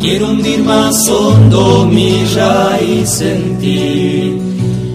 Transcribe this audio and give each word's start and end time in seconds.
Quiero 0.00 0.30
hundir 0.30 0.64
más 0.64 1.06
hondo 1.08 1.84
mi 1.84 2.24
raíz 2.34 3.20
en 3.20 3.50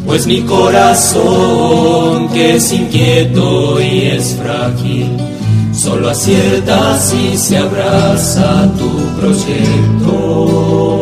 Pues 0.06 0.26
mi 0.26 0.40
corazón, 0.42 2.28
que 2.30 2.56
es 2.56 2.72
inquieto 2.72 3.78
y 3.80 4.02
es 4.02 4.34
frágil, 4.42 5.10
solo 5.74 6.08
acierta 6.08 6.98
si 6.98 7.36
se 7.36 7.58
abraza 7.58 8.70
tu 8.78 8.88
proyecto. 9.20 11.01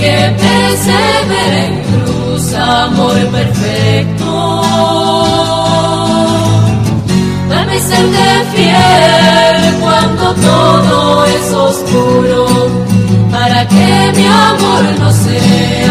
que 0.00 0.36
persevera 0.38 1.64
en 1.66 1.74
cruz, 1.82 2.54
amor 2.54 3.16
perfecto. 3.38 4.62
Dame 7.48 7.74
de 7.74 8.30
fiel 8.52 9.74
cuando 9.80 10.34
todo 10.34 11.24
es 11.26 11.52
oscuro, 11.52 12.46
para 13.30 13.66
que 13.68 14.12
mi 14.16 14.26
amor 14.26 14.84
no 15.00 15.12
sea 15.12 15.89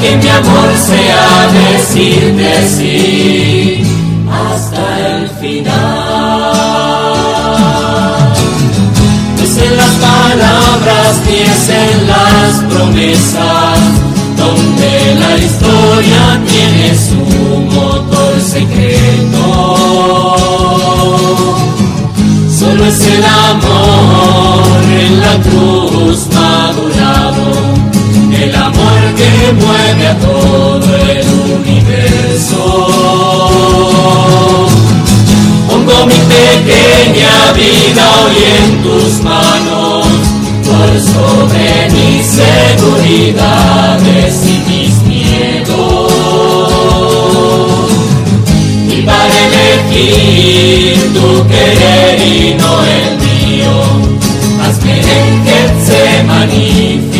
que 0.00 0.16
mi 0.16 0.28
amor 0.28 0.70
sea 0.76 1.48
decirte 1.52 2.68
sí 2.74 3.84
hasta 4.30 4.82
el 5.08 5.28
final. 5.28 5.70
No 9.36 9.42
es 9.42 9.56
en 9.58 9.76
las 9.76 9.94
palabras 10.08 11.20
ni 11.26 11.36
es 11.40 11.68
en 11.68 12.06
las 12.06 12.52
promesas 12.72 13.78
donde 14.38 15.14
la 15.16 15.36
historia 15.36 16.40
tiene 16.46 16.94
su 16.96 17.22
motor 17.76 18.40
secreto. 18.40 19.44
Solo 22.58 22.86
es 22.86 23.00
el 23.06 23.24
amor 23.24 24.82
en 24.98 25.20
la 25.20 25.34
cruz 25.42 26.29
que 29.50 29.56
mueve 29.64 30.06
a 30.06 30.16
todo 30.18 30.96
el 30.96 31.26
universo. 31.58 32.62
Pongo 35.68 36.06
mi 36.06 36.20
pequeña 36.36 37.52
vida 37.54 38.04
hoy 38.22 38.38
en 38.58 38.70
tus 38.82 39.10
manos, 39.22 40.06
por 40.64 40.90
sobre 41.00 41.66
mis 41.90 42.22
seguridades 42.42 44.32
y 44.46 44.56
mis 44.70 44.94
miedos. 45.02 46.12
Y 48.88 49.02
para 49.02 49.34
elegir 49.46 50.94
tu 51.12 51.28
querer 51.48 52.16
y 52.20 52.54
no 52.54 52.72
el 52.84 53.06
mío, 53.26 53.74
hazme 54.62 54.94
en 55.00 55.28
Getsemaní 55.44 57.00
fiel 57.12 57.19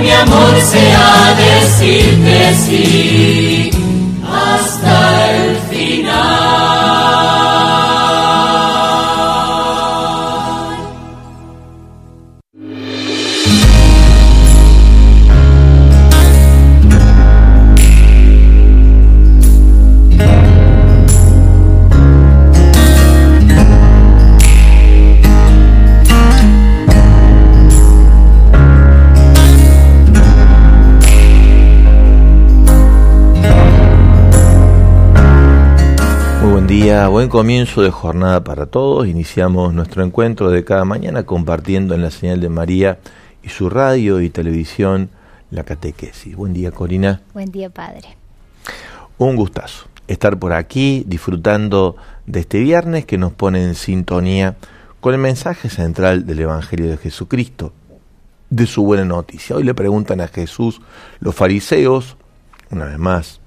mi 0.00 0.10
amor 0.10 0.60
sea 0.60 1.34
decirte 1.36 2.54
sí 2.54 3.87
buen 37.18 37.30
comienzo 37.30 37.82
de 37.82 37.90
jornada 37.90 38.44
para 38.44 38.66
todos. 38.66 39.08
Iniciamos 39.08 39.74
nuestro 39.74 40.04
encuentro 40.04 40.50
de 40.50 40.62
cada 40.62 40.84
mañana 40.84 41.24
compartiendo 41.24 41.96
en 41.96 42.02
la 42.02 42.12
señal 42.12 42.40
de 42.40 42.48
María 42.48 43.00
y 43.42 43.48
su 43.48 43.68
radio 43.68 44.20
y 44.20 44.30
televisión, 44.30 45.10
La 45.50 45.64
Catequesis. 45.64 46.36
Buen 46.36 46.54
día, 46.54 46.70
Corina. 46.70 47.20
Buen 47.34 47.50
día, 47.50 47.70
Padre. 47.70 48.16
Un 49.18 49.34
gustazo 49.34 49.88
estar 50.06 50.38
por 50.38 50.52
aquí 50.52 51.02
disfrutando 51.08 51.96
de 52.26 52.38
este 52.38 52.60
viernes 52.60 53.04
que 53.04 53.18
nos 53.18 53.32
pone 53.32 53.64
en 53.64 53.74
sintonía 53.74 54.54
con 55.00 55.12
el 55.12 55.20
mensaje 55.20 55.70
central 55.70 56.24
del 56.24 56.38
Evangelio 56.38 56.88
de 56.88 56.98
Jesucristo, 56.98 57.72
de 58.48 58.64
su 58.66 58.84
buena 58.84 59.04
noticia. 59.04 59.56
Hoy 59.56 59.64
le 59.64 59.74
preguntan 59.74 60.20
a 60.20 60.28
Jesús 60.28 60.80
los 61.18 61.34
fariseos, 61.34 62.16
una 62.70 62.84
vez 62.84 62.98
más, 62.98 63.40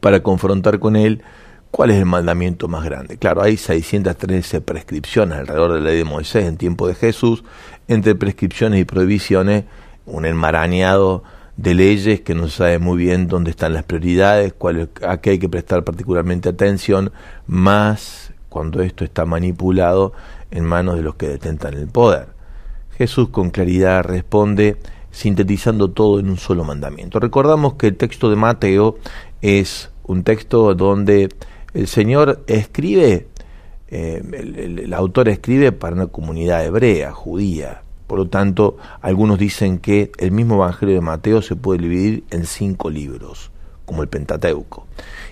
para 0.00 0.24
confrontar 0.24 0.80
con 0.80 0.96
él 0.96 1.22
cuál 1.70 1.90
es 1.90 1.98
el 1.98 2.06
mandamiento 2.06 2.68
más 2.68 2.84
grande. 2.84 3.18
Claro, 3.18 3.42
hay 3.42 3.56
613 3.56 4.60
prescripciones 4.60 5.38
alrededor 5.38 5.74
de 5.74 5.80
la 5.80 5.90
ley 5.90 5.98
de 5.98 6.04
Moisés 6.04 6.44
en 6.46 6.56
tiempo 6.56 6.88
de 6.88 6.94
Jesús, 6.94 7.44
entre 7.88 8.14
prescripciones 8.14 8.80
y 8.80 8.84
prohibiciones, 8.84 9.64
un 10.06 10.24
enmarañado 10.24 11.22
de 11.56 11.74
leyes 11.74 12.20
que 12.20 12.34
no 12.34 12.48
se 12.48 12.58
sabe 12.58 12.78
muy 12.78 12.96
bien 12.96 13.26
dónde 13.26 13.50
están 13.50 13.72
las 13.72 13.82
prioridades, 13.82 14.52
cuál, 14.52 14.90
a 15.06 15.18
qué 15.18 15.30
hay 15.30 15.38
que 15.38 15.48
prestar 15.48 15.84
particularmente 15.84 16.48
atención, 16.48 17.12
más 17.46 18.32
cuando 18.48 18.80
esto 18.82 19.04
está 19.04 19.26
manipulado 19.26 20.12
en 20.50 20.64
manos 20.64 20.96
de 20.96 21.02
los 21.02 21.16
que 21.16 21.28
detentan 21.28 21.74
el 21.74 21.88
poder. 21.88 22.28
Jesús 22.96 23.28
con 23.28 23.50
claridad 23.50 24.02
responde 24.04 24.76
sintetizando 25.10 25.90
todo 25.90 26.20
en 26.20 26.30
un 26.30 26.36
solo 26.36 26.64
mandamiento. 26.64 27.18
Recordamos 27.18 27.74
que 27.74 27.88
el 27.88 27.96
texto 27.96 28.30
de 28.30 28.36
Mateo 28.36 28.98
es 29.42 29.90
un 30.04 30.22
texto 30.22 30.74
donde 30.74 31.28
el 31.74 31.86
Señor 31.86 32.42
escribe, 32.46 33.28
eh, 33.88 34.22
el 34.82 34.94
autor 34.94 35.28
escribe 35.28 35.72
para 35.72 35.94
una 35.94 36.06
comunidad 36.06 36.64
hebrea, 36.64 37.12
judía, 37.12 37.82
por 38.08 38.18
lo 38.18 38.28
tanto, 38.28 38.78
algunos 39.02 39.38
dicen 39.38 39.78
que 39.78 40.10
el 40.16 40.32
mismo 40.32 40.54
Evangelio 40.54 40.94
de 40.94 41.02
Mateo 41.02 41.42
se 41.42 41.56
puede 41.56 41.82
dividir 41.82 42.24
en 42.30 42.46
cinco 42.46 42.88
libros, 42.88 43.50
como 43.84 44.02
el 44.02 44.08
Pentateuco, 44.08 44.86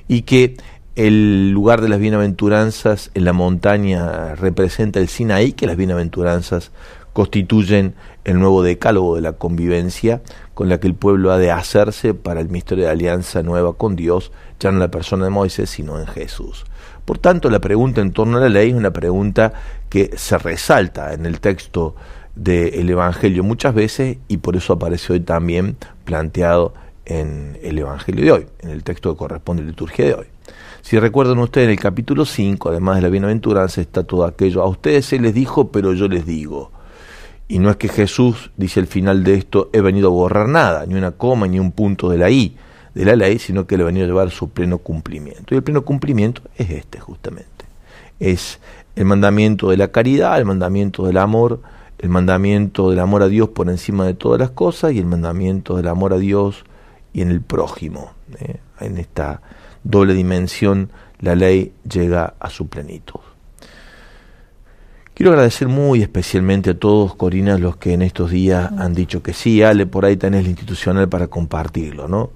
y 0.06 0.22
que 0.22 0.56
el 0.94 1.50
lugar 1.52 1.80
de 1.80 1.88
las 1.88 1.98
bienaventuranzas 1.98 3.10
en 3.14 3.24
la 3.24 3.32
montaña 3.32 4.34
representa 4.34 5.00
el 5.00 5.08
Sinaí, 5.08 5.52
que 5.52 5.66
las 5.66 5.78
bienaventuranzas 5.78 6.70
constituyen 7.14 7.94
el 8.24 8.38
nuevo 8.38 8.62
decálogo 8.62 9.16
de 9.16 9.22
la 9.22 9.32
convivencia 9.32 10.20
con 10.52 10.68
la 10.68 10.78
que 10.78 10.86
el 10.86 10.94
pueblo 10.94 11.32
ha 11.32 11.38
de 11.38 11.50
hacerse 11.50 12.12
para 12.12 12.40
el 12.40 12.50
misterio 12.50 12.84
de 12.84 12.90
alianza 12.90 13.42
nueva 13.42 13.72
con 13.72 13.96
Dios, 13.96 14.32
ya 14.58 14.70
no 14.70 14.76
en 14.76 14.80
la 14.80 14.90
persona 14.90 15.24
de 15.24 15.30
Moisés, 15.30 15.70
sino 15.70 15.98
en 15.98 16.06
Jesús. 16.06 16.64
Por 17.04 17.18
tanto, 17.18 17.50
la 17.50 17.60
pregunta 17.60 18.00
en 18.00 18.12
torno 18.12 18.38
a 18.38 18.40
la 18.40 18.48
ley 18.48 18.70
es 18.70 18.74
una 18.74 18.92
pregunta 18.92 19.52
que 19.88 20.10
se 20.16 20.38
resalta 20.38 21.12
en 21.12 21.26
el 21.26 21.40
texto 21.40 21.94
del 22.34 22.90
Evangelio 22.90 23.42
muchas 23.42 23.74
veces 23.74 24.18
y 24.28 24.38
por 24.38 24.56
eso 24.56 24.74
aparece 24.74 25.12
hoy 25.12 25.20
también 25.20 25.76
planteado 26.04 26.74
en 27.06 27.58
el 27.62 27.78
Evangelio 27.78 28.24
de 28.24 28.32
hoy, 28.32 28.46
en 28.60 28.70
el 28.70 28.82
texto 28.82 29.12
que 29.12 29.18
corresponde 29.18 29.62
a 29.62 29.64
la 29.64 29.70
liturgia 29.70 30.04
de 30.04 30.14
hoy. 30.14 30.26
Si 30.82 30.98
recuerdan 30.98 31.38
ustedes, 31.38 31.66
en 31.66 31.72
el 31.72 31.80
capítulo 31.80 32.24
5, 32.24 32.68
además 32.68 32.96
de 32.96 33.02
la 33.02 33.08
bienaventuranza, 33.08 33.80
está 33.80 34.04
todo 34.04 34.24
aquello. 34.24 34.62
A 34.62 34.68
ustedes 34.68 35.06
se 35.06 35.18
les 35.18 35.34
dijo, 35.34 35.72
pero 35.72 35.94
yo 35.94 36.06
les 36.06 36.26
digo. 36.26 36.70
Y 37.48 37.58
no 37.58 37.70
es 37.70 37.76
que 37.76 37.88
Jesús, 37.88 38.50
dice 38.56 38.80
el 38.80 38.86
final 38.86 39.24
de 39.24 39.34
esto, 39.34 39.70
he 39.72 39.80
venido 39.80 40.08
a 40.08 40.12
borrar 40.12 40.48
nada, 40.48 40.86
ni 40.86 40.94
una 40.94 41.12
coma, 41.12 41.46
ni 41.48 41.58
un 41.58 41.72
punto 41.72 42.08
de 42.08 42.18
la 42.18 42.30
I 42.30 42.56
de 42.96 43.04
la 43.04 43.14
ley, 43.14 43.38
sino 43.38 43.66
que 43.66 43.76
le 43.76 43.82
he 43.82 43.86
venido 43.86 44.06
a 44.06 44.08
llevar 44.08 44.30
su 44.30 44.48
pleno 44.48 44.78
cumplimiento. 44.78 45.54
Y 45.54 45.58
el 45.58 45.62
pleno 45.62 45.84
cumplimiento 45.84 46.40
es 46.56 46.70
este, 46.70 46.98
justamente. 46.98 47.66
Es 48.20 48.58
el 48.96 49.04
mandamiento 49.04 49.68
de 49.68 49.76
la 49.76 49.88
caridad, 49.88 50.38
el 50.38 50.46
mandamiento 50.46 51.06
del 51.06 51.18
amor, 51.18 51.60
el 51.98 52.08
mandamiento 52.08 52.88
del 52.88 53.00
amor 53.00 53.22
a 53.22 53.28
Dios 53.28 53.50
por 53.50 53.68
encima 53.68 54.06
de 54.06 54.14
todas 54.14 54.40
las 54.40 54.48
cosas 54.48 54.92
y 54.92 54.98
el 54.98 55.04
mandamiento 55.04 55.76
del 55.76 55.88
amor 55.88 56.14
a 56.14 56.18
Dios 56.18 56.64
y 57.12 57.20
en 57.20 57.30
el 57.30 57.42
prójimo. 57.42 58.12
¿eh? 58.40 58.56
En 58.80 58.96
esta 58.96 59.42
doble 59.84 60.14
dimensión 60.14 60.90
la 61.20 61.34
ley 61.34 61.74
llega 61.86 62.32
a 62.40 62.48
su 62.48 62.66
plenitud. 62.68 63.20
Quiero 65.12 65.32
agradecer 65.32 65.68
muy 65.68 66.00
especialmente 66.00 66.70
a 66.70 66.78
todos, 66.78 67.14
Corina, 67.14 67.58
los 67.58 67.76
que 67.76 67.92
en 67.92 68.00
estos 68.00 68.30
días 68.30 68.72
han 68.78 68.94
dicho 68.94 69.22
que 69.22 69.34
sí. 69.34 69.62
Ale, 69.62 69.84
por 69.84 70.06
ahí 70.06 70.16
tenés 70.16 70.44
la 70.44 70.50
institucional 70.50 71.10
para 71.10 71.26
compartirlo, 71.26 72.08
¿no? 72.08 72.30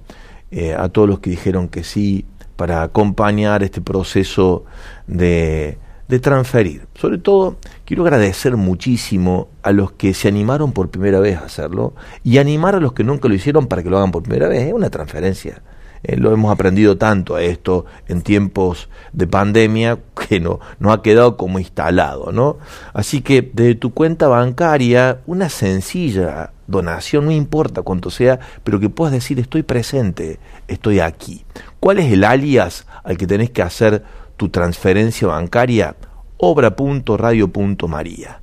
Eh, 0.51 0.75
a 0.75 0.89
todos 0.89 1.09
los 1.09 1.21
que 1.21 1.31
dijeron 1.31 1.69
que 1.69 1.85
sí 1.85 2.25
para 2.57 2.83
acompañar 2.83 3.63
este 3.63 3.81
proceso 3.81 4.65
de 5.07 5.79
de 6.11 6.19
transferir. 6.19 6.89
Sobre 6.95 7.19
todo, 7.19 7.57
quiero 7.85 8.03
agradecer 8.03 8.57
muchísimo 8.57 9.49
a 9.63 9.71
los 9.71 9.93
que 9.93 10.13
se 10.13 10.27
animaron 10.27 10.73
por 10.73 10.91
primera 10.91 11.21
vez 11.21 11.39
a 11.39 11.45
hacerlo 11.45 11.95
y 12.25 12.39
animar 12.39 12.75
a 12.75 12.81
los 12.81 12.93
que 12.95 13.05
nunca 13.05 13.29
lo 13.29 13.35
hicieron 13.35 13.69
para 13.69 13.85
que 13.85 13.91
lo 13.91 13.97
hagan 13.97 14.11
por 14.11 14.25
primera 14.25 14.49
vez. 14.49 14.67
Es 14.67 14.73
una 14.73 14.91
transferencia. 14.91 15.63
Eh, 16.03 16.17
lo 16.17 16.33
hemos 16.33 16.51
aprendido 16.51 16.99
tanto 16.99 17.37
a 17.37 17.43
esto 17.43 17.85
en 18.09 18.23
tiempos 18.23 18.89
de 19.13 19.29
pandemia 19.29 20.01
que 20.29 20.41
no, 20.41 20.59
no 20.81 20.93
ha 20.93 21.01
quedado 21.01 21.37
como 21.37 21.61
instalado, 21.61 22.33
¿no? 22.33 22.59
Así 22.93 23.21
que 23.21 23.49
desde 23.55 23.77
tu 23.77 23.95
cuenta 23.95 24.27
bancaria, 24.27 25.21
una 25.27 25.49
sencilla 25.49 26.51
donación, 26.71 27.27
no 27.27 27.33
importa 27.33 27.83
cuánto 27.83 28.11
sea, 28.11 28.41
pero 28.65 28.81
que 28.81 28.89
puedas 28.89 29.13
decir 29.13 29.39
estoy 29.39 29.63
presente, 29.63 30.39
estoy 30.69 31.01
aquí. 31.01 31.45
¿Cuál 31.81 31.99
es 31.99 32.13
el 32.13 32.25
alias 32.25 32.87
al 33.05 33.17
que 33.17 33.27
tenés 33.27 33.51
que 33.51 33.63
hacer 33.63 34.05
tu 34.37 34.49
transferencia 34.49 35.29
bancaria 35.29 35.97
obra.radio.maría. 36.43 38.41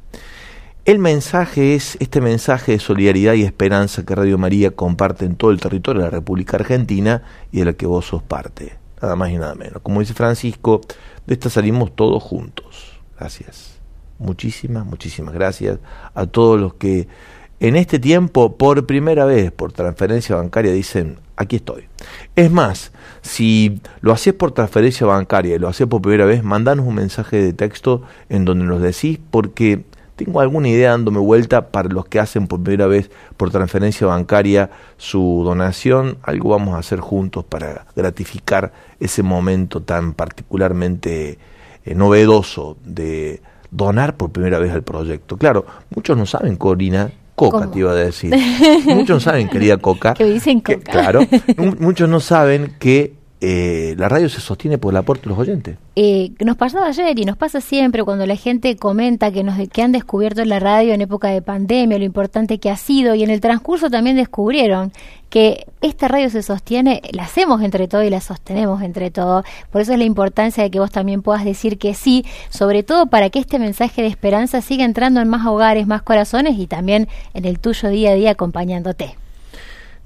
El 0.86 1.00
mensaje 1.00 1.74
es 1.74 1.98
este 2.00 2.22
mensaje 2.22 2.74
de 2.74 2.80
solidaridad 2.80 3.34
y 3.34 3.42
esperanza 3.42 4.06
que 4.06 4.14
Radio 4.14 4.38
María 4.38 4.76
comparte 4.76 5.26
en 5.26 5.36
todo 5.36 5.50
el 5.50 5.60
territorio 5.60 6.04
de 6.04 6.08
la 6.08 6.12
República 6.12 6.58
Argentina 6.58 7.24
y 7.52 7.58
de 7.60 7.66
la 7.66 7.74
que 7.74 7.88
vos 7.88 8.06
sos 8.06 8.22
parte. 8.22 8.78
Nada 9.02 9.16
más 9.16 9.32
y 9.32 9.38
nada 9.38 9.56
menos. 9.56 9.82
Como 9.82 10.00
dice 10.00 10.14
Francisco, 10.14 10.82
de 11.26 11.34
esta 11.34 11.50
salimos 11.50 11.96
todos 11.96 12.22
juntos. 12.22 13.00
Gracias. 13.20 13.80
Muchísimas, 14.20 14.86
muchísimas 14.86 15.34
gracias 15.34 15.80
a 16.14 16.28
todos 16.28 16.60
los 16.60 16.76
que 16.76 17.08
en 17.60 17.76
este 17.76 18.00
tiempo, 18.00 18.56
por 18.58 18.86
primera 18.86 19.26
vez, 19.26 19.52
por 19.52 19.72
transferencia 19.72 20.36
bancaria, 20.36 20.72
dicen, 20.72 21.18
aquí 21.36 21.58
estoy. 21.58 21.86
Es 22.36 22.52
más, 22.52 22.92
si 23.22 23.82
lo 24.02 24.12
haces 24.12 24.34
por 24.34 24.52
transferencia 24.52 25.08
bancaria 25.08 25.56
y 25.56 25.60
lo 25.60 25.68
haces 25.68 25.88
por 25.88 26.02
primera 26.02 26.26
vez, 26.26 26.44
mandanos 26.44 26.86
un 26.86 26.96
mensaje 26.96 27.38
de 27.38 27.54
texto 27.54 28.04
en 28.30 28.46
donde 28.46 28.66
nos 28.66 28.82
decís, 28.82 29.20
porque 29.32 29.84
tengo 30.18 30.42
alguna 30.42 30.70
idea 30.70 30.92
dándome 30.92 31.20
vuelta 31.20 31.70
para 31.70 31.90
los 31.90 32.06
que 32.06 32.20
hacen 32.20 32.48
por 32.48 32.62
primera 32.62 32.88
vez 32.88 33.12
por 33.38 33.52
transferencia 33.52 34.08
bancaria 34.08 34.72
su 34.98 35.44
donación. 35.46 36.18
Algo 36.24 36.50
vamos 36.50 36.74
a 36.74 36.80
hacer 36.80 37.00
juntos 37.00 37.46
para 37.46 37.86
gratificar 37.96 38.74
ese 39.00 39.22
momento 39.22 39.84
tan 39.84 40.14
particularmente 40.14 41.38
eh, 41.86 41.96
novedoso 41.96 42.78
de 42.84 43.42
donar 43.70 44.18
por 44.18 44.32
primera 44.32 44.58
vez 44.58 44.72
al 44.74 44.82
proyecto. 44.82 45.38
Claro, 45.38 45.66
muchos 45.96 46.18
no 46.18 46.26
saben, 46.26 46.56
Corina, 46.56 47.12
Coca, 47.38 47.70
te 47.70 47.78
iba 47.78 47.92
a 47.92 47.96
decir. 47.96 48.36
Muchos 48.86 49.10
no 49.10 49.20
saben, 49.20 49.48
querida 49.48 49.78
Coca. 49.78 50.16
Que 50.16 50.26
dicen 50.26 50.60
Coca. 50.60 50.92
claro. 50.92 51.20
muchos 51.80 52.10
no 52.10 52.20
saben 52.20 52.74
que 52.80 53.14
eh, 53.40 53.94
la 53.98 54.10
radio 54.10 54.30
se 54.30 54.42
sostiene 54.42 54.80
por 54.80 54.94
el 54.94 54.98
aporte 54.98 55.24
de 55.24 55.30
los 55.30 55.38
oyentes. 55.38 55.78
Eh, 55.96 56.32
nos 56.40 56.58
pasó 56.58 56.84
ayer 56.84 57.20
y 57.20 57.24
nos 57.24 57.38
pasa 57.38 57.62
siempre 57.62 58.04
cuando 58.04 58.26
la 58.26 58.36
gente 58.36 58.76
comenta 58.78 59.32
que, 59.32 59.44
nos, 59.44 59.56
que 59.70 59.82
han 59.84 59.92
descubierto 59.92 60.44
la 60.46 60.60
radio 60.60 60.94
en 60.94 61.02
época 61.02 61.28
de 61.28 61.44
pandemia, 61.44 62.00
lo 62.00 62.06
importante 62.06 62.58
que 62.60 62.72
ha 62.72 62.78
sido, 62.78 63.14
y 63.14 63.24
en 63.24 63.30
el 63.30 63.40
transcurso 63.40 63.92
también 63.92 64.16
descubrieron 64.16 64.92
que 65.30 65.68
esta 65.82 66.08
radio 66.08 66.32
se 66.32 66.42
sostiene, 66.42 67.02
la 67.12 67.24
hacemos 67.26 67.62
entre 67.62 67.88
todos 67.88 68.06
y 68.06 68.10
la 68.10 68.22
sostenemos 68.22 68.82
entre 68.82 69.12
todos. 69.12 69.46
Por 69.72 69.82
eso 69.82 69.94
es 69.94 70.00
la 70.00 70.06
importancia 70.06 70.64
de 70.64 70.72
que 70.72 70.80
vos 70.80 70.90
también 70.90 71.22
puedas 71.22 71.46
decir 71.46 71.78
que 71.78 71.94
sí, 71.94 72.26
sobre 72.50 72.82
todo 72.82 73.06
para 73.06 73.30
que 73.30 73.38
este 73.38 73.60
mensaje 73.60 74.02
de 74.02 74.08
esperanza 74.08 74.62
siga 74.62 74.84
entrando 74.84 75.22
en 75.22 75.28
más 75.28 75.46
hogares, 75.46 75.86
más 75.86 76.02
corazones 76.02 76.58
y 76.58 76.66
también 76.66 77.08
en 77.36 77.46
el 77.46 77.60
tuyo 77.60 77.90
día 77.90 78.12
a 78.12 78.16
día 78.16 78.32
acompañándote. 78.32 79.16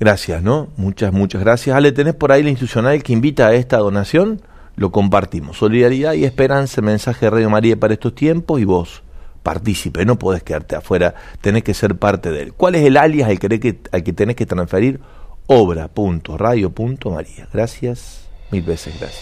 Gracias, 0.02 0.42
¿no? 0.42 0.70
Muchas, 0.78 1.14
muchas 1.14 1.42
gracias. 1.42 1.76
Ale, 1.76 1.92
¿tenés 1.92 2.16
por 2.16 2.32
ahí 2.32 2.42
la 2.42 2.50
institucional 2.50 3.04
que 3.04 3.14
invita 3.14 3.46
a 3.46 3.54
esta 3.54 3.78
donación? 3.78 4.42
Lo 4.76 4.92
compartimos. 4.92 5.58
Solidaridad 5.58 6.14
y 6.14 6.26
esperanza, 6.26 6.82
mensaje 6.82 7.28
de 7.28 7.30
Radio 7.30 7.52
María 7.52 7.80
para 7.80 7.94
estos 7.94 8.16
tiempos 8.16 8.60
y 8.60 8.66
vos, 8.66 9.04
partícipe, 9.44 10.04
no 10.04 10.18
podés 10.18 10.42
quedarte 10.42 10.76
afuera, 10.76 11.14
tenés 11.40 11.62
que 11.62 11.76
ser 11.76 11.98
parte 11.98 12.32
de 12.32 12.42
él. 12.42 12.54
¿Cuál 12.54 12.74
es 12.74 12.84
el 12.84 12.98
alias 12.98 13.30
al 13.30 13.38
que, 13.38 13.80
al 13.92 14.04
que 14.04 14.12
tenés 14.12 14.36
que 14.36 14.48
transferir? 14.48 15.00
Obra.radio.maría. 15.46 17.48
Gracias, 17.54 18.28
mil 18.50 18.64
veces 18.64 19.00
gracias. 19.00 19.22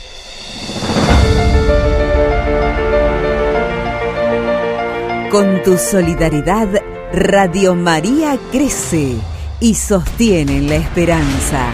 Con 5.30 5.62
tu 5.62 5.78
solidaridad, 5.78 6.70
Radio 7.12 7.76
María 7.76 8.40
crece 8.50 9.18
y 9.60 9.76
sostienen 9.76 10.70
la 10.70 10.76
esperanza. 10.76 11.68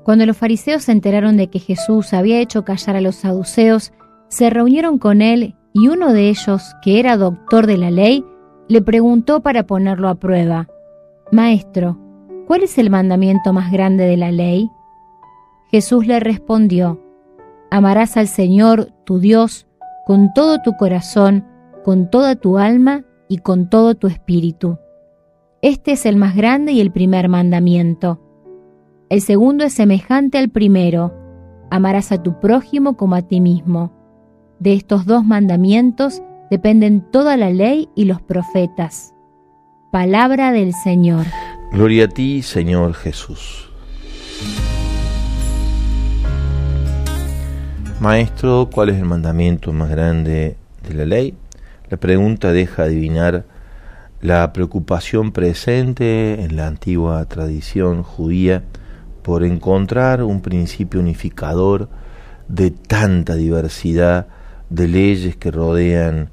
Cuando 0.04 0.24
los 0.24 0.36
fariseos 0.38 0.84
se 0.84 0.92
enteraron 0.92 1.36
de 1.36 1.50
que 1.50 1.58
Jesús 1.58 2.14
había 2.14 2.40
hecho 2.40 2.64
callar 2.64 2.96
a 2.96 3.02
los 3.02 3.16
saduceos, 3.16 3.92
se 4.28 4.48
reunieron 4.48 4.98
con 4.98 5.20
él 5.20 5.54
y 5.74 5.88
uno 5.88 6.14
de 6.14 6.30
ellos, 6.30 6.62
que 6.82 6.98
era 6.98 7.18
doctor 7.18 7.66
de 7.66 7.76
la 7.76 7.90
ley, 7.90 8.24
le 8.68 8.80
preguntó 8.80 9.42
para 9.42 9.66
ponerlo 9.66 10.08
a 10.08 10.14
prueba, 10.14 10.66
Maestro, 11.30 12.07
¿cuál 12.48 12.62
es 12.62 12.78
el 12.78 12.88
mandamiento 12.88 13.52
más 13.52 13.70
grande 13.70 14.06
de 14.06 14.16
la 14.16 14.32
ley? 14.32 14.72
Jesús 15.70 16.06
le 16.06 16.18
respondió, 16.18 16.98
Amarás 17.70 18.16
al 18.16 18.26
Señor, 18.26 18.88
tu 19.04 19.18
Dios, 19.18 19.66
con 20.06 20.32
todo 20.32 20.62
tu 20.62 20.74
corazón, 20.78 21.44
con 21.84 22.08
toda 22.08 22.36
tu 22.36 22.56
alma 22.56 23.04
y 23.28 23.38
con 23.38 23.68
todo 23.68 23.94
tu 23.94 24.06
espíritu. 24.06 24.78
Este 25.60 25.92
es 25.92 26.06
el 26.06 26.16
más 26.16 26.34
grande 26.34 26.72
y 26.72 26.80
el 26.80 26.90
primer 26.90 27.28
mandamiento. 27.28 28.18
El 29.10 29.20
segundo 29.20 29.64
es 29.64 29.74
semejante 29.74 30.38
al 30.38 30.48
primero, 30.48 31.12
amarás 31.70 32.12
a 32.12 32.22
tu 32.22 32.40
prójimo 32.40 32.96
como 32.96 33.14
a 33.14 33.22
ti 33.22 33.42
mismo. 33.42 33.92
De 34.58 34.72
estos 34.72 35.04
dos 35.04 35.22
mandamientos 35.22 36.22
dependen 36.50 37.02
toda 37.10 37.36
la 37.36 37.50
ley 37.50 37.90
y 37.94 38.06
los 38.06 38.22
profetas. 38.22 39.14
Palabra 39.92 40.50
del 40.52 40.72
Señor. 40.72 41.26
Gloria 41.70 42.06
a 42.06 42.08
ti, 42.08 42.42
Señor 42.42 42.94
Jesús. 42.94 43.68
Maestro, 48.00 48.70
¿cuál 48.72 48.88
es 48.88 48.96
el 48.96 49.04
mandamiento 49.04 49.72
más 49.72 49.90
grande 49.90 50.56
de 50.88 50.94
la 50.94 51.04
ley? 51.04 51.34
La 51.90 51.98
pregunta 51.98 52.52
deja 52.52 52.84
adivinar 52.84 53.44
la 54.22 54.52
preocupación 54.52 55.32
presente 55.32 56.42
en 56.42 56.56
la 56.56 56.66
antigua 56.66 57.24
tradición 57.26 58.02
judía 58.02 58.64
por 59.22 59.44
encontrar 59.44 60.22
un 60.22 60.40
principio 60.40 61.00
unificador 61.00 61.88
de 62.48 62.70
tanta 62.70 63.34
diversidad 63.34 64.26
de 64.70 64.88
leyes 64.88 65.36
que 65.36 65.50
rodean 65.50 66.30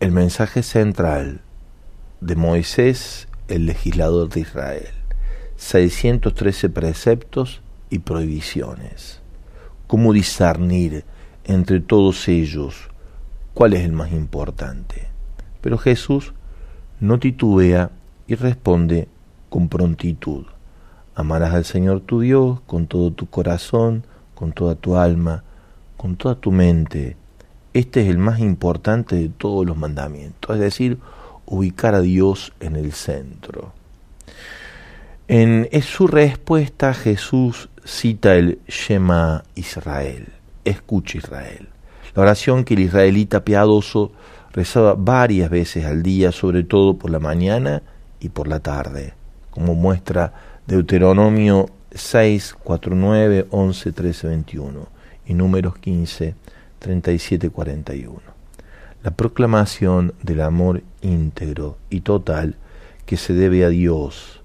el 0.00 0.10
mensaje 0.10 0.62
central 0.62 1.42
de 2.20 2.34
Moisés, 2.34 3.25
el 3.48 3.66
legislador 3.66 4.28
de 4.28 4.40
Israel. 4.40 4.88
613 5.56 6.68
preceptos 6.68 7.62
y 7.90 8.00
prohibiciones. 8.00 9.20
¿Cómo 9.86 10.12
discernir 10.12 11.04
entre 11.44 11.80
todos 11.80 12.28
ellos 12.28 12.88
cuál 13.54 13.72
es 13.72 13.84
el 13.84 13.92
más 13.92 14.12
importante? 14.12 15.08
Pero 15.60 15.78
Jesús 15.78 16.32
no 17.00 17.18
titubea 17.18 17.90
y 18.26 18.34
responde 18.34 19.08
con 19.48 19.68
prontitud. 19.68 20.46
Amarás 21.14 21.54
al 21.54 21.64
Señor 21.64 22.00
tu 22.00 22.20
Dios 22.20 22.60
con 22.66 22.86
todo 22.86 23.10
tu 23.10 23.26
corazón, 23.26 24.04
con 24.34 24.52
toda 24.52 24.74
tu 24.74 24.96
alma, 24.96 25.44
con 25.96 26.16
toda 26.16 26.34
tu 26.34 26.52
mente. 26.52 27.16
Este 27.72 28.02
es 28.02 28.08
el 28.08 28.18
más 28.18 28.40
importante 28.40 29.16
de 29.16 29.28
todos 29.28 29.64
los 29.64 29.76
mandamientos, 29.76 30.54
es 30.56 30.60
decir, 30.60 30.98
ubicar 31.46 31.94
a 31.94 32.00
Dios 32.00 32.52
en 32.60 32.76
el 32.76 32.92
centro. 32.92 33.72
En 35.28 35.68
su 35.82 36.06
respuesta 36.06 36.94
Jesús 36.94 37.68
cita 37.84 38.36
el 38.36 38.60
Shema 38.68 39.44
Israel, 39.54 40.28
escucha 40.64 41.18
Israel, 41.18 41.68
la 42.14 42.22
oración 42.22 42.64
que 42.64 42.74
el 42.74 42.80
israelita 42.80 43.44
piadoso 43.44 44.12
rezaba 44.52 44.94
varias 44.94 45.50
veces 45.50 45.84
al 45.84 46.02
día, 46.02 46.32
sobre 46.32 46.62
todo 46.62 46.96
por 46.96 47.10
la 47.10 47.18
mañana 47.18 47.82
y 48.20 48.28
por 48.28 48.48
la 48.48 48.60
tarde, 48.60 49.14
como 49.50 49.74
muestra 49.74 50.32
Deuteronomio 50.66 51.68
6, 51.92 52.56
4, 52.62 52.94
9, 52.94 53.46
11, 53.50 53.92
13, 53.92 54.28
21 54.28 54.88
y 55.26 55.34
números 55.34 55.76
15, 55.78 56.34
37, 56.78 57.50
41. 57.50 58.35
La 59.06 59.12
proclamación 59.12 60.14
del 60.24 60.40
amor 60.40 60.82
íntegro 61.00 61.78
y 61.90 62.00
total 62.00 62.56
que 63.04 63.16
se 63.16 63.34
debe 63.34 63.64
a 63.64 63.68
Dios 63.68 64.42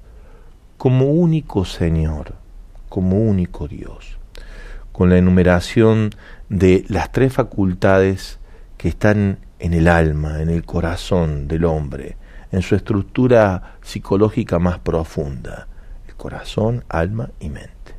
como 0.78 1.08
único 1.08 1.66
Señor, 1.66 2.36
como 2.88 3.18
único 3.18 3.68
Dios, 3.68 4.20
con 4.92 5.10
la 5.10 5.18
enumeración 5.18 6.12
de 6.48 6.86
las 6.90 7.12
tres 7.12 7.34
facultades 7.34 8.38
que 8.78 8.90
están 8.90 9.40
en 9.58 9.74
el 9.74 9.88
alma, 9.88 10.44
en 10.44 10.52
el 10.52 10.64
corazón 10.64 11.48
del 11.48 11.66
hombre, 11.66 12.18
en 12.52 12.62
su 12.62 12.76
estructura 12.76 13.78
psicológica 13.82 14.60
más 14.60 14.78
profunda, 14.78 15.70
corazón, 16.18 16.86
alma 16.88 17.32
y 17.40 17.50
mente. 17.50 17.96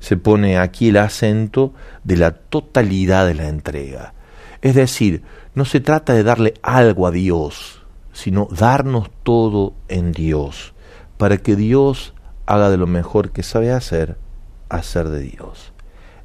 Se 0.00 0.18
pone 0.18 0.58
aquí 0.58 0.90
el 0.90 0.98
acento 0.98 1.72
de 2.04 2.18
la 2.18 2.32
totalidad 2.32 3.26
de 3.26 3.32
la 3.32 3.48
entrega. 3.48 4.12
Es 4.62 4.74
decir, 4.74 5.22
no 5.54 5.64
se 5.64 5.80
trata 5.80 6.14
de 6.14 6.22
darle 6.22 6.54
algo 6.62 7.06
a 7.06 7.10
Dios, 7.10 7.84
sino 8.12 8.48
darnos 8.50 9.10
todo 9.22 9.74
en 9.88 10.12
Dios, 10.12 10.74
para 11.16 11.36
que 11.36 11.56
Dios 11.56 12.14
haga 12.46 12.70
de 12.70 12.76
lo 12.76 12.86
mejor 12.86 13.30
que 13.30 13.42
sabe 13.42 13.70
hacer, 13.70 14.16
hacer 14.68 15.08
de 15.08 15.20
Dios. 15.20 15.72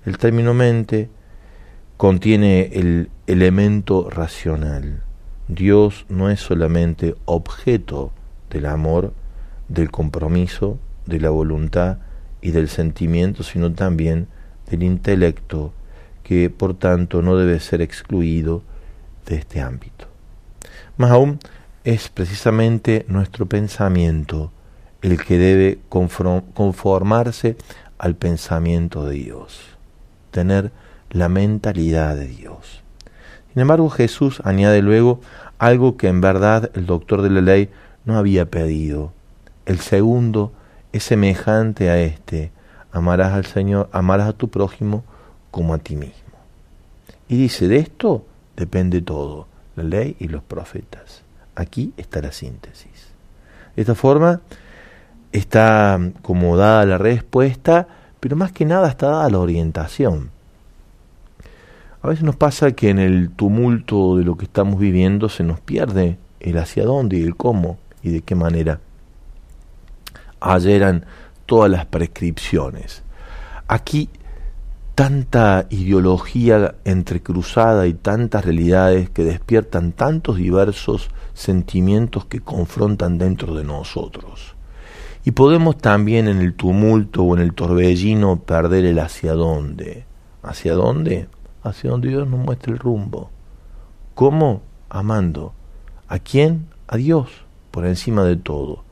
El 0.05 0.17
término 0.17 0.53
mente 0.53 1.09
contiene 1.97 2.71
el 2.73 3.09
elemento 3.27 4.09
racional. 4.09 5.03
Dios 5.47 6.05
no 6.09 6.29
es 6.29 6.39
solamente 6.39 7.15
objeto 7.25 8.11
del 8.49 8.65
amor, 8.65 9.13
del 9.67 9.91
compromiso, 9.91 10.79
de 11.05 11.19
la 11.19 11.29
voluntad 11.29 11.99
y 12.41 12.51
del 12.51 12.69
sentimiento, 12.69 13.43
sino 13.43 13.71
también 13.73 14.27
del 14.69 14.83
intelecto, 14.83 15.73
que 16.23 16.49
por 16.49 16.73
tanto 16.73 17.21
no 17.21 17.35
debe 17.37 17.59
ser 17.59 17.81
excluido 17.81 18.63
de 19.25 19.35
este 19.35 19.61
ámbito. 19.61 20.07
Más 20.97 21.11
aún, 21.11 21.39
es 21.83 22.09
precisamente 22.09 23.05
nuestro 23.09 23.45
pensamiento 23.45 24.51
el 25.01 25.21
que 25.21 25.37
debe 25.37 25.79
conformarse 25.89 27.57
al 27.97 28.15
pensamiento 28.15 29.05
de 29.05 29.15
Dios, 29.15 29.61
tener 30.31 30.71
la 31.09 31.27
mentalidad 31.27 32.15
de 32.15 32.27
Dios. 32.27 32.83
Sin 33.51 33.61
embargo, 33.61 33.89
Jesús 33.89 34.41
añade 34.45 34.81
luego 34.81 35.19
algo 35.59 35.97
que 35.97 36.07
en 36.07 36.21
verdad 36.21 36.71
el 36.73 36.85
doctor 36.85 37.21
de 37.21 37.29
la 37.29 37.41
ley 37.41 37.69
no 38.05 38.17
había 38.17 38.49
pedido. 38.49 39.11
El 39.65 39.79
segundo 39.79 40.53
es 40.91 41.03
semejante 41.03 41.89
a 41.89 41.99
este. 41.99 42.51
Amarás 42.91 43.33
al 43.33 43.45
Señor, 43.45 43.89
amarás 43.91 44.29
a 44.29 44.33
tu 44.33 44.49
prójimo 44.49 45.03
como 45.53 45.75
a 45.75 45.77
ti 45.77 45.95
mismo. 45.95 46.17
Y 47.27 47.37
dice, 47.37 47.67
de 47.67 47.77
esto 47.77 48.25
depende 48.57 49.03
todo, 49.03 49.45
la 49.75 49.83
ley 49.83 50.15
y 50.17 50.27
los 50.29 50.41
profetas. 50.41 51.21
Aquí 51.53 51.93
está 51.95 52.21
la 52.21 52.31
síntesis. 52.31 53.13
De 53.75 53.83
esta 53.83 53.93
forma 53.93 54.41
está 55.31 55.99
como 56.23 56.57
dada 56.57 56.87
la 56.87 56.97
respuesta, 56.97 57.87
pero 58.19 58.35
más 58.35 58.51
que 58.51 58.65
nada 58.65 58.89
está 58.89 59.09
dada 59.09 59.29
la 59.29 59.37
orientación. 59.37 60.31
A 62.01 62.07
veces 62.07 62.23
nos 62.23 62.35
pasa 62.35 62.71
que 62.71 62.89
en 62.89 62.97
el 62.97 63.29
tumulto 63.29 64.17
de 64.17 64.23
lo 64.23 64.35
que 64.35 64.45
estamos 64.45 64.79
viviendo 64.79 65.29
se 65.29 65.43
nos 65.43 65.59
pierde 65.59 66.17
el 66.39 66.57
hacia 66.57 66.83
dónde 66.83 67.19
y 67.19 67.21
el 67.21 67.35
cómo 67.35 67.77
y 68.01 68.09
de 68.09 68.21
qué 68.21 68.33
manera 68.33 68.79
eran 70.65 71.05
todas 71.45 71.69
las 71.69 71.85
prescripciones. 71.85 73.03
Aquí 73.67 74.09
tanta 74.95 75.65
ideología 75.71 76.75
entrecruzada 76.85 77.87
y 77.87 77.93
tantas 77.93 78.45
realidades 78.45 79.09
que 79.09 79.23
despiertan 79.23 79.91
tantos 79.91 80.37
diversos 80.37 81.09
sentimientos 81.33 82.25
que 82.25 82.41
confrontan 82.41 83.17
dentro 83.17 83.55
de 83.55 83.63
nosotros. 83.63 84.55
Y 85.25 85.31
podemos 85.31 85.77
también 85.77 86.27
en 86.27 86.39
el 86.39 86.53
tumulto 86.53 87.23
o 87.23 87.35
en 87.35 87.41
el 87.41 87.53
torbellino 87.53 88.41
perder 88.41 88.85
el 88.85 88.99
hacia 88.99 89.33
dónde. 89.33 90.05
¿Hacia 90.43 90.73
dónde? 90.73 91.27
Hacia 91.63 91.89
donde 91.89 92.09
Dios 92.09 92.27
nos 92.27 92.39
muestra 92.39 92.71
el 92.71 92.77
rumbo. 92.77 93.31
¿Cómo? 94.13 94.61
Amando. 94.89 95.53
¿A 96.07 96.19
quién? 96.19 96.67
A 96.87 96.97
Dios, 96.97 97.29
por 97.71 97.87
encima 97.87 98.25
de 98.25 98.35
todo. 98.35 98.83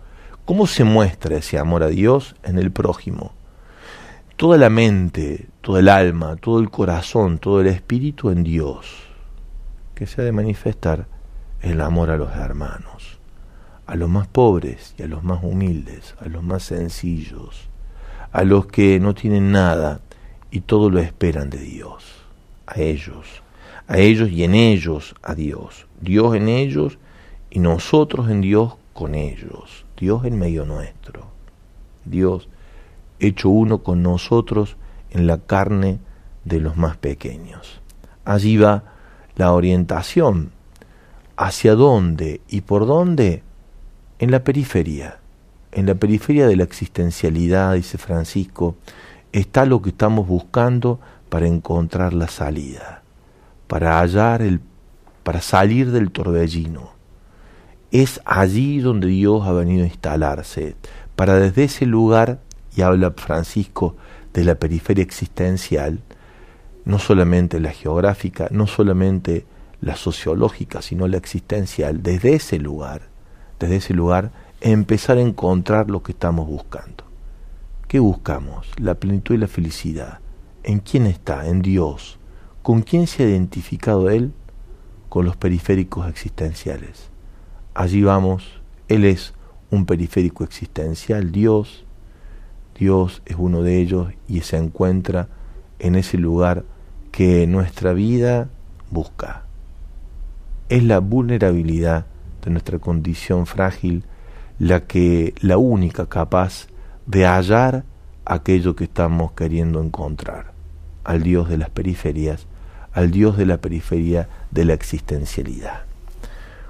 ¿Cómo 0.45 0.65
se 0.65 0.83
muestra 0.83 1.37
ese 1.37 1.59
amor 1.59 1.83
a 1.83 1.87
Dios 1.87 2.35
en 2.43 2.57
el 2.57 2.71
prójimo? 2.71 3.33
Toda 4.41 4.57
la 4.57 4.71
mente, 4.71 5.49
todo 5.61 5.77
el 5.77 5.87
alma, 5.87 6.35
todo 6.35 6.61
el 6.61 6.71
corazón, 6.71 7.37
todo 7.37 7.61
el 7.61 7.67
espíritu 7.67 8.31
en 8.31 8.41
Dios, 8.41 9.03
que 9.93 10.07
se 10.07 10.19
ha 10.19 10.23
de 10.25 10.31
manifestar 10.31 11.05
el 11.61 11.79
amor 11.79 12.09
a 12.09 12.17
los 12.17 12.35
hermanos, 12.35 13.19
a 13.85 13.93
los 13.93 14.09
más 14.09 14.27
pobres 14.27 14.95
y 14.97 15.03
a 15.03 15.07
los 15.07 15.23
más 15.23 15.43
humildes, 15.43 16.15
a 16.19 16.27
los 16.27 16.41
más 16.41 16.63
sencillos, 16.63 17.69
a 18.31 18.43
los 18.43 18.65
que 18.65 18.99
no 18.99 19.13
tienen 19.13 19.51
nada 19.51 20.01
y 20.49 20.61
todo 20.61 20.89
lo 20.89 20.97
esperan 20.97 21.51
de 21.51 21.59
Dios, 21.59 22.03
a 22.65 22.79
ellos, 22.79 23.43
a 23.87 23.99
ellos 23.99 24.31
y 24.31 24.43
en 24.43 24.55
ellos 24.55 25.13
a 25.21 25.35
Dios, 25.35 25.85
Dios 26.01 26.33
en 26.33 26.47
ellos 26.47 26.97
y 27.51 27.59
nosotros 27.59 28.27
en 28.31 28.41
Dios 28.41 28.73
con 28.93 29.13
ellos. 29.13 29.85
Dios 29.97 30.25
en 30.25 30.39
medio 30.39 30.65
nuestro, 30.65 31.27
Dios 32.05 32.49
hecho 33.21 33.49
uno 33.49 33.83
con 33.83 34.03
nosotros 34.03 34.75
en 35.11 35.27
la 35.27 35.37
carne 35.37 35.99
de 36.43 36.59
los 36.59 36.75
más 36.77 36.97
pequeños. 36.97 37.81
Allí 38.25 38.57
va 38.57 38.83
la 39.35 39.53
orientación. 39.53 40.51
¿Hacia 41.37 41.75
dónde 41.75 42.41
y 42.49 42.61
por 42.61 42.85
dónde? 42.85 43.43
En 44.19 44.31
la 44.31 44.43
periferia. 44.43 45.19
En 45.71 45.85
la 45.85 45.95
periferia 45.95 46.47
de 46.47 46.55
la 46.55 46.63
existencialidad, 46.63 47.73
dice 47.73 47.97
Francisco, 47.97 48.75
está 49.31 49.65
lo 49.65 49.81
que 49.81 49.89
estamos 49.89 50.27
buscando 50.27 50.99
para 51.29 51.47
encontrar 51.47 52.13
la 52.13 52.27
salida, 52.27 53.03
para 53.67 53.99
hallar 53.99 54.41
el, 54.41 54.59
para 55.23 55.41
salir 55.41 55.91
del 55.91 56.11
torbellino. 56.11 56.91
Es 57.91 58.21
allí 58.25 58.79
donde 58.79 59.07
Dios 59.07 59.47
ha 59.47 59.53
venido 59.53 59.83
a 59.83 59.87
instalarse, 59.87 60.75
para 61.15 61.35
desde 61.35 61.63
ese 61.65 61.85
lugar, 61.85 62.39
y 62.75 62.81
habla 62.81 63.11
Francisco 63.11 63.95
de 64.33 64.43
la 64.43 64.55
periferia 64.55 65.03
existencial, 65.03 66.01
no 66.85 66.99
solamente 66.99 67.59
la 67.59 67.71
geográfica, 67.71 68.47
no 68.51 68.67
solamente 68.67 69.45
la 69.81 69.95
sociológica, 69.95 70.81
sino 70.81 71.07
la 71.07 71.17
existencial, 71.17 72.01
desde 72.03 72.35
ese 72.35 72.59
lugar, 72.59 73.09
desde 73.59 73.77
ese 73.77 73.93
lugar, 73.93 74.31
empezar 74.61 75.17
a 75.17 75.21
encontrar 75.21 75.89
lo 75.89 76.03
que 76.03 76.11
estamos 76.11 76.47
buscando. 76.47 77.03
¿Qué 77.87 77.99
buscamos? 77.99 78.67
La 78.77 78.95
plenitud 78.95 79.35
y 79.35 79.39
la 79.39 79.47
felicidad. 79.47 80.19
¿En 80.63 80.79
quién 80.79 81.07
está? 81.07 81.47
En 81.47 81.61
Dios. 81.61 82.19
¿Con 82.61 82.83
quién 82.83 83.07
se 83.07 83.23
ha 83.23 83.27
identificado 83.27 84.09
Él? 84.09 84.33
Con 85.09 85.25
los 85.25 85.35
periféricos 85.35 86.07
existenciales. 86.07 87.09
Allí 87.73 88.03
vamos, 88.03 88.61
Él 88.87 89.03
es 89.03 89.33
un 89.71 89.85
periférico 89.85 90.43
existencial, 90.43 91.31
Dios. 91.31 91.85
Dios 92.77 93.21
es 93.25 93.35
uno 93.37 93.61
de 93.61 93.79
ellos 93.79 94.13
y 94.27 94.41
se 94.41 94.57
encuentra 94.57 95.27
en 95.79 95.95
ese 95.95 96.17
lugar 96.17 96.63
que 97.11 97.45
nuestra 97.47 97.93
vida 97.93 98.49
busca. 98.89 99.43
Es 100.69 100.83
la 100.83 100.99
vulnerabilidad 100.99 102.05
de 102.43 102.51
nuestra 102.51 102.79
condición 102.79 103.45
frágil 103.45 104.03
la 104.59 104.81
que 104.81 105.33
la 105.41 105.57
única 105.57 106.05
capaz 106.05 106.67
de 107.05 107.25
hallar 107.25 107.83
aquello 108.25 108.75
que 108.75 108.83
estamos 108.83 109.31
queriendo 109.31 109.81
encontrar, 109.81 110.53
al 111.03 111.23
Dios 111.23 111.49
de 111.49 111.57
las 111.57 111.69
periferias, 111.69 112.45
al 112.93 113.11
Dios 113.11 113.37
de 113.37 113.45
la 113.45 113.57
periferia 113.57 114.29
de 114.51 114.65
la 114.65 114.73
existencialidad. 114.73 115.85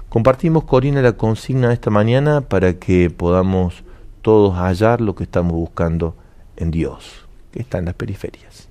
Compartimos, 0.08 0.64
Corina, 0.64 1.02
la 1.02 1.12
consigna 1.12 1.72
esta 1.72 1.90
mañana 1.90 2.40
para 2.42 2.74
que 2.74 3.10
podamos 3.10 3.82
todos 4.22 4.54
hallar 4.54 5.00
lo 5.00 5.14
que 5.14 5.24
estamos 5.24 5.52
buscando 5.52 6.16
en 6.56 6.70
Dios, 6.70 7.26
que 7.50 7.60
está 7.60 7.78
en 7.78 7.86
las 7.86 7.94
periferias. 7.94 8.68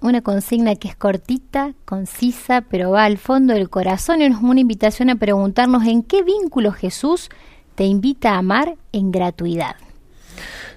Una 0.00 0.20
consigna 0.20 0.76
que 0.76 0.88
es 0.88 0.94
cortita, 0.94 1.74
concisa, 1.84 2.60
pero 2.60 2.90
va 2.90 3.04
al 3.04 3.18
fondo 3.18 3.54
del 3.54 3.68
corazón 3.68 4.20
y 4.20 4.26
es 4.26 4.36
una 4.36 4.60
invitación 4.60 5.10
a 5.10 5.16
preguntarnos 5.16 5.84
en 5.86 6.02
qué 6.02 6.22
vínculo 6.22 6.72
Jesús 6.72 7.30
te 7.74 7.84
invita 7.84 8.34
a 8.34 8.38
amar 8.38 8.76
en 8.92 9.10
gratuidad. 9.10 9.76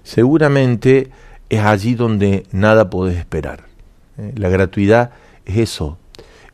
Seguramente 0.03 1.11
es 1.50 1.59
allí 1.61 1.93
donde 1.93 2.47
nada 2.51 2.89
podés 2.89 3.17
esperar. 3.17 3.65
Eh, 4.17 4.33
la 4.35 4.50
gratuidad 4.50 5.11
es 5.45 5.57
eso, 5.57 5.97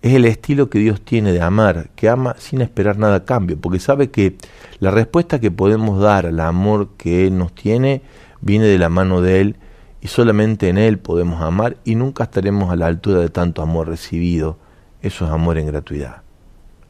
es 0.07 0.13
el 0.13 0.25
estilo 0.25 0.69
que 0.69 0.79
Dios 0.79 1.01
tiene 1.01 1.31
de 1.31 1.41
amar, 1.41 1.89
que 1.95 2.09
ama 2.09 2.35
sin 2.37 2.61
esperar 2.61 2.97
nada 2.97 3.15
a 3.15 3.25
cambio, 3.25 3.57
porque 3.59 3.79
sabe 3.79 4.09
que 4.09 4.37
la 4.79 4.91
respuesta 4.91 5.39
que 5.39 5.51
podemos 5.51 5.99
dar 5.99 6.25
al 6.25 6.39
amor 6.39 6.89
que 6.97 7.27
Él 7.27 7.37
nos 7.37 7.53
tiene 7.53 8.01
viene 8.41 8.65
de 8.65 8.77
la 8.77 8.89
mano 8.89 9.21
de 9.21 9.41
Él 9.41 9.55
y 10.01 10.07
solamente 10.07 10.69
en 10.69 10.77
Él 10.77 10.99
podemos 10.99 11.41
amar 11.41 11.77
y 11.83 11.95
nunca 11.95 12.25
estaremos 12.25 12.71
a 12.71 12.75
la 12.75 12.87
altura 12.87 13.19
de 13.19 13.29
tanto 13.29 13.61
amor 13.61 13.87
recibido. 13.87 14.57
Eso 15.01 15.25
es 15.25 15.31
amor 15.31 15.57
en 15.57 15.67
gratuidad. 15.67 16.21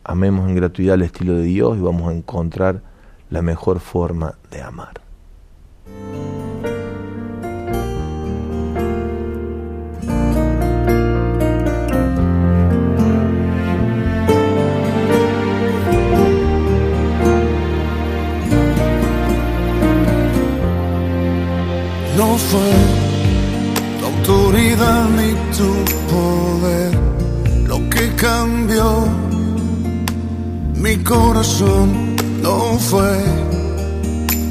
Amemos 0.04 0.48
en 0.48 0.56
gratuidad 0.56 0.96
el 0.96 1.04
estilo 1.04 1.34
de 1.34 1.44
Dios 1.44 1.78
y 1.78 1.82
vamos 1.82 2.10
a 2.10 2.16
encontrar 2.16 2.82
la 3.30 3.42
mejor 3.42 3.80
forma 3.80 4.36
de 4.52 4.62
amar. 4.62 5.02
No 22.18 22.36
fue 22.36 22.72
tu 24.00 24.06
autoridad 24.08 25.06
ni 25.18 25.34
tu 25.56 25.72
poder 26.12 26.92
lo 27.68 27.78
que 27.92 28.16
cambió 28.16 29.08
mi 30.74 30.98
corazón. 31.04 32.16
No 32.42 32.80
fue 32.80 33.20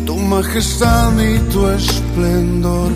tu 0.07 0.15
majestad 0.15 1.11
ni 1.15 1.39
tu 1.53 1.67
esplendor 1.69 2.93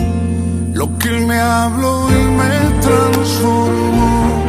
lo 0.72 0.86
que 0.98 1.10
me 1.28 1.36
habló 1.36 2.08
y 2.08 2.22
me 2.40 2.80
transformó. 2.86 4.44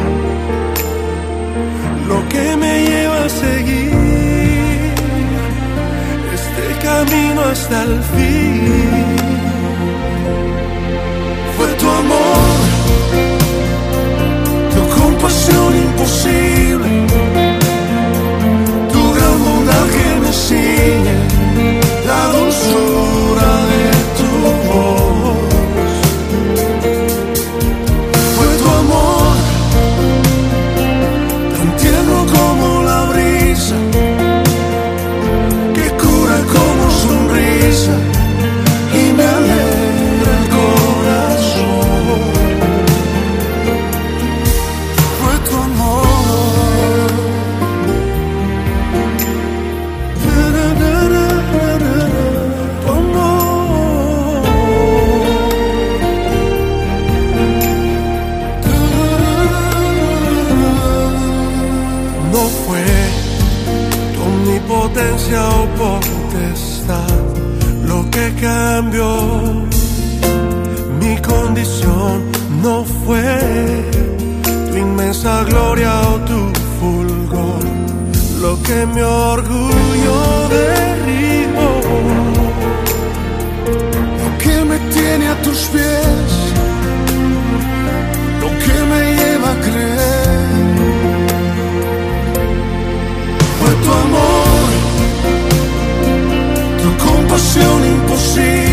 Lo 2.06 2.28
que 2.28 2.56
me 2.62 2.72
lleva 2.88 3.24
a 3.24 3.28
seguir 3.28 3.92
este 6.38 6.66
camino 6.86 7.40
hasta 7.40 7.82
el 7.82 8.02
fin 8.14 9.11
cambió 68.42 69.08
mi 71.00 71.16
condición. 71.30 72.14
No 72.62 72.84
fue 73.04 73.38
tu 74.70 74.76
inmensa 74.76 75.44
gloria 75.44 75.92
o 76.12 76.14
tu 76.30 76.40
fulgor 76.78 77.62
lo 78.42 78.60
que 78.62 78.86
mi 78.86 79.00
orgullo 79.00 80.18
derribó. 80.56 81.70
Lo 84.20 84.28
que 84.42 84.64
me 84.64 84.78
tiene 84.96 85.28
a 85.28 85.36
tus 85.42 85.60
pies, 85.72 86.30
lo 88.42 88.48
que 88.64 88.76
me 88.90 89.02
lleva 89.18 89.50
a 89.52 89.58
creer. 89.66 90.62
Fue 93.58 93.72
tu 93.84 93.90
amor, 94.04 94.66
tu 96.82 96.88
compasión 97.06 97.81
impossível. 98.12 98.71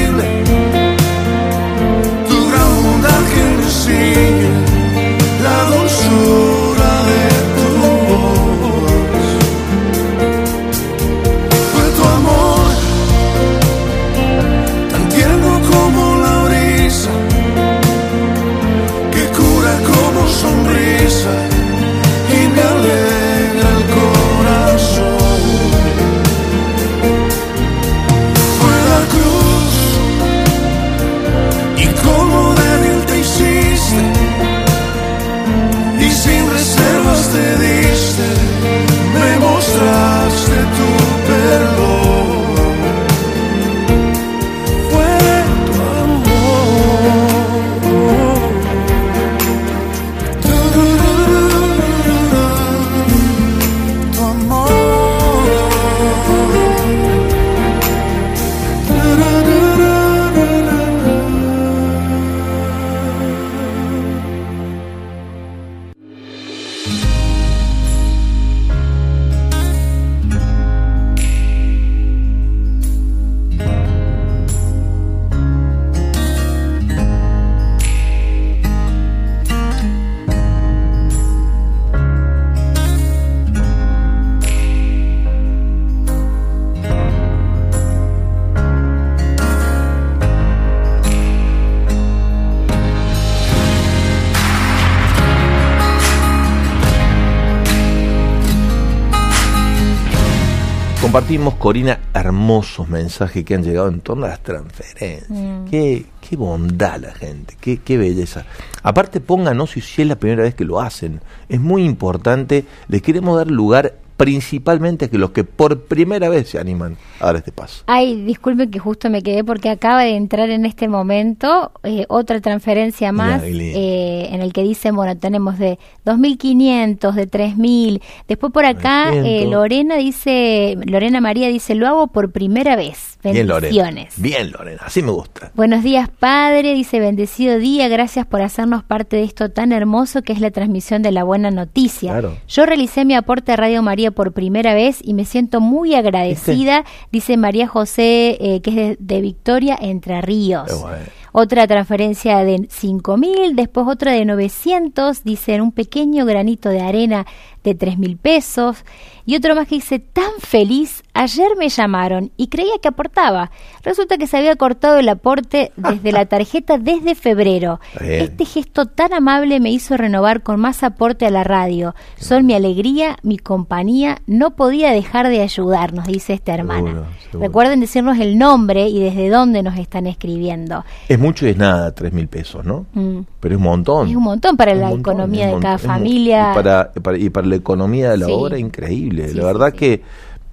Compartimos, 101.29 101.59
Corina, 101.59 101.99
hermosos 102.11 102.89
mensajes 102.89 103.45
que 103.45 103.53
han 103.53 103.61
llegado 103.61 103.87
en 103.87 104.01
torno 104.01 104.25
a 104.25 104.29
las 104.29 104.41
transferencias. 104.41 105.29
Mm. 105.29 105.65
Qué, 105.65 106.07
qué 106.27 106.35
bondad 106.35 106.99
la 106.99 107.13
gente, 107.13 107.55
qué, 107.61 107.77
qué 107.77 107.99
belleza. 107.99 108.45
Aparte, 108.81 109.19
pónganos 109.19 109.69
si 109.69 109.79
es 109.79 110.07
la 110.07 110.15
primera 110.15 110.41
vez 110.41 110.55
que 110.55 110.65
lo 110.65 110.81
hacen. 110.81 111.21
Es 111.47 111.59
muy 111.59 111.85
importante, 111.85 112.65
les 112.87 113.03
queremos 113.03 113.37
dar 113.37 113.51
lugar 113.51 113.93
principalmente 114.19 115.10
que 115.10 115.17
los 115.17 115.32
que 115.32 115.45
por 115.45 115.84
primera 115.84 116.27
vez 116.27 116.49
se 116.49 116.60
animan 116.60 116.97
a 117.21 117.27
dar 117.27 117.38
este 117.38 117.53
paso. 117.53 117.84
Ay, 117.88 118.21
disculpe 118.25 118.69
que 118.69 118.77
justo 118.77 119.10
me 119.10 119.23
quedé 119.23 119.45
porque 119.45 119.69
acaba 119.69 120.03
de 120.03 120.17
entrar 120.17 120.49
en 120.49 120.65
este 120.65 120.89
momento 120.89 121.71
eh, 121.84 122.05
otra 122.10 122.41
transferencia 122.41 123.13
más 123.13 123.41
eh, 123.45 124.27
en 124.29 124.41
el 124.41 124.51
que 124.51 124.62
dicen, 124.62 124.93
bueno, 124.93 125.17
tenemos 125.17 125.58
de 125.58 125.79
2.500, 126.05 127.13
de 127.13 127.32
3.000. 127.32 128.01
Después 128.27 128.51
por 128.51 128.65
acá 128.65 129.05
900. 129.05 129.25
eh, 129.25 129.47
Lorena 129.49 129.95
dice, 129.95 130.77
Lorena 130.84 131.21
María 131.21 131.47
dice, 131.47 131.73
lo 131.73 131.88
hago 131.88 132.08
por 132.08 132.34
primera 132.34 132.75
vez. 132.75 133.17
Bien, 133.23 133.47
Lorena. 133.47 134.08
Bien, 134.17 134.51
Lorena, 134.51 134.82
así 134.86 135.01
me 135.01 135.12
gusta. 135.12 135.51
Buenos 135.53 135.84
días, 135.84 136.10
Padre. 136.10 136.73
Dice, 136.73 136.99
bendecido 136.99 137.58
día. 137.58 137.89
Gracias 137.89 138.25
por 138.25 138.41
hacernos 138.41 138.84
parte 138.84 139.17
de 139.17 139.23
esto 139.23 139.49
tan 139.49 139.71
hermoso 139.73 140.21
que 140.21 140.32
es 140.32 140.39
la 140.39 140.51
transmisión 140.51 141.01
de 141.01 141.12
la 141.12 141.23
buena 141.23 141.51
noticia. 141.51 142.12
Claro. 142.13 142.38
Yo 142.47 142.65
realicé 142.65 143.03
mi 143.03 143.15
aporte 143.15 143.51
a 143.51 143.58
Radio 143.58 143.82
María 143.82 144.09
por 144.12 144.32
primera 144.32 144.74
vez 144.74 145.00
y 145.04 145.13
me 145.13 145.26
siento 145.26 145.62
muy 145.62 145.95
agradecida. 145.95 146.86
Dice 147.12 147.38
María 147.38 147.67
José, 147.67 148.38
eh, 148.39 148.62
que 148.62 148.69
es 148.69 148.76
de, 148.76 148.98
de 149.00 149.22
Victoria, 149.22 149.78
Entre 149.80 150.22
Ríos. 150.22 150.82
Bueno. 150.82 151.06
Otra 151.41 151.65
transferencia 151.67 152.43
de 152.43 152.67
5 152.69 153.15
mil, 153.15 153.56
después 153.56 153.88
otra 153.88 154.12
de 154.12 154.25
900, 154.25 155.23
dice 155.23 155.62
un 155.62 155.71
pequeño 155.71 156.25
granito 156.25 156.67
de 156.67 156.82
arena 156.82 157.25
de 157.63 157.75
3 157.75 157.97
mil 157.97 158.17
pesos. 158.17 158.84
Y 159.25 159.36
otro 159.36 159.54
más 159.54 159.67
que 159.67 159.75
dice, 159.75 159.99
tan 159.99 160.32
feliz, 160.39 161.04
ayer 161.13 161.49
me 161.56 161.69
llamaron 161.69 162.32
y 162.36 162.47
creía 162.47 162.73
que 162.82 162.88
aportaba. 162.88 163.52
Resulta 163.84 164.17
que 164.17 164.25
se 164.25 164.38
había 164.38 164.56
cortado 164.56 164.97
el 164.97 165.08
aporte 165.08 165.71
desde 165.75 166.12
la 166.12 166.25
tarjeta 166.25 166.80
desde 166.80 167.13
febrero. 167.13 167.80
Este 168.02 168.43
gesto 168.43 168.88
tan 168.88 169.13
amable 169.13 169.60
me 169.60 169.69
hizo 169.69 169.97
renovar 169.97 170.41
con 170.41 170.60
más 170.60 170.82
aporte 170.82 171.28
a 171.28 171.30
la 171.30 171.43
radio. 171.43 171.93
Son 172.17 172.45
mi 172.47 172.56
alegría, 172.56 173.17
mi 173.21 173.38
compañía, 173.38 174.17
no 174.25 174.56
podía 174.56 174.91
dejar 174.91 175.30
de 175.30 175.41
ayudarnos, 175.41 176.08
dice 176.08 176.34
esta 176.34 176.56
hermana. 176.56 176.89
Seguro, 176.89 177.08
seguro. 177.19 177.47
Recuerden 177.47 177.80
decirnos 177.82 178.17
el 178.17 178.39
nombre 178.39 178.88
y 178.88 178.99
desde 178.99 179.30
dónde 179.30 179.62
nos 179.62 179.78
están 179.78 180.08
escribiendo. 180.08 180.84
Es 181.08 181.19
mucho 181.29 181.45
y 181.47 181.49
es 181.49 181.57
nada, 181.57 181.91
tres 181.93 182.11
mil 182.13 182.27
pesos, 182.27 182.65
¿no? 182.65 182.85
Mm. 182.93 183.19
Pero 183.39 183.55
es 183.55 183.57
un 183.57 183.63
montón. 183.63 184.09
Es 184.09 184.15
un 184.15 184.23
montón 184.23 184.57
para 184.57 184.73
la 184.73 184.89
montón, 184.89 184.99
economía 185.13 185.47
de 185.47 185.59
cada 185.59 185.77
familia. 185.77 186.51
Y 186.51 186.55
para, 186.55 186.91
para- 186.91 187.17
y 187.17 187.29
para 187.29 187.47
la 187.47 187.55
economía 187.55 188.11
de 188.11 188.17
la 188.17 188.25
Sí. 188.25 188.31
obra, 188.33 188.57
increíble. 188.57 189.29
Sí, 189.29 189.37
la 189.37 189.45
verdad 189.45 189.71
sí. 189.71 189.77
que, 189.77 190.01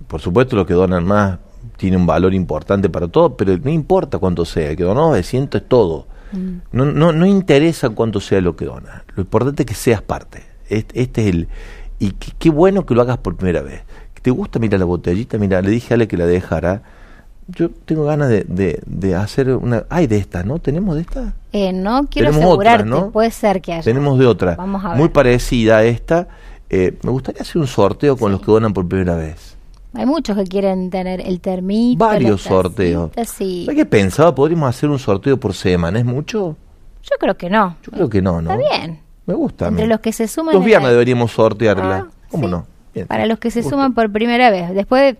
por 0.06 0.20
supuesto, 0.20 0.56
lo 0.56 0.64
que 0.66 0.74
donan 0.74 1.04
más 1.04 1.38
tiene 1.76 1.96
un 1.96 2.06
valor 2.06 2.32
importante 2.32 2.88
para 2.88 3.08
todo, 3.08 3.36
pero 3.36 3.56
no 3.58 3.70
importa 3.70 4.18
cuánto 4.18 4.44
sea, 4.44 4.74
que 4.76 4.82
donó 4.84 5.08
900 5.08 5.60
es 5.62 5.68
todo. 5.68 6.06
Mm. 6.32 6.56
No, 6.72 6.84
no, 6.86 7.12
no 7.12 7.26
interesa 7.26 7.90
cuánto 7.90 8.20
sea 8.20 8.40
lo 8.40 8.56
que 8.56 8.64
donas. 8.64 9.02
Lo 9.14 9.22
importante 9.22 9.62
es 9.62 9.66
que 9.66 9.74
seas 9.74 10.02
parte. 10.02 10.42
Este, 10.68 11.00
este 11.02 11.22
es 11.22 11.34
el. 11.34 11.48
Y 11.98 12.10
qué, 12.12 12.32
qué 12.38 12.50
bueno 12.50 12.84
que 12.86 12.94
lo 12.94 13.02
hagas 13.02 13.18
por 13.18 13.36
primera 13.36 13.62
vez. 13.62 13.82
¿Te 14.22 14.30
gusta? 14.32 14.58
Mira 14.58 14.76
la 14.76 14.84
botellita. 14.84 15.38
Mira, 15.38 15.62
le 15.62 15.70
dije 15.70 15.92
a 15.92 15.96
Ale 15.96 16.08
que 16.08 16.16
la 16.16 16.26
dejara. 16.26 16.82
Yo 17.48 17.70
tengo 17.70 18.04
ganas 18.04 18.28
de, 18.28 18.44
de, 18.48 18.80
de 18.87 19.14
hacer 19.14 19.50
una. 19.50 19.85
Hay 19.88 20.06
de 20.09 20.18
estas, 20.18 20.44
¿no? 20.44 20.59
¿Tenemos 20.59 20.96
de 20.96 21.02
estas? 21.02 21.32
Eh, 21.52 21.72
no 21.72 22.09
quiero 22.11 22.30
Tenemos 22.30 22.48
asegurarte, 22.48 22.82
otra, 22.88 23.00
¿no? 23.06 23.11
puede 23.12 23.30
ser 23.30 23.61
que 23.62 23.72
haya. 23.74 23.82
Tenemos 23.82 24.18
de 24.18 24.26
otra. 24.26 24.56
Vamos 24.56 24.85
a 24.85 24.88
ver. 24.90 24.98
Muy 24.98 25.09
parecida 25.11 25.78
a 25.78 25.85
esta. 25.85 26.26
Eh, 26.68 26.98
me 27.02 27.11
gustaría 27.11 27.42
hacer 27.42 27.59
un 27.59 27.68
sorteo 27.68 28.16
con 28.16 28.32
los 28.32 28.40
que 28.40 28.46
donan 28.50 28.72
por 28.72 28.88
primera 28.88 29.14
vez. 29.14 29.56
Hay 29.94 30.04
muchos 30.04 30.37
que 30.37 30.44
quieren 30.44 30.90
tener 30.90 31.20
el 31.20 31.40
termito. 31.40 32.04
Varios 32.04 32.42
sorteos. 32.42 33.12
Sí. 33.26 33.62
¿Sabes 33.64 33.78
qué 33.78 33.87
pensaba? 33.87 34.35
¿Podríamos 34.35 34.68
hacer 34.68 34.90
un 34.90 34.98
sorteo 34.98 35.38
por 35.38 35.54
semana? 35.54 35.98
¿Es 36.00 36.04
mucho? 36.04 36.56
Yo 37.02 37.16
creo 37.20 37.37
que 37.37 37.48
no. 37.48 37.76
Yo 37.82 37.92
creo 37.92 38.09
que 38.11 38.20
no, 38.20 38.42
¿no? 38.42 38.52
Está 38.52 38.76
bien. 38.76 39.00
Me 39.24 39.35
gusta. 39.35 39.68
Entre 39.68 39.87
los 39.87 40.00
que 40.00 40.12
se 40.12 40.26
suman. 40.28 40.54
Los 40.54 40.64
viernes 40.64 40.90
deberíamos 40.90 41.30
sortearla. 41.30 42.09
Ah, 42.09 42.12
¿Cómo 42.28 42.44
sí. 42.44 42.50
no? 42.50 42.66
Bien. 42.92 43.06
Para 43.06 43.26
los 43.26 43.38
que 43.38 43.50
se 43.50 43.62
suman 43.62 43.94
por 43.94 44.11
primera 44.11 44.50
vez. 44.50 44.74
Después 44.74 45.16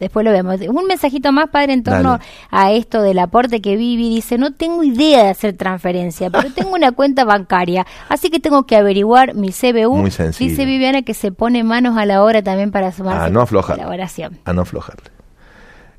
después 0.00 0.24
lo 0.24 0.32
vemos. 0.32 0.60
Un 0.60 0.86
mensajito 0.86 1.32
más, 1.32 1.50
padre, 1.50 1.72
en 1.72 1.82
torno 1.82 2.12
Dale. 2.12 2.24
a 2.50 2.72
esto 2.72 3.02
del 3.02 3.18
aporte 3.18 3.60
que 3.60 3.76
Vivi 3.76 4.08
dice, 4.08 4.38
no 4.38 4.52
tengo 4.52 4.84
idea 4.84 5.24
de 5.24 5.30
hacer 5.30 5.56
transferencia, 5.56 6.30
pero 6.30 6.50
tengo 6.52 6.74
una 6.74 6.92
cuenta 6.92 7.24
bancaria, 7.24 7.86
así 8.08 8.30
que 8.30 8.40
tengo 8.40 8.64
que 8.64 8.76
averiguar 8.76 9.34
mi 9.34 9.50
CBU. 9.50 9.96
Muy 9.96 10.10
sencillo. 10.10 10.50
Dice 10.50 10.64
Viviana 10.64 11.02
que 11.02 11.14
se 11.14 11.32
pone 11.32 11.64
manos 11.64 11.96
a 11.96 12.06
la 12.06 12.22
obra 12.22 12.42
también 12.42 12.70
para 12.70 12.92
sumarse 12.92 13.26
Ah, 13.26 13.30
no 13.30 13.40
a 13.40 13.44
aflojar. 13.44 13.78
A 14.44 14.52
no 14.52 14.62
aflojarle. 14.62 15.10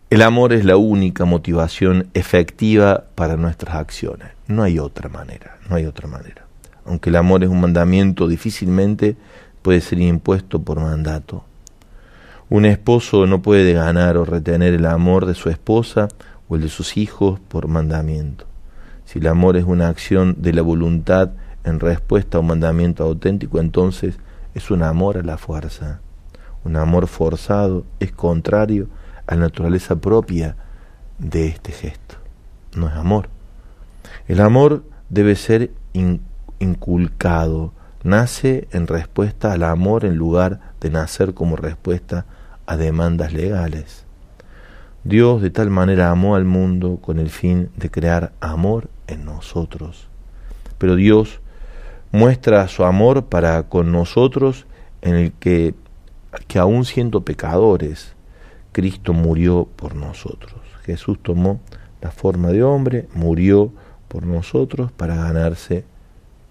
El 0.09 0.23
amor 0.23 0.53
es 0.53 0.65
la 0.65 0.75
única 0.75 1.25
motivación 1.25 2.07
efectiva 2.13 3.03
para 3.13 3.37
nuestras 3.37 3.75
acciones. 3.75 4.29
No 4.47 4.63
hay 4.63 4.79
otra 4.79 5.07
manera, 5.09 5.57
no 5.69 5.75
hay 5.75 5.85
otra 5.85 6.07
manera. 6.07 6.45
Aunque 6.85 7.11
el 7.11 7.15
amor 7.15 7.43
es 7.43 7.49
un 7.49 7.61
mandamiento, 7.61 8.27
difícilmente 8.27 9.15
puede 9.61 9.81
ser 9.81 9.99
impuesto 9.99 10.63
por 10.63 10.79
mandato. 10.79 11.43
Un 12.49 12.65
esposo 12.65 13.27
no 13.27 13.41
puede 13.41 13.73
ganar 13.73 14.17
o 14.17 14.25
retener 14.25 14.73
el 14.73 14.85
amor 14.85 15.25
de 15.25 15.35
su 15.35 15.49
esposa 15.49 16.07
o 16.47 16.55
el 16.55 16.61
de 16.61 16.69
sus 16.69 16.97
hijos 16.97 17.39
por 17.39 17.67
mandamiento. 17.67 18.45
Si 19.05 19.19
el 19.19 19.27
amor 19.27 19.55
es 19.57 19.65
una 19.65 19.87
acción 19.87 20.35
de 20.39 20.53
la 20.53 20.61
voluntad 20.61 21.31
en 21.63 21.79
respuesta 21.79 22.37
a 22.37 22.41
un 22.41 22.47
mandamiento 22.47 23.03
auténtico, 23.03 23.59
entonces 23.59 24.17
es 24.55 24.71
un 24.71 24.81
amor 24.81 25.17
a 25.17 25.23
la 25.23 25.37
fuerza. 25.37 25.99
Un 26.63 26.75
amor 26.75 27.07
forzado 27.07 27.85
es 27.99 28.11
contrario 28.11 28.87
a 29.27 29.35
la 29.35 29.41
naturaleza 29.41 29.95
propia 29.97 30.55
de 31.19 31.47
este 31.47 31.71
gesto. 31.71 32.15
No 32.75 32.87
es 32.87 32.95
amor. 32.95 33.29
El 34.27 34.41
amor 34.41 34.83
debe 35.09 35.35
ser 35.35 35.71
in- 35.93 36.21
inculcado. 36.59 37.73
Nace 38.03 38.67
en 38.71 38.87
respuesta 38.87 39.51
al 39.51 39.63
amor 39.63 40.05
en 40.05 40.15
lugar 40.15 40.59
de 40.81 40.89
nacer 40.89 41.33
como 41.33 41.55
respuesta 41.55 42.19
a 42.19 42.38
demandas 42.77 43.33
legales. 43.33 44.05
Dios 45.03 45.41
de 45.41 45.49
tal 45.49 45.69
manera 45.69 46.11
amó 46.11 46.35
al 46.35 46.45
mundo 46.45 46.99
con 47.01 47.19
el 47.19 47.29
fin 47.29 47.69
de 47.77 47.89
crear 47.89 48.33
amor 48.41 48.89
en 49.07 49.25
nosotros. 49.25 50.07
Pero 50.77 50.95
Dios 50.95 51.39
muestra 52.11 52.67
su 52.67 52.83
amor 52.83 53.25
para 53.25 53.63
con 53.63 53.91
nosotros 53.91 54.65
en 55.01 55.15
el 55.15 55.31
que, 55.33 55.73
que 56.47 56.59
aún 56.59 56.85
siendo 56.85 57.21
pecadores, 57.21 58.13
Cristo 58.71 59.13
murió 59.13 59.67
por 59.75 59.95
nosotros. 59.95 60.59
Jesús 60.83 61.17
tomó 61.21 61.59
la 62.01 62.11
forma 62.11 62.49
de 62.49 62.63
hombre, 62.63 63.07
murió 63.13 63.71
por 64.07 64.25
nosotros 64.25 64.91
para 64.91 65.15
ganarse 65.15 65.85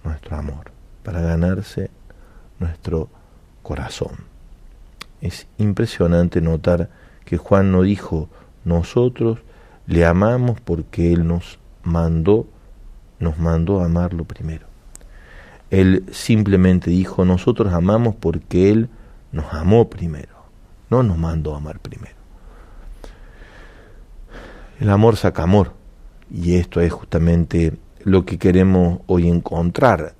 nuestro 0.04 0.36
amor, 0.36 0.72
para 1.02 1.20
ganarse 1.20 1.90
nuestro 2.58 3.08
corazón. 3.62 4.37
Es 5.20 5.46
impresionante 5.58 6.40
notar 6.40 6.90
que 7.24 7.36
Juan 7.36 7.72
no 7.72 7.82
dijo 7.82 8.28
nosotros 8.64 9.40
le 9.86 10.04
amamos 10.04 10.60
porque 10.60 11.12
él 11.12 11.26
nos 11.26 11.58
mandó 11.82 12.46
nos 13.18 13.38
mandó 13.38 13.80
a 13.80 13.86
amarlo 13.86 14.24
primero. 14.24 14.66
Él 15.70 16.04
simplemente 16.12 16.90
dijo 16.90 17.24
nosotros 17.24 17.72
amamos 17.72 18.14
porque 18.14 18.70
él 18.70 18.88
nos 19.32 19.52
amó 19.52 19.90
primero, 19.90 20.34
no 20.88 21.02
nos 21.02 21.18
mandó 21.18 21.54
a 21.54 21.58
amar 21.58 21.80
primero. 21.80 22.16
El 24.80 24.90
amor 24.90 25.16
saca 25.16 25.42
amor 25.42 25.72
y 26.30 26.54
esto 26.54 26.80
es 26.80 26.92
justamente 26.92 27.76
lo 28.04 28.24
que 28.24 28.38
queremos 28.38 29.00
hoy 29.06 29.28
encontrar, 29.28 30.14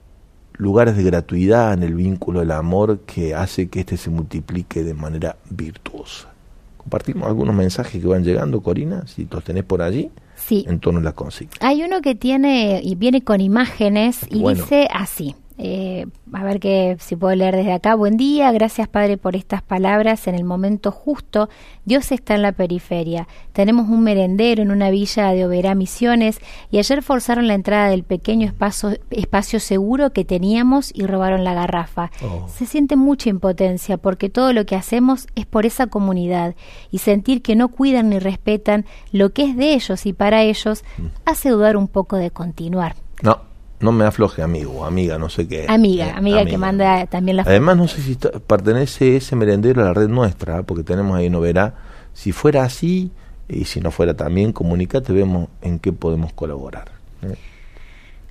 lugares 0.58 0.96
de 0.96 1.02
gratuidad 1.04 1.72
en 1.72 1.82
el 1.82 1.94
vínculo 1.94 2.40
del 2.40 2.50
amor 2.50 3.00
que 3.06 3.34
hace 3.34 3.68
que 3.68 3.80
éste 3.80 3.96
se 3.96 4.10
multiplique 4.10 4.82
de 4.84 4.92
manera 4.94 5.36
virtuosa. 5.50 6.28
Compartimos 6.76 7.26
algunos 7.28 7.54
mensajes 7.54 8.00
que 8.00 8.06
van 8.08 8.24
llegando, 8.24 8.60
Corina, 8.60 9.06
si 9.06 9.26
los 9.30 9.42
tenés 9.44 9.64
por 9.64 9.82
allí, 9.82 10.10
Sí. 10.36 10.64
en 10.68 10.78
torno 10.80 11.00
a 11.00 11.02
la 11.02 11.12
consigna. 11.12 11.52
Hay 11.60 11.82
uno 11.82 12.00
que 12.00 12.14
tiene 12.14 12.80
y 12.82 12.94
viene 12.94 13.22
con 13.22 13.40
imágenes 13.40 14.20
y 14.30 14.40
Bueno. 14.40 14.62
dice 14.62 14.88
así. 14.92 15.34
Eh, 15.58 16.06
a 16.32 16.44
ver 16.44 16.60
que 16.60 16.96
si 17.00 17.16
puedo 17.16 17.34
leer 17.34 17.56
desde 17.56 17.72
acá. 17.72 17.94
Buen 17.94 18.16
día, 18.16 18.50
gracias 18.52 18.88
Padre 18.88 19.16
por 19.16 19.36
estas 19.36 19.60
palabras. 19.62 20.26
En 20.28 20.34
el 20.34 20.44
momento 20.44 20.92
justo, 20.92 21.48
Dios 21.84 22.12
está 22.12 22.34
en 22.36 22.42
la 22.42 22.52
periferia. 22.52 23.26
Tenemos 23.52 23.88
un 23.88 24.02
merendero 24.02 24.62
en 24.62 24.70
una 24.70 24.90
villa 24.90 25.32
de 25.32 25.44
Oberá 25.44 25.74
Misiones 25.74 26.38
y 26.70 26.78
ayer 26.78 27.02
forzaron 27.02 27.48
la 27.48 27.54
entrada 27.54 27.88
del 27.88 28.04
pequeño 28.04 28.46
espacio, 28.46 28.90
espacio 29.10 29.58
seguro 29.60 30.12
que 30.12 30.24
teníamos 30.24 30.92
y 30.94 31.06
robaron 31.06 31.42
la 31.44 31.54
garrafa. 31.54 32.10
Oh. 32.22 32.46
Se 32.48 32.66
siente 32.66 32.96
mucha 32.96 33.30
impotencia 33.30 33.96
porque 33.96 34.28
todo 34.30 34.52
lo 34.52 34.64
que 34.64 34.76
hacemos 34.76 35.26
es 35.34 35.46
por 35.46 35.66
esa 35.66 35.88
comunidad 35.88 36.54
y 36.90 36.98
sentir 36.98 37.42
que 37.42 37.56
no 37.56 37.68
cuidan 37.68 38.10
ni 38.10 38.18
respetan 38.18 38.86
lo 39.12 39.30
que 39.30 39.44
es 39.44 39.56
de 39.56 39.74
ellos 39.74 40.06
y 40.06 40.12
para 40.12 40.42
ellos 40.42 40.84
Mm. 40.98 41.06
hace 41.24 41.50
dudar 41.50 41.76
un 41.76 41.88
poco 41.88 42.16
de 42.16 42.30
continuar. 42.30 42.94
No, 43.22 43.40
no 43.80 43.92
me 43.92 44.04
afloje, 44.04 44.42
amigo 44.42 44.84
amiga, 44.84 45.18
no 45.18 45.28
sé 45.28 45.46
qué. 45.46 45.66
Amiga, 45.68 46.08
Eh, 46.08 46.12
amiga 46.16 46.44
que 46.44 46.58
manda 46.58 47.06
también 47.06 47.36
la 47.36 47.42
Además, 47.44 47.76
no 47.76 47.88
sé 47.88 48.02
si 48.02 48.16
pertenece 48.46 49.16
ese 49.16 49.36
merendero 49.36 49.82
a 49.82 49.86
la 49.86 49.94
red 49.94 50.08
nuestra, 50.08 50.62
porque 50.62 50.82
tenemos 50.82 51.16
ahí, 51.16 51.30
no 51.30 51.40
verá, 51.40 51.74
Si 52.12 52.32
fuera 52.32 52.64
así, 52.64 53.12
y 53.48 53.64
si 53.64 53.80
no 53.80 53.90
fuera 53.90 54.14
también, 54.14 54.52
comunicate, 54.52 55.12
vemos 55.12 55.48
en 55.62 55.78
qué 55.78 55.92
podemos 55.92 56.32
colaborar. 56.32 56.90
¿eh? 57.22 57.36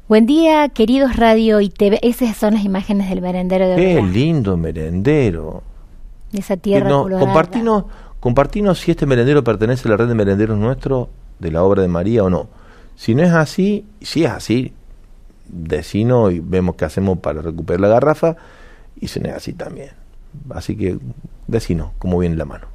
Buen 0.08 0.26
día, 0.26 0.68
queridos 0.70 1.16
radio 1.16 1.62
y 1.62 1.70
TV. 1.70 2.00
Esas 2.02 2.36
son 2.36 2.54
las 2.56 2.66
imágenes 2.66 3.10
del 3.10 3.22
merendero 3.22 3.68
de 3.68 3.76
Qué 3.76 4.02
lindo 4.02 4.58
merendero. 4.58 5.64
De 6.32 6.40
esa 6.40 6.58
tierra 6.58 6.90
no, 6.90 7.10
compartinos, 7.10 7.86
compartinos 8.20 8.80
si 8.80 8.92
este 8.92 9.06
merendero 9.06 9.44
pertenece 9.44 9.88
a 9.88 9.92
la 9.92 9.98
red 9.98 10.08
de 10.08 10.16
merenderos 10.16 10.58
nuestro, 10.58 11.10
de 11.40 11.52
la 11.52 11.64
obra 11.64 11.82
de 11.82 11.88
María 11.88 12.24
o 12.24 12.30
no. 12.30 12.48
Si 12.96 13.16
no 13.16 13.24
es 13.24 13.32
así, 13.32 13.86
si 14.02 14.26
es 14.26 14.32
así, 14.32 14.74
decino 15.50 16.32
y 16.32 16.40
vemos 16.40 16.76
qué 16.76 16.86
hacemos 16.86 17.20
para 17.20 17.42
recuperar 17.42 17.82
la 17.82 17.88
garrafa, 17.88 18.36
y 19.00 19.06
es 19.06 19.18
así 19.36 19.54
también. 19.54 19.92
Así 20.50 20.76
que 20.76 20.98
decino 21.48 21.94
cómo 22.00 22.20
viene 22.20 22.36
la 22.36 22.46
mano. 22.46 22.68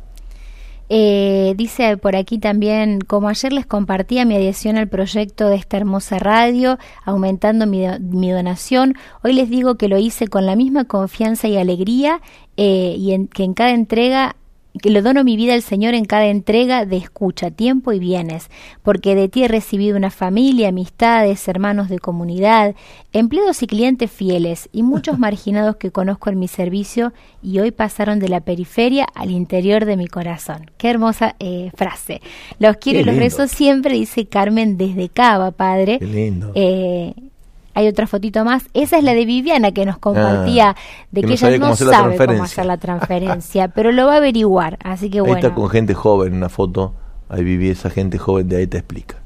Eh, 0.95 1.55
dice 1.57 1.97
por 1.97 2.17
aquí 2.17 2.39
también, 2.39 3.01
como 3.01 3.29
ayer 3.29 3.51
les 3.53 3.65
compartía 3.65 4.27
mi 4.27 4.37
adhesión 4.37 4.77
al 4.77 4.89
proyecto 4.89 5.49
de 5.49 5.57
esta 5.57 5.79
hermosa 5.79 6.19
radio, 6.19 6.79
aumentando 7.05 7.67
mi, 7.67 7.87
mi 8.01 8.31
donación, 8.31 8.95
hoy 9.23 9.33
les 9.33 9.49
digo 9.49 9.77
que 9.77 9.89
lo 9.89 9.97
hice 9.97 10.29
con 10.29 10.45
la 10.45 10.55
misma 10.55 10.85
confianza 10.85 11.49
y 11.49 11.57
alegría 11.57 12.21
eh, 12.59 12.95
y 12.99 13.13
en, 13.13 13.27
que 13.27 13.45
en 13.45 13.55
cada 13.55 13.71
entrega 13.71 14.37
que 14.83 14.91
le 14.91 15.01
dono 15.01 15.25
mi 15.25 15.37
vida 15.37 15.55
al 15.55 15.63
Señor 15.63 15.95
en 15.95 16.05
cada 16.05 16.27
entrega 16.27 16.85
de 16.85 16.97
escucha, 16.97 17.51
tiempo 17.51 17.93
y 17.93 18.01
bienes, 18.01 18.51
porque 18.83 19.15
de 19.15 19.29
ti 19.29 19.45
he 19.45 19.49
recibido 19.49 19.97
una 19.97 20.11
familia, 20.11 20.69
amistades, 20.69 21.47
hermanos 21.47 21.89
de 21.89 22.01
comunidad, 22.01 22.75
empleados 23.13 23.63
y 23.63 23.69
clientes 23.69 24.11
fieles 24.11 24.69
y 24.73 24.83
muchos 24.83 25.19
marginados 25.21 25.77
que 25.77 25.93
conozco 25.93 26.29
en 26.31 26.39
mi 26.39 26.49
servicio 26.49 27.13
y 27.43 27.61
hoy 27.61 27.71
pasaron 27.71 28.19
de 28.19 28.29
la 28.29 28.41
periferia 28.41 29.07
al 29.15 29.31
interior 29.31 29.85
de 29.85 29.97
mi 29.97 30.09
corazón. 30.09 30.71
Qué 30.77 30.91
hermosa 30.91 31.37
eh, 31.39 31.71
frase. 31.77 32.21
Los 32.59 32.77
quiero 32.77 33.01
y 33.01 33.05
los 33.05 33.17
rezo 33.17 33.47
siempre, 33.47 33.95
dice 33.95 34.27
Carmen 34.27 34.77
desde 34.77 35.09
Cava, 35.09 35.53
padre. 35.53 36.01
Qué 36.01 36.07
lindo. 36.07 36.51
Eh, 36.57 37.15
hay 37.75 37.89
otra 37.89 38.07
fotito 38.07 38.45
más. 38.45 38.65
Esa 38.75 38.99
es 38.99 39.05
la 39.05 39.15
de 39.15 39.25
Viviana 39.25 39.73
que 39.73 39.85
nos 39.87 39.99
compartía 39.99 40.77
de 41.11 41.21
Ah, 41.21 41.27
que 41.27 41.35
que, 41.35 41.43
no 41.43 41.49
ella 41.49 41.59
no 41.59 41.77
sabe 41.77 42.17
cómo 42.17 42.45
hacer 42.45 42.67
la 42.67 42.77
transferencia, 42.77 43.69
pero 43.75 43.93
lo 43.93 44.07
va 44.07 44.15
a 44.15 44.17
averiguar. 44.19 44.79
Así 44.85 45.11
que 45.11 45.19
Ahí 45.19 45.23
bueno. 45.23 45.37
está 45.37 45.55
con 45.55 45.69
gente 45.71 45.95
joven, 45.95 46.35
una 46.35 46.49
foto, 46.49 46.95
ahí 47.29 47.45
viví 47.45 47.69
esa 47.71 47.91
gente 47.91 48.19
joven, 48.19 48.49
de 48.49 48.57
ahí 48.57 48.67
te 48.67 48.79
explica. 48.79 49.23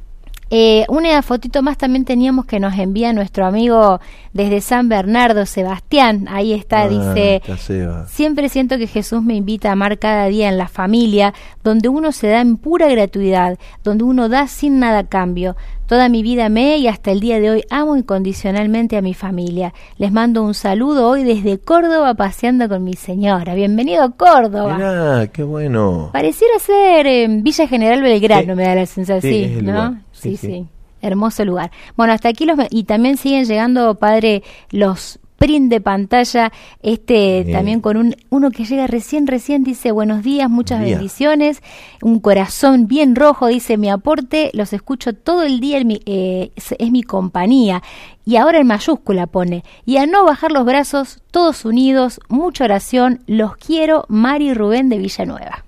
Eh, 0.49 0.85
una 0.89 1.21
fotito 1.23 1.61
más 1.61 1.77
también 1.77 2.05
teníamos 2.05 2.47
que 2.47 2.61
nos 2.61 2.79
envía 2.79 3.13
nuestro 3.13 3.47
amigo 3.47 3.99
desde 4.33 4.61
San 4.61 4.89
Bernardo, 4.89 5.45
Sebastián. 5.45 6.29
Ahí 6.31 6.53
está, 6.53 6.83
Ah, 6.83 6.89
dice. 6.89 7.43
está. 7.45 8.07
Siempre 8.07 8.49
siento 8.49 8.79
que 8.79 8.87
Jesús 8.87 9.23
me 9.25 9.35
invita 9.35 9.71
a 9.71 9.73
amar 9.73 9.99
cada 9.99 10.27
día 10.27 10.49
en 10.49 10.57
la 10.57 10.69
familia, 10.69 11.35
donde 11.65 11.89
uno 11.89 12.13
se 12.13 12.29
da 12.29 12.41
en 12.41 12.59
pura 12.59 12.89
gratuidad, 12.89 13.59
donde 13.83 14.05
uno 14.05 14.29
da 14.29 14.47
sin 14.47 14.79
nada 14.79 15.01
a 15.01 15.05
cambio. 15.09 15.57
Toda 15.87 16.09
mi 16.09 16.25
vida 16.25 16.49
me 16.49 16.79
y 16.79 16.89
hasta 16.89 17.13
el 17.13 17.21
día 17.21 17.39
de 17.39 17.49
hoy 17.49 17.63
amo 17.71 17.97
incondicionalmente 17.97 18.97
a 18.97 19.03
mi 19.03 19.15
familia. 19.15 19.73
Les 19.99 20.11
mando 20.11 20.43
un 20.43 20.53
saludo 20.53 21.09
hoy 21.09 21.23
desde 21.23 21.59
Córdoba 21.59 22.15
paseando 22.15 22.69
con 22.69 22.83
mi 22.83 22.95
señora. 22.95 23.55
Bienvenido 23.55 24.03
a 24.03 24.11
Córdoba. 24.11 24.75
Mirá, 24.77 25.29
qué 25.33 25.45
bueno. 25.45 26.11
Pareciera 26.13 26.59
ser 26.59 27.07
en 27.07 27.45
Villa 27.45 27.69
General 27.69 28.03
Belgrano, 28.03 28.57
me 28.57 28.65
da 28.65 28.75
la 28.75 28.87
sensación, 28.87 29.33
Sí, 29.33 29.59
¿no? 29.63 29.73
lugar. 29.73 29.93
Sí, 30.11 30.31
Sí, 30.31 30.37
sí, 30.39 30.47
sí. 30.49 30.67
Hermoso 31.03 31.45
lugar. 31.45 31.71
Bueno, 31.97 32.13
hasta 32.15 32.31
aquí 32.31 32.47
los... 32.47 32.59
Y 32.71 32.83
también 32.83 33.17
siguen 33.17 33.45
llegando, 33.45 33.95
padre, 33.95 34.43
los 34.71 35.21
print 35.37 35.71
de 35.71 35.81
pantalla, 35.81 36.53
este 36.83 37.47
también 37.53 37.81
con 37.81 37.97
un 37.97 38.17
uno 38.31 38.51
que 38.51 38.65
llega 38.65 38.87
recién, 38.87 39.27
recién 39.27 39.65
dice 39.65 39.93
buenos 39.93 40.23
días, 40.23 40.49
muchas 40.51 40.79
Buen 40.79 40.87
día. 40.87 40.97
bendiciones, 40.97 41.63
un 42.03 42.21
corazón 42.21 42.87
bien 42.87 43.15
rojo, 43.15 43.47
dice 43.47 43.77
mi 43.77 43.91
aporte, 43.91 44.51
los 44.55 44.73
escucho 44.73 45.13
todo 45.13 45.43
el 45.43 45.61
día, 45.61 45.79
en 45.79 45.87
mi- 45.89 46.01
eh, 46.07 46.51
es, 46.57 46.75
es 46.79 46.91
mi 46.91 47.03
compañía. 47.03 47.83
Y 48.25 48.37
ahora 48.37 48.59
en 48.59 48.67
mayúscula 48.67 49.27
pone, 49.29 49.63
y 49.85 49.99
a 49.99 50.07
no 50.07 50.25
bajar 50.25 50.51
los 50.51 50.65
brazos, 50.65 51.21
todos 51.31 51.65
unidos, 51.65 52.19
mucha 52.29 52.65
oración, 52.65 53.21
los 53.27 53.57
quiero, 53.57 54.05
Mari 54.09 54.53
Rubén 54.55 54.89
de 54.89 54.99
Villanueva. 54.99 55.65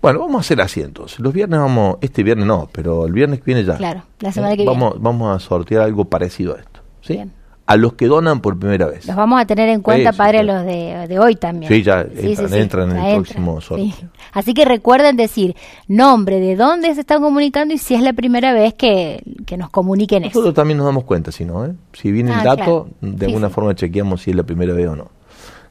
Bueno, 0.00 0.20
vamos 0.20 0.36
a 0.36 0.40
hacer 0.40 0.60
así 0.60 0.80
entonces. 0.80 1.18
Los 1.18 1.32
viernes 1.32 1.58
vamos, 1.58 1.96
este 2.00 2.22
viernes 2.22 2.46
no, 2.46 2.68
pero 2.70 3.06
el 3.06 3.12
viernes 3.12 3.40
que 3.40 3.46
viene 3.46 3.64
ya. 3.64 3.76
Claro, 3.76 4.04
la 4.20 4.30
semana 4.32 4.52
Eh, 4.54 4.56
que 4.56 4.62
viene. 4.62 4.78
vamos, 4.78 5.02
Vamos 5.02 5.34
a 5.36 5.40
sortear 5.44 5.82
algo 5.82 6.04
parecido 6.04 6.54
a 6.54 6.60
esto. 6.60 6.80
¿sí? 7.00 7.14
Bien. 7.14 7.32
A 7.68 7.76
los 7.76 7.94
que 7.94 8.06
donan 8.06 8.40
por 8.40 8.56
primera 8.58 8.86
vez. 8.86 9.06
Los 9.06 9.16
vamos 9.16 9.40
a 9.40 9.44
tener 9.44 9.68
en 9.68 9.82
cuenta, 9.82 10.10
Sí, 10.12 10.14
sí, 10.14 10.18
padre, 10.18 10.42
claro. 10.44 10.58
los 10.60 10.66
de, 10.66 11.08
de 11.08 11.18
hoy 11.18 11.34
también. 11.34 11.72
Sí, 11.72 11.82
ya 11.82 12.04
entran- 12.04 12.54
entran 12.54 12.90
en 12.92 12.96
el 12.98 13.14
próximo 13.16 13.60
sorteo. 13.60 13.86
sí. 13.86 14.06
Así 14.32 14.54
que 14.54 14.64
recuerden 14.64 15.16
decir 15.16 15.56
nombre, 15.88 16.38
de 16.38 16.54
dónde 16.54 16.94
se 16.94 17.00
están 17.00 17.22
comunicando 17.22 17.74
y 17.74 17.78
si 17.78 17.94
es 17.94 18.02
la 18.02 18.12
primera 18.12 18.52
vez 18.52 18.74
que, 18.74 19.20
que 19.46 19.56
nos 19.56 19.70
comuniquen 19.70 20.22
eso. 20.24 20.30
Nosotros 20.38 20.54
también 20.54 20.78
nos 20.78 20.86
damos 20.86 21.02
cuenta, 21.04 21.32
si 21.32 21.44
no, 21.44 21.64
¿eh? 21.66 21.72
Si 21.92 22.12
viene 22.12 22.32
Ah, 22.32 22.38
el 22.38 22.44
dato, 22.44 22.56
claro. 22.64 22.88
de 23.00 23.18
Sí, 23.18 23.24
alguna 23.24 23.48
sí. 23.48 23.54
forma 23.54 23.74
chequeamos 23.74 24.22
si 24.22 24.30
es 24.30 24.36
la 24.36 24.44
primera 24.44 24.72
vez 24.72 24.86
o 24.88 24.94
no. 24.94 25.08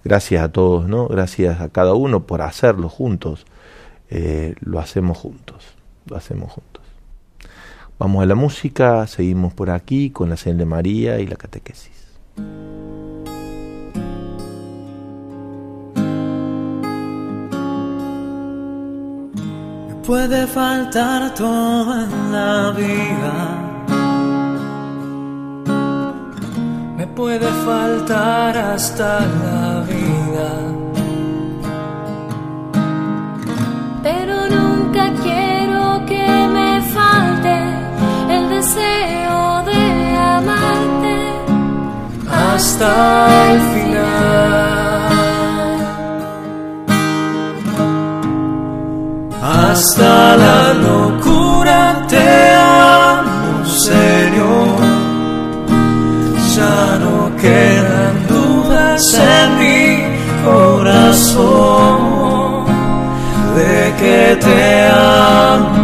Gracias 0.04 0.44
a 0.44 0.50
todos, 0.52 0.88
¿no? 0.90 1.08
Gracias 1.08 1.62
a 1.62 1.70
cada 1.70 1.94
uno 1.94 2.24
por 2.24 2.42
hacerlo 2.42 2.90
juntos. 2.90 3.46
Eh, 4.10 4.54
lo 4.60 4.80
hacemos 4.80 5.18
juntos, 5.18 5.64
lo 6.08 6.18
hacemos 6.18 6.52
juntos. 6.52 6.75
Vamos 7.98 8.24
a 8.24 8.26
la 8.26 8.36
música, 8.36 9.08
seguimos 9.08 9.54
por 9.54 9.70
aquí 9.70 10.10
con 10.10 10.30
la 10.30 10.36
señal 10.36 10.58
de 10.58 10.66
María 10.66 11.20
y 11.20 11.28
la 11.28 11.38
catequesis. 11.38 11.94
Me 19.88 19.96
puede 20.06 20.46
faltar 20.46 21.34
todo 21.36 22.04
en 22.04 22.32
la 22.34 22.72
vida. 22.72 23.62
Me 26.98 27.08
puede 27.08 27.48
faltar 27.48 28.58
hasta 28.58 29.22
la 29.22 29.75
deseo 38.76 39.64
de 39.64 39.84
amarte 40.18 41.18
hasta 42.32 42.92
el 43.52 43.60
final. 43.74 43.96
Hasta 49.42 50.12
la 50.38 50.62
locura 50.74 51.80
te 52.08 52.28
amo, 52.56 53.66
Señor. 53.66 54.80
Ya 56.56 56.80
no 57.04 57.16
quedan 57.38 58.16
dudas 58.28 59.04
en 59.14 59.48
mi 59.60 59.84
corazón 60.46 61.96
de 63.56 63.78
que 64.00 64.22
te 64.46 64.62
amo, 64.88 65.75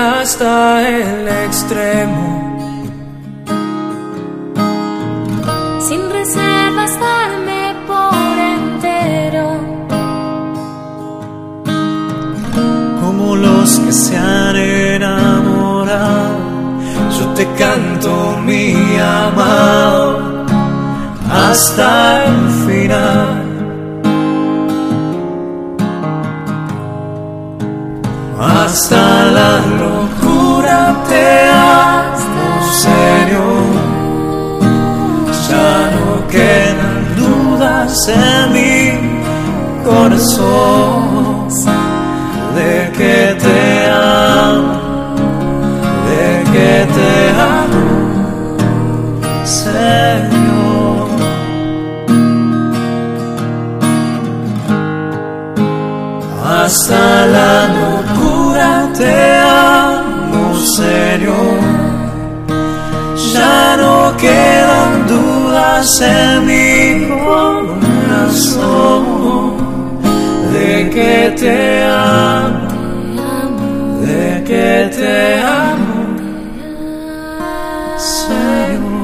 hasta 0.00 0.88
el 0.88 1.28
extremo. 1.28 2.40
sin 5.88 6.02
reservas 6.10 6.92
darme 7.00 7.74
por 7.88 8.38
entero 8.56 9.48
como 13.00 13.34
los 13.34 13.78
que 13.80 13.92
se 13.92 14.16
han 14.16 14.56
enamorado. 14.56 16.38
Yo 17.18 17.24
te 17.34 17.44
canto 17.58 18.38
mi 18.44 18.74
amado 18.98 20.44
hasta 21.28 21.88
el 22.16 22.19
corazón 40.40 41.48
de 42.54 42.90
que 42.96 43.18
te 43.44 43.62
amo, 43.90 44.74
de 46.08 46.26
que 46.52 46.72
te 46.96 47.12
amo, 47.58 47.88
Señor. 49.44 51.08
Hasta 56.44 57.04
la 57.36 57.54
locura 57.78 58.70
te 58.96 59.14
amo, 59.38 60.42
Señor. 60.76 61.60
no 63.76 64.16
quedan 64.16 65.06
dudas 65.06 66.00
en 66.00 66.46
mi 66.46 67.06
corazón 67.08 69.19
que 71.00 71.34
te 71.40 71.82
amo, 71.82 72.68
de 74.02 74.44
que 74.48 74.90
te 74.98 75.40
amo, 75.40 76.00
Señor. 77.96 79.00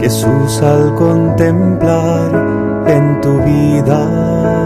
Jesús 0.00 0.62
al 0.62 0.94
contemplar 0.94 2.30
en 2.86 3.20
tu 3.20 3.32
vida 3.42 4.65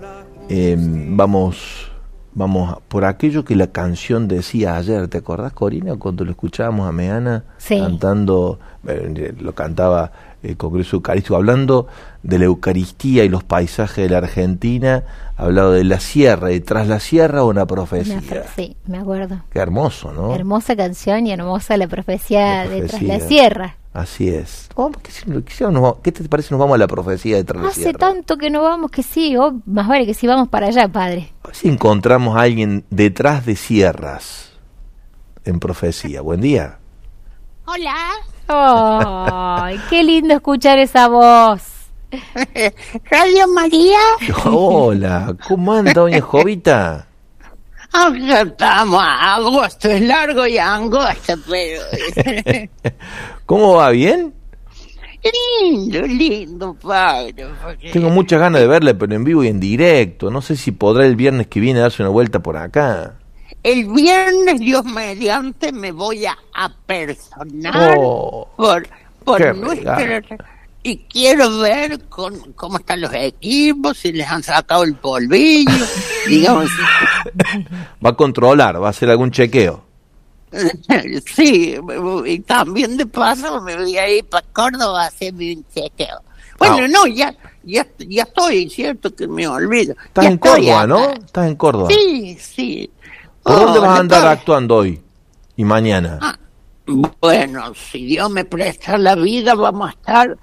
eh, 0.53 0.75
vamos, 0.77 1.89
vamos 2.33 2.77
por 2.89 3.05
aquello 3.05 3.45
que 3.45 3.55
la 3.55 3.67
canción 3.67 4.27
decía 4.27 4.75
ayer. 4.75 5.07
¿Te 5.07 5.19
acordás, 5.19 5.53
Corina, 5.53 5.95
cuando 5.95 6.25
lo 6.25 6.31
escuchábamos 6.31 6.87
a 6.87 6.91
Meana 6.91 7.45
Sí. 7.57 7.79
cantando, 7.79 8.59
eh, 8.87 9.33
lo 9.39 9.53
cantaba 9.55 10.11
el 10.43 10.57
Congreso 10.57 10.95
Eucarístico, 10.97 11.35
hablando 11.35 11.87
de 12.23 12.39
la 12.39 12.45
Eucaristía 12.45 13.23
y 13.23 13.29
los 13.29 13.43
paisajes 13.43 14.03
de 14.03 14.09
la 14.09 14.17
Argentina, 14.19 15.03
hablado 15.37 15.71
de 15.73 15.83
la 15.83 15.99
sierra 15.99 16.51
y 16.51 16.59
tras 16.59 16.87
la 16.87 16.99
sierra 16.99 17.43
una 17.43 17.65
profecía. 17.65 18.21
Una 18.31 18.43
sí, 18.55 18.75
me 18.87 18.97
acuerdo. 18.97 19.41
Qué 19.51 19.59
hermoso, 19.59 20.11
¿no? 20.13 20.33
Hermosa 20.33 20.75
canción 20.75 21.27
y 21.27 21.31
hermosa 21.31 21.77
la 21.77 21.87
profecía 21.87 22.65
La 22.65 22.69
de 22.71 22.77
Tras 22.79 22.91
profecía. 22.91 23.17
la 23.19 23.27
Sierra. 23.27 23.75
Así 23.93 24.29
es. 24.29 24.69
¿qué, 25.03 25.11
qué 25.43 25.53
si 25.53 25.63
nos 25.65 25.73
vamos- 25.73 25.97
qué 26.01 26.11
te 26.13 26.23
parece? 26.29 26.51
Nos 26.51 26.59
vamos 26.61 26.75
a 26.75 26.77
la 26.77 26.87
profecía 26.87 27.35
de 27.35 27.43
tras 27.43 27.61
la 27.61 27.69
Hace 27.69 27.81
sierra. 27.81 27.99
tanto 27.99 28.37
que 28.37 28.49
no 28.49 28.61
vamos 28.61 28.89
que 28.89 29.03
sí, 29.03 29.35
oh, 29.35 29.59
más 29.65 29.87
vale 29.87 30.05
que 30.05 30.13
sí 30.13 30.27
vamos 30.27 30.47
para 30.47 30.67
allá, 30.67 30.87
padre. 30.87 31.33
A 31.43 31.47
ver 31.47 31.55
si 31.57 31.67
encontramos 31.67 32.37
a 32.37 32.41
alguien 32.41 32.85
detrás 32.89 33.45
de 33.45 33.57
sierras 33.57 34.53
en 35.43 35.59
profecía. 35.59 36.21
Buen 36.21 36.39
día. 36.39 36.77
Hola. 37.65 37.93
¡Ay, 38.53 39.79
qué 39.89 40.03
lindo 40.03 40.33
escuchar 40.33 40.77
esa 40.79 41.07
voz! 41.07 41.61
Radio 43.09 43.47
María. 43.47 43.99
Hola, 44.45 45.35
¿cómo 45.47 45.73
anda, 45.73 45.93
doña 45.93 46.19
Jovita? 46.21 47.07
Acá 47.93 48.41
estamos. 48.41 49.01
Agosto 49.03 49.89
es 49.89 50.01
largo 50.01 50.45
y 50.45 50.57
angosto, 50.57 51.33
pero. 51.49 51.81
¿Cómo 53.45 53.75
va? 53.75 53.89
¿Bien? 53.91 54.33
lindo, 55.61 56.01
lindo, 56.01 56.73
padre. 56.73 57.45
porque- 57.63 57.91
Tengo 57.91 58.09
muchas 58.09 58.39
ganas 58.39 58.59
de 58.59 58.67
verle, 58.67 58.95
pero 58.95 59.13
en 59.13 59.23
vivo 59.23 59.43
y 59.43 59.49
en 59.49 59.59
directo. 59.59 60.31
No 60.31 60.41
sé 60.41 60.55
si 60.55 60.71
podrá 60.71 61.05
el 61.05 61.15
viernes 61.15 61.45
que 61.47 61.59
viene 61.59 61.79
darse 61.79 62.01
una 62.01 62.09
vuelta 62.09 62.39
por 62.39 62.57
acá. 62.57 63.13
El 63.63 63.85
viernes, 63.87 64.59
Dios 64.59 64.83
mediante, 64.85 65.71
me 65.71 65.91
voy 65.91 66.25
a 66.25 66.37
apersonar 66.53 67.95
Oh, 67.99 68.47
por, 68.57 68.87
por 69.23 69.55
nuestra. 69.55 70.21
Y 70.83 70.97
quiero 70.97 71.59
ver 71.59 71.99
con, 72.09 72.53
cómo 72.53 72.77
están 72.79 73.01
los 73.01 73.13
equipos, 73.13 73.99
si 73.99 74.11
les 74.13 74.27
han 74.27 74.41
sacado 74.41 74.83
el 74.83 74.95
polvillo, 74.95 75.85
digamos. 76.27 76.71
va 78.03 78.09
a 78.09 78.15
controlar, 78.15 78.81
va 78.81 78.87
a 78.87 78.89
hacer 78.89 79.09
algún 79.09 79.29
chequeo. 79.31 79.83
Sí, 81.35 81.75
y 82.25 82.39
también 82.39 82.97
de 82.97 83.05
paso 83.05 83.61
me 83.61 83.77
voy 83.77 83.97
a 83.97 84.09
ir 84.09 84.25
para 84.25 84.45
Córdoba 84.51 85.03
a 85.03 85.07
hacerme 85.07 85.53
un 85.55 85.65
chequeo. 85.73 86.19
Bueno, 86.57 86.77
Ah. 86.81 86.87
no, 86.89 87.07
ya, 87.07 87.33
ya, 87.63 87.87
ya 87.99 88.23
estoy, 88.23 88.69
cierto 88.69 89.15
que 89.15 89.27
me 89.27 89.47
olvido. 89.47 89.95
Estás 90.05 90.25
Ya 90.25 90.31
en 90.31 90.37
Córdoba, 90.37 90.77
acá. 90.79 90.87
¿no? 90.87 91.09
Estás 91.13 91.47
en 91.47 91.55
Córdoba. 91.55 91.89
Sí, 91.89 92.37
sí. 92.39 92.91
¿Por 93.43 93.55
dónde 93.55 93.79
Oh, 93.79 93.81
vas 93.81 93.97
a 93.97 94.01
andar 94.01 94.27
actuando 94.27 94.75
hoy 94.77 95.01
y 95.57 95.63
mañana? 95.63 96.19
Ah, 96.21 96.37
Bueno, 97.19 97.73
si 97.75 98.05
Dios 98.05 98.29
me 98.29 98.45
presta 98.45 98.97
la 98.97 99.15
vida, 99.15 99.55
vamos 99.55 99.89
a 99.89 99.91
estar. 99.91 100.37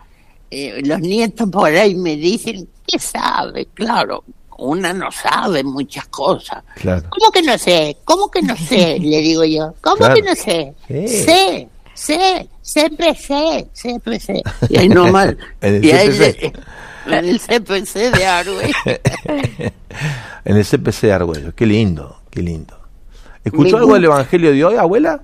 eh, 0.51 0.81
los 0.85 1.01
nietos 1.01 1.49
por 1.51 1.69
ahí 1.71 1.95
me 1.95 2.17
dicen, 2.17 2.69
¿qué 2.87 2.99
sabe? 2.99 3.67
Claro, 3.75 4.25
una 4.57 4.93
no 4.93 5.11
sabe 5.13 5.63
muchas 5.63 6.07
cosas. 6.09 6.65
Claro. 6.77 7.05
¿Cómo 7.11 7.31
que 7.31 7.43
no 7.43 7.57
sé? 7.59 7.99
¿Cómo 8.05 8.31
que 8.31 8.43
no 8.43 8.57
sé? 8.57 8.99
Le 9.01 9.19
digo 9.21 9.45
yo. 9.45 9.75
¿Cómo 9.83 9.97
Claro. 9.97 10.15
que 10.15 10.23
no 10.23 10.35
sé? 10.35 10.75
Sí. 10.89 11.07
Sé, 11.09 11.69
sé, 11.95 12.49
CPC, 12.63 13.69
CPC. 13.75 14.43
Y 14.71 14.79
ahí 14.79 14.89
nomás. 14.89 15.35
En 15.61 15.75
el 15.77 15.85
y 15.85 15.91
ahí 15.93 16.09
CPC. 16.09 16.59
en 17.07 17.25
el 17.25 17.41
CPC 17.41 17.95
de 18.17 18.27
Arue. 18.27 18.71
En 20.45 20.57
el 20.57 20.65
CPC 20.65 21.03
de 21.03 21.13
Argüello. 21.13 21.55
Qué 21.55 21.67
lindo, 21.67 22.21
qué 22.31 22.41
lindo. 22.43 22.78
¿Escuchó 23.45 23.77
Me 23.77 23.79
algo 23.83 23.95
del. 23.95 24.05
Evangelio 24.05 24.53
de 24.53 24.65
hoy, 24.65 24.77
abuela? 24.77 25.23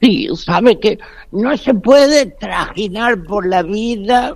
Sí, 0.00 0.28
sabe 0.36 0.78
que 0.78 0.98
no 1.32 1.56
se 1.56 1.74
puede 1.74 2.26
trajinar 2.26 3.22
por 3.24 3.46
la 3.46 3.62
vida 3.62 4.34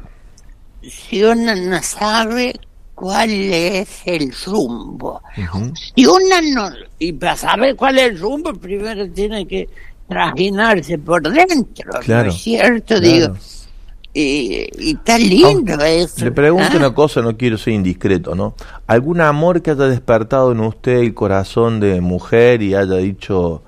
si 0.82 1.22
uno 1.22 1.54
no 1.54 1.82
sabe 1.82 2.54
cuál 2.94 3.30
es 3.30 3.88
el 4.06 4.32
rumbo. 4.46 5.22
Si 5.94 6.06
uno 6.06 6.20
no, 6.54 6.70
y 6.98 7.12
para 7.12 7.36
saber 7.36 7.76
cuál 7.76 7.98
es 7.98 8.10
el 8.10 8.18
rumbo, 8.20 8.52
primero 8.54 9.08
tiene 9.10 9.46
que 9.46 9.68
trajinarse 10.08 10.98
por 10.98 11.22
dentro, 11.22 11.92
Claro, 12.00 12.24
¿no 12.28 12.30
es 12.34 12.42
cierto? 12.42 12.94
claro. 12.96 13.00
Digo, 13.00 13.36
y, 14.12 14.68
y 14.78 14.90
está 14.96 15.16
lindo 15.18 15.74
eso. 15.84 16.24
Le 16.24 16.32
pregunto 16.32 16.70
¿ah? 16.72 16.76
una 16.76 16.94
cosa, 16.94 17.22
no 17.22 17.36
quiero 17.36 17.56
ser 17.58 17.74
indiscreto, 17.74 18.34
¿no? 18.34 18.54
¿Algún 18.86 19.20
amor 19.20 19.62
que 19.62 19.70
haya 19.70 19.84
despertado 19.84 20.52
en 20.52 20.60
usted 20.60 20.98
el 20.98 21.14
corazón 21.14 21.78
de 21.80 22.00
mujer 22.00 22.62
y 22.62 22.74
haya 22.74 22.96
dicho, 22.96 23.62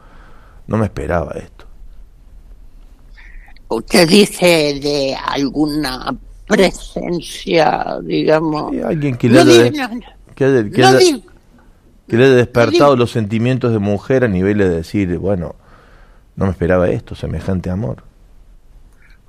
no 0.67 0.77
me 0.79 0.87
esperaba 0.87 1.33
esto? 1.37 1.67
Usted 3.69 4.09
dice 4.09 4.79
de 4.83 5.17
alguna 5.25 6.15
presencia, 6.47 7.99
digamos. 8.03 8.75
Alguien 8.85 9.17
que 9.17 9.29
le 9.29 9.35
No 9.35 9.41
haya, 9.51 9.63
digo- 9.71 9.77
no, 9.89 9.95
no. 9.95 10.01
que 10.35 10.45
haya- 10.45 10.71
que 10.71 10.85
haya- 10.85 10.99
digo- 10.99 11.23
que 12.09 12.17
le 12.17 12.25
haya 12.25 12.35
despertado 12.35 12.97
los 12.97 13.11
sentimientos 13.11 13.73
de 13.73 13.79
mujer 13.79 14.25
a 14.25 14.29
nivel 14.29 14.59
de 14.59 14.69
decir, 14.69 15.17
bueno, 15.19 15.55
no 16.37 16.45
me 16.47 16.51
esperaba 16.51 16.91
esto, 16.91 17.15
semejante 17.15 17.71
amor. 17.71 18.03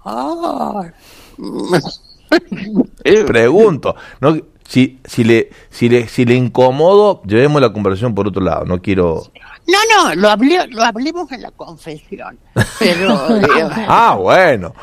Ah. 0.06 0.92
Pregunto, 3.26 3.96
no, 4.22 4.38
si, 4.68 5.00
si 5.06 5.24
le, 5.24 5.50
si 5.70 5.90
le, 5.90 6.08
si 6.08 6.26
le 6.26 6.36
incomodo, 6.36 7.22
llevemos 7.26 7.62
la 7.62 7.72
conversación 7.72 8.16
por 8.16 8.28
otro 8.28 8.42
lado. 8.42 8.66
No 8.66 8.82
quiero. 8.82 9.24
No, 9.68 9.78
no, 9.96 10.16
lo, 10.16 10.30
hablé, 10.30 10.68
lo 10.68 10.84
hablemos 10.84 11.32
en 11.32 11.42
la 11.42 11.52
confesión. 11.52 12.38
Pero. 12.80 13.40
digo, 13.40 13.70
Ah, 13.88 14.18
bueno. 14.20 14.74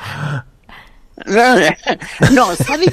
no, 2.32 2.54
¿sabe? 2.56 2.86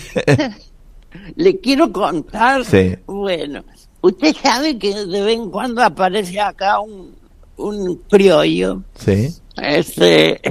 Le 1.35 1.59
quiero 1.59 1.91
contar. 1.91 2.65
Sí. 2.65 2.95
Bueno, 3.05 3.63
usted 4.01 4.35
sabe 4.35 4.77
que 4.77 4.93
de 4.93 5.21
vez 5.21 5.35
en 5.35 5.49
cuando 5.49 5.81
aparece 5.83 6.39
acá 6.39 6.79
un, 6.79 7.15
un 7.57 7.95
criollo. 8.09 8.81
Sí. 8.95 9.33
Este. 9.61 10.41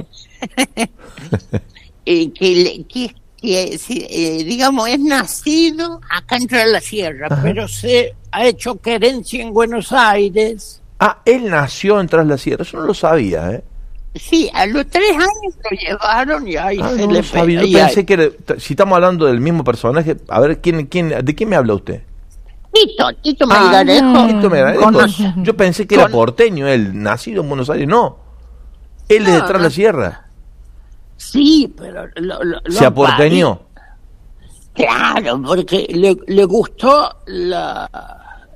y 2.05 2.29
que, 2.31 2.51
le- 2.57 2.85
que, 2.85 3.15
que, 3.41 3.79
eh, 3.89 4.45
digamos, 4.45 4.89
es 4.89 5.01
nacido 5.01 6.01
acá 6.11 6.37
entre 6.37 6.67
la 6.67 6.81
sierra, 6.81 7.29
pero 7.43 7.69
se 7.69 8.15
ha 8.33 8.47
hecho 8.47 8.77
querencia 8.81 9.43
en 9.43 9.53
Buenos 9.53 9.93
Aires. 9.93 10.83
Ah, 10.99 11.19
él 11.25 11.51
nació 11.51 12.01
en 12.01 12.07
Tras 12.09 12.27
la 12.27 12.39
Sierra. 12.39 12.63
Eso 12.63 12.79
no 12.79 12.85
lo 12.85 12.95
sabía, 12.95 13.51
¿eh? 13.53 13.63
Sí, 14.15 14.51
a 14.55 14.65
los 14.65 14.87
tres 14.87 15.11
años 15.13 15.55
lo 15.71 15.77
llevaron 15.79 16.49
y 16.49 16.57
ahí 16.57 16.79
Ah, 16.81 16.89
se 16.97 17.07
no 17.07 17.13
le 17.13 17.19
lo 17.19 17.23
sabía. 17.25 17.61
Yo 17.61 17.67
ahí- 17.67 17.85
pensé 17.85 18.07
que 18.07 18.15
era, 18.15 18.29
si 18.59 18.73
estamos 18.73 18.97
hablando 18.97 19.27
del 19.27 19.41
mismo 19.41 19.63
personaje, 19.63 20.17
a 20.29 20.41
ver, 20.41 20.61
¿quién, 20.63 20.87
quién, 20.87 21.13
¿de 21.23 21.35
quién 21.35 21.51
me 21.51 21.57
habla 21.57 21.75
usted? 21.75 22.03
Tito, 22.73 23.09
Tito 23.23 23.45
Ah, 23.51 23.61
Melgarejo. 23.63 24.27
Tito 24.27 24.49
Melgarejo. 24.51 24.85
Conoce- 24.85 25.35
Yo 25.43 25.55
pensé 25.55 25.87
que 25.87 25.97
era 25.97 26.09
porteño, 26.09 26.67
él, 26.67 26.91
nacido 27.03 27.43
en 27.43 27.49
Buenos 27.51 27.69
Aires. 27.69 27.87
No. 27.87 28.19
Él 29.11 29.27
es 29.27 29.33
de 29.35 29.39
No, 29.39 29.45
Tras 29.47 29.61
no. 29.61 29.65
la 29.65 29.71
Sierra. 29.71 30.26
Sí, 31.17 31.73
pero 31.77 32.07
lo, 32.17 32.43
lo- 32.45 32.61
lo 32.65 32.73
Se 32.73 32.87
aporteñó. 32.87 33.61
Claro, 34.75 35.41
porque 35.43 35.87
le, 35.89 36.17
le 36.27 36.45
gustó 36.45 37.17
la, 37.27 37.89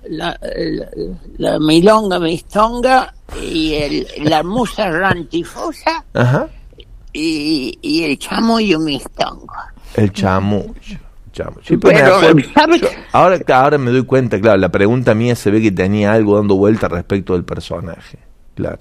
la, 0.09 0.39
la, 0.43 0.89
la 1.39 1.59
milonga 1.59 2.19
mistonga 2.19 3.15
y 3.43 3.73
el, 3.75 4.07
la 4.25 4.43
musa 4.43 4.91
rantifosa 4.91 6.05
Ajá. 6.13 6.49
y, 7.15 7.79
y 7.81 8.05
el 8.05 8.19
chamuyo 8.19 8.79
mistongo. 8.81 9.47
El 9.95 10.13
chamucho. 10.13 10.99
Sí, 11.65 11.77
pero 11.79 12.35
me 12.35 12.43
Pero, 12.45 12.89
ahora, 13.13 13.39
ahora 13.55 13.79
me 13.79 13.91
doy 13.91 14.05
cuenta, 14.05 14.39
claro, 14.39 14.59
la 14.59 14.69
pregunta 14.69 15.15
mía 15.15 15.35
se 15.35 15.51
ve 15.51 15.63
que 15.63 15.73
tenía 15.73 16.13
algo 16.13 16.37
dando 16.37 16.57
vuelta 16.57 16.87
respecto 16.89 17.33
del 17.33 17.45
personaje. 17.45 18.19
Claro. 18.57 18.81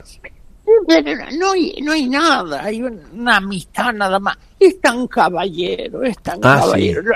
Pero 0.88 1.24
no 1.38 1.52
hay, 1.52 1.76
no 1.82 1.92
hay 1.92 2.08
nada, 2.10 2.64
hay 2.64 2.82
una 2.82 3.38
amistad 3.38 3.94
nada 3.94 4.20
más. 4.20 4.38
Es 4.60 4.80
tan 4.82 5.08
caballero, 5.08 6.04
es 6.04 6.18
tan 6.20 6.40
Ah, 6.44 6.60
caballero. 6.62 7.12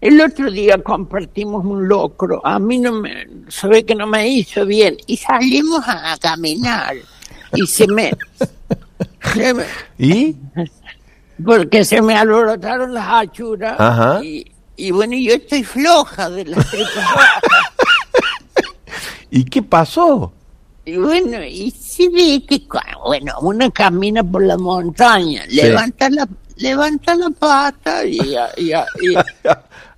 El 0.00 0.20
otro 0.20 0.50
día 0.50 0.78
compartimos 0.82 1.64
un 1.64 1.88
locro, 1.88 2.40
a 2.46 2.58
mí 2.60 2.78
no 2.78 2.92
me, 2.92 3.26
se 3.48 3.66
ve 3.66 3.84
que 3.84 3.96
no 3.96 4.06
me 4.06 4.28
hizo 4.28 4.64
bien, 4.64 4.96
y 5.08 5.16
salimos 5.16 5.82
a, 5.88 6.16
caminar, 6.20 6.94
y 7.54 7.66
se 7.66 7.88
me, 7.88 8.12
se 9.34 9.54
me- 9.54 9.64
¿Y? 9.98 10.36
porque 11.44 11.84
se 11.84 12.00
me 12.00 12.14
alborotaron 12.16 12.94
las 12.94 13.06
achuras, 13.08 13.74
Ajá. 13.78 14.20
y, 14.22 14.48
y 14.76 14.92
bueno, 14.92 15.14
yo 15.16 15.32
estoy 15.34 15.64
floja 15.64 16.30
de 16.30 16.44
las 16.44 16.64
tripas. 16.70 17.04
¿Y 19.30 19.44
qué 19.44 19.62
pasó? 19.62 20.32
Y 20.88 20.96
bueno, 20.96 21.44
y 21.44 21.70
se 21.70 22.08
ve 22.08 22.42
que, 22.48 22.62
bueno, 23.04 23.34
uno 23.42 23.70
camina 23.70 24.24
por 24.24 24.42
la 24.44 24.56
montaña, 24.56 25.44
levanta 25.50 26.08
la 26.10 26.26
levanta 26.56 27.14
la 27.14 27.30
pata 27.30 28.04
y, 28.06 28.18
y- 28.56 28.72
y- 28.72 29.14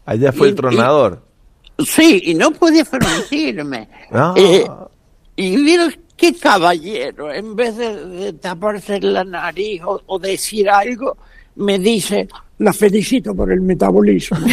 Allá 0.04 0.32
fue 0.32 0.48
Y- 0.48 0.50
el 0.50 0.56
tronador. 0.56 1.22
sí, 1.78 2.20
y 2.26 2.34
no 2.34 2.50
pude 2.50 2.84
franquirme. 2.84 3.88
Ah. 4.12 4.34
Eh, 4.36 4.66
y 5.36 5.56
vieron 5.62 5.94
qué 6.16 6.34
caballero, 6.34 7.32
en 7.32 7.54
vez 7.54 7.76
de, 7.76 8.04
de 8.06 8.32
taparse 8.32 9.00
la 9.00 9.22
nariz 9.22 9.80
o, 9.86 10.02
o 10.06 10.18
decir 10.18 10.68
algo, 10.68 11.16
me 11.54 11.78
dice, 11.78 12.28
la 12.60 12.72
felicito 12.74 13.34
por 13.34 13.50
el 13.50 13.62
metabolismo. 13.62 14.38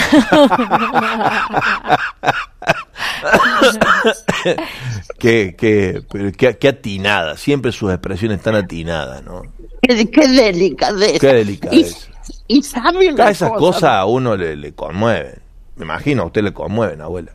qué, 5.20 5.56
qué, 5.58 6.02
pero 6.10 6.32
qué, 6.32 6.58
qué 6.58 6.68
atinada. 6.70 7.36
Siempre 7.36 7.74
sus 7.74 7.92
expresiones 7.92 8.42
tan 8.42 8.56
atinadas, 8.56 9.22
¿no? 9.24 9.42
qué, 9.82 10.10
qué 10.10 10.28
delicadeza. 10.30 11.20
Qué 11.20 11.34
delicadeza. 11.34 12.08
Y, 12.48 12.60
y 12.60 12.64
sabe 12.64 13.12
una 13.12 13.30
esas 13.30 13.50
cosa, 13.50 13.60
cosas 13.60 13.92
a 13.92 14.06
uno 14.06 14.38
le, 14.38 14.56
le 14.56 14.72
conmueven. 14.72 15.42
Me 15.76 15.84
imagino, 15.84 16.24
a 16.24 16.28
usted 16.28 16.44
le 16.44 16.54
conmueven, 16.54 17.02
abuela. 17.02 17.34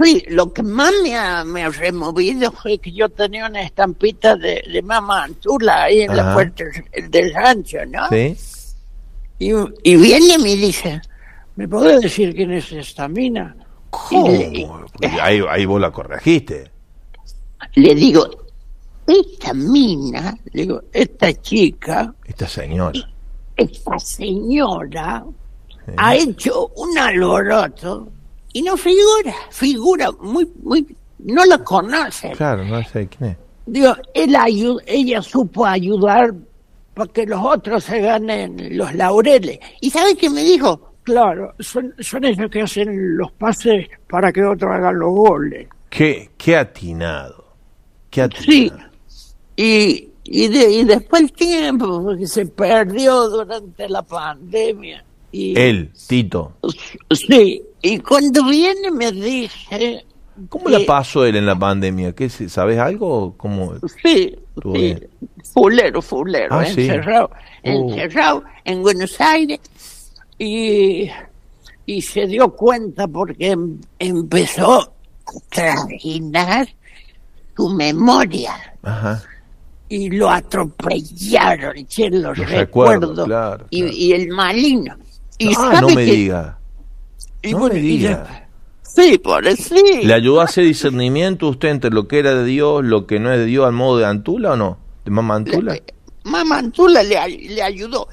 Sí, 0.00 0.24
lo 0.28 0.52
que 0.52 0.62
más 0.62 0.92
me 1.02 1.16
ha, 1.16 1.42
me 1.44 1.64
ha 1.64 1.68
removido 1.68 2.52
fue 2.52 2.78
que 2.78 2.92
yo 2.92 3.08
tenía 3.08 3.48
una 3.48 3.62
estampita 3.62 4.36
de, 4.36 4.62
de 4.72 4.82
Mamá 4.82 5.24
Antula 5.24 5.82
ahí 5.82 6.02
en 6.02 6.12
Ajá. 6.12 6.22
la 6.22 6.32
puerta 6.32 6.62
del 7.08 7.34
rancho, 7.34 7.78
¿no? 7.86 8.08
¿Sí? 8.08 8.36
Y, 9.40 9.50
y 9.82 9.96
viene 9.96 10.34
y 10.34 10.38
me 10.38 10.54
dice, 10.54 11.00
¿me 11.56 11.66
puede 11.66 11.98
decir 11.98 12.32
quién 12.34 12.52
es 12.52 12.70
esta 12.72 13.08
mina? 13.08 13.56
Y 14.10 14.28
le, 14.28 14.66
¿Cómo? 14.66 14.84
Porque 14.92 15.06
ahí, 15.20 15.40
ahí 15.48 15.64
vos 15.66 15.80
la 15.80 15.90
corregiste. 15.90 16.70
le 17.74 17.94
digo, 17.94 18.28
esta 19.06 19.52
mina, 19.54 20.36
le 20.52 20.62
digo, 20.62 20.82
esta 20.92 21.32
chica, 21.40 22.14
Esta 22.24 22.46
señora. 22.46 23.00
esta 23.56 23.98
señora, 23.98 25.24
ha 25.96 26.14
hecho 26.14 26.68
un 26.76 26.96
alboroto 26.98 28.12
y 28.52 28.62
no 28.62 28.76
figura, 28.76 29.34
figura 29.50 30.10
muy, 30.20 30.48
muy, 30.62 30.86
no 31.20 31.44
la 31.46 31.58
conoce. 31.64 32.30
Claro, 32.32 32.64
no 32.64 32.84
sé 32.84 33.08
quién 33.08 33.30
es. 33.30 33.36
Digo, 33.66 33.94
él 34.14 34.34
ayu- 34.34 34.82
ella 34.86 35.22
supo 35.22 35.64
ayudar 35.66 36.32
para 36.94 37.12
que 37.12 37.26
los 37.26 37.40
otros 37.44 37.84
se 37.84 38.00
ganen 38.00 38.76
los 38.76 38.94
laureles. 38.94 39.58
¿Y 39.80 39.90
sabe 39.90 40.16
qué 40.16 40.28
me 40.30 40.42
dijo? 40.42 40.92
Claro, 41.02 41.54
son, 41.58 41.94
son 41.98 42.24
ellos 42.24 42.50
que 42.50 42.62
hacen 42.62 43.16
los 43.16 43.32
pases 43.32 43.88
para 44.08 44.32
que 44.32 44.44
otros 44.44 44.70
hagan 44.72 44.98
los 44.98 45.10
goles. 45.10 45.68
Qué, 45.88 46.30
qué 46.36 46.56
atinado. 46.56 47.44
Qué 48.10 48.28
Sí. 48.38 48.66
atinado. 48.68 48.90
Y, 49.56 50.08
y, 50.24 50.48
de- 50.48 50.70
y 50.70 50.84
después 50.84 51.22
el 51.22 51.32
tiempo, 51.32 52.02
porque 52.02 52.26
se 52.26 52.46
perdió 52.46 53.28
durante 53.28 53.88
la 53.88 54.02
pandemia. 54.02 55.04
Y, 55.32 55.58
Él, 55.58 55.90
Tito. 56.08 56.54
Sí, 57.10 57.62
y 57.82 57.98
cuando 58.00 58.44
viene 58.46 58.90
me 58.90 59.10
dice... 59.12 60.04
¿Cómo 60.48 60.68
la 60.70 60.78
que- 60.78 60.84
pasó 60.86 61.26
él 61.26 61.36
en 61.36 61.44
la 61.46 61.58
pandemia? 61.58 62.14
¿Qué, 62.14 62.28
¿Sabes 62.30 62.78
algo? 62.78 63.34
¿Cómo? 63.36 63.74
Sí, 64.02 64.36
sí. 64.74 64.96
fulero, 65.54 66.00
fulero, 66.02 66.48
Ah, 66.58 66.64
sí. 66.64 66.82
encerrado, 66.82 67.30
Uh. 67.64 67.90
encerrado 67.92 68.44
en 68.64 68.82
Buenos 68.82 69.20
Aires 69.20 69.60
y, 70.38 71.08
y 71.86 72.02
se 72.02 72.26
dio 72.26 72.50
cuenta 72.54 73.06
porque 73.08 73.50
em- 73.50 73.78
empezó 73.98 74.80
a 74.82 74.90
trajinar 75.50 76.68
su 77.56 77.68
memoria 77.70 78.54
Ajá. 78.82 79.22
y 79.88 80.10
lo 80.10 80.30
atropellaron, 80.30 81.86
che, 81.86 82.10
los, 82.10 82.36
Los 82.38 82.50
recuerdos, 82.50 83.24
claro, 83.26 83.66
y, 83.70 83.80
claro. 83.82 83.94
y 83.96 84.12
el 84.12 84.28
malino. 84.28 84.96
Y 85.38 85.52
Ah, 85.56 85.78
no 85.80 85.88
me 85.88 86.04
que- 86.06 86.12
diga. 86.12 86.58
y 87.42 87.52
no 87.52 87.58
bueno, 87.58 87.74
me 87.74 87.80
y 87.80 87.82
diga. 87.84 88.48
Sí, 88.94 89.18
por 89.18 89.46
sí. 89.56 89.82
¿Le 90.02 90.14
ayudó 90.14 90.40
a 90.40 90.44
hacer 90.44 90.64
discernimiento 90.64 91.48
usted 91.48 91.68
entre 91.68 91.90
lo 91.90 92.06
que 92.08 92.18
era 92.18 92.34
de 92.34 92.44
Dios, 92.44 92.84
lo 92.84 93.06
que 93.06 93.18
no 93.20 93.32
es 93.32 93.38
de 93.38 93.46
Dios, 93.46 93.66
al 93.66 93.72
modo 93.72 93.98
de 93.98 94.06
Antula 94.06 94.52
o 94.52 94.56
no? 94.56 94.78
¿De 95.04 95.10
mamá 95.10 95.36
Antula? 95.36 95.74
Le- 95.74 95.82
Mamá 96.24 96.58
Antula 96.58 97.02
le, 97.02 97.16
le 97.28 97.62
ayudó. 97.62 98.06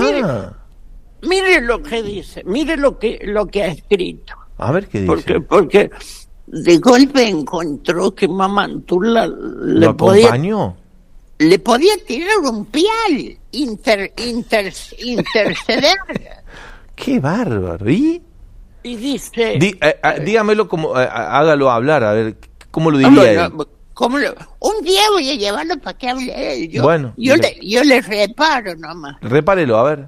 Mire, 0.00 0.20
Ah, 0.24 0.52
Mire 1.22 1.60
lo 1.60 1.80
que 1.82 2.02
dice, 2.02 2.42
mire 2.44 2.76
lo 2.76 2.98
que 2.98 3.20
lo 3.24 3.46
que 3.46 3.62
ha 3.62 3.68
escrito, 3.68 4.34
a 4.58 4.72
ver 4.72 4.88
qué 4.88 5.02
dice. 5.02 5.06
porque 5.06 5.40
porque 5.40 5.90
de 6.48 6.78
golpe 6.78 7.28
encontró 7.28 8.12
que 8.12 8.26
Mamá 8.26 8.64
Antula 8.64 9.28
le 9.28 9.86
¿Lo 9.86 9.96
podía 9.96 10.26
acompañó? 10.26 10.76
le 11.38 11.58
podía 11.60 11.92
tirar 12.04 12.38
un 12.38 12.64
pial, 12.66 13.36
inter, 13.52 14.12
inter, 14.16 14.72
interceder. 14.98 15.96
Qué 16.96 17.20
bárbaro. 17.20 17.88
¿Y? 17.88 18.20
Y 18.82 18.96
dice... 18.96 19.56
Di- 19.58 19.76
eh, 19.80 19.96
ah, 20.02 20.14
dígamelo 20.14 20.68
como, 20.68 20.98
eh, 21.00 21.06
ah, 21.10 21.38
hágalo 21.38 21.70
hablar, 21.70 22.02
a 22.04 22.12
ver, 22.12 22.36
¿cómo 22.70 22.90
lo 22.90 22.96
Hombre, 23.06 23.28
diría 23.28 23.44
él? 23.46 23.52
no, 23.56 23.66
¿cómo 23.94 24.18
lo- 24.18 24.34
un 24.60 24.84
día 24.84 25.02
voy 25.12 25.30
a 25.30 25.34
llevarlo 25.34 25.78
para 25.78 25.96
que 25.98 26.08
hable 26.08 26.54
él. 26.64 26.68
Yo, 26.68 26.82
Bueno, 26.82 27.14
yo, 27.16 27.36
le, 27.36 27.58
yo 27.62 27.84
le 27.84 28.00
reparo 28.00 28.74
nomás. 28.76 29.16
Repárelo, 29.20 29.76
a 29.78 29.82
ver. 29.84 30.06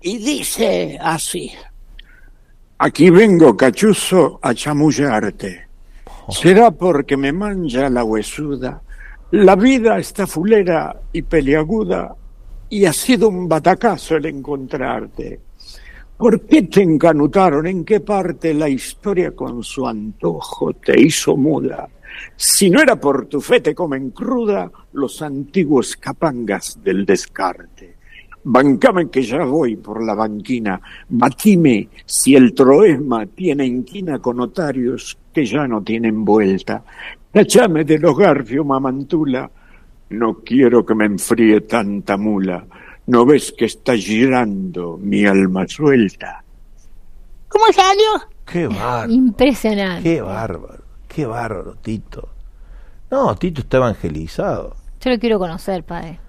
Y 0.00 0.18
dice 0.18 0.98
así. 1.02 1.52
Aquí 2.78 3.10
vengo, 3.10 3.56
cachuzo, 3.56 4.38
a 4.42 4.54
chamullarte. 4.54 5.66
Será 6.30 6.70
porque 6.70 7.16
me 7.16 7.32
mancha 7.32 7.88
la 7.90 8.04
huesuda. 8.04 8.80
La 9.32 9.56
vida 9.56 9.98
está 9.98 10.26
fulera 10.26 10.94
y 11.12 11.22
peliaguda 11.22 12.14
y 12.70 12.84
ha 12.84 12.92
sido 12.92 13.28
un 13.28 13.48
batacazo 13.48 14.16
el 14.16 14.26
encontrarte. 14.26 15.40
¿Por 16.18 16.40
qué 16.40 16.62
te 16.62 16.82
encanutaron? 16.82 17.64
¿En 17.68 17.84
qué 17.84 18.00
parte 18.00 18.52
la 18.52 18.68
historia 18.68 19.30
con 19.30 19.62
su 19.62 19.86
antojo 19.86 20.72
te 20.72 21.00
hizo 21.00 21.36
muda? 21.36 21.88
Si 22.34 22.68
no 22.68 22.82
era 22.82 22.96
por 22.96 23.26
tu 23.26 23.40
fe 23.40 23.60
te 23.60 23.72
comen 23.72 24.10
cruda 24.10 24.68
los 24.94 25.22
antiguos 25.22 25.94
capangas 25.96 26.76
del 26.82 27.06
descarte. 27.06 27.94
Bancame 28.42 29.08
que 29.08 29.22
ya 29.22 29.44
voy 29.44 29.76
por 29.76 30.04
la 30.04 30.14
banquina. 30.14 30.80
Batime 31.08 31.88
si 32.04 32.34
el 32.34 32.52
troesma 32.52 33.24
tiene 33.26 33.64
inquina 33.64 34.18
con 34.18 34.38
notarios 34.38 35.16
que 35.32 35.46
ya 35.46 35.68
no 35.68 35.84
tienen 35.84 36.24
vuelta. 36.24 36.82
Cachame 37.32 37.84
de 37.84 37.96
los 37.96 38.18
garfios, 38.18 38.66
mamantula. 38.66 39.48
No 40.10 40.38
quiero 40.38 40.84
que 40.84 40.96
me 40.96 41.04
enfríe 41.04 41.60
tanta 41.60 42.16
mula. 42.16 42.66
¿No 43.08 43.24
ves 43.26 43.52
que 43.56 43.64
está 43.64 43.96
girando 43.96 44.96
mi 45.00 45.24
alma 45.24 45.66
suelta? 45.66 46.44
¿Cómo 47.48 47.64
salió? 47.72 48.28
Qué 48.44 48.66
bárbaro. 48.68 49.10
Impresionante. 49.12 50.02
Qué 50.02 50.20
bárbaro. 50.20 50.84
Qué 51.08 51.26
bárbaro, 51.26 51.74
Tito. 51.76 52.28
No, 53.10 53.34
Tito 53.36 53.62
está 53.62 53.78
evangelizado. 53.78 54.76
Yo 55.00 55.10
lo 55.10 55.18
quiero 55.18 55.38
conocer, 55.38 55.82
padre. 55.84 56.20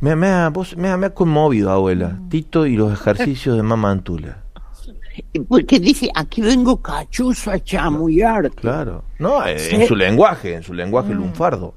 Me, 0.00 0.14
me, 0.14 0.28
ha, 0.28 0.50
vos- 0.50 0.76
me, 0.76 0.88
ha- 0.90 0.96
me 0.98 1.06
ha 1.06 1.14
conmovido, 1.14 1.70
abuela. 1.70 2.18
Tito 2.28 2.66
y 2.66 2.76
los 2.76 2.92
ejercicios 2.92 3.56
de 3.56 3.62
Mamá 3.62 3.90
Antula. 3.90 4.42
Porque 5.48 5.78
dice, 5.80 6.10
aquí 6.14 6.42
vengo 6.42 6.82
cachuzo 6.82 7.50
a 7.50 7.58
chamullarte. 7.60 8.50
Claro. 8.60 9.04
No, 9.18 9.44
eh, 9.46 9.58
Sí. 9.58 9.76
en 9.76 9.86
su 9.86 9.96
lenguaje, 9.96 10.54
en 10.54 10.62
su 10.62 10.74
lenguaje 10.74 11.14
Mm. 11.14 11.18
lunfardo. 11.18 11.74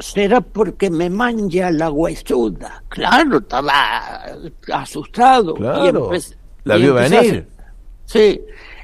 Será 0.00 0.40
porque 0.40 0.90
me 0.90 1.10
manja 1.10 1.70
la 1.70 1.90
huesuda. 1.90 2.82
Claro, 2.88 3.38
estaba 3.38 4.24
asustado. 4.72 5.54
Claro. 5.54 6.10
La 6.64 6.76
vio 6.76 6.94
venir. 6.94 7.46
Sí, 8.06 8.40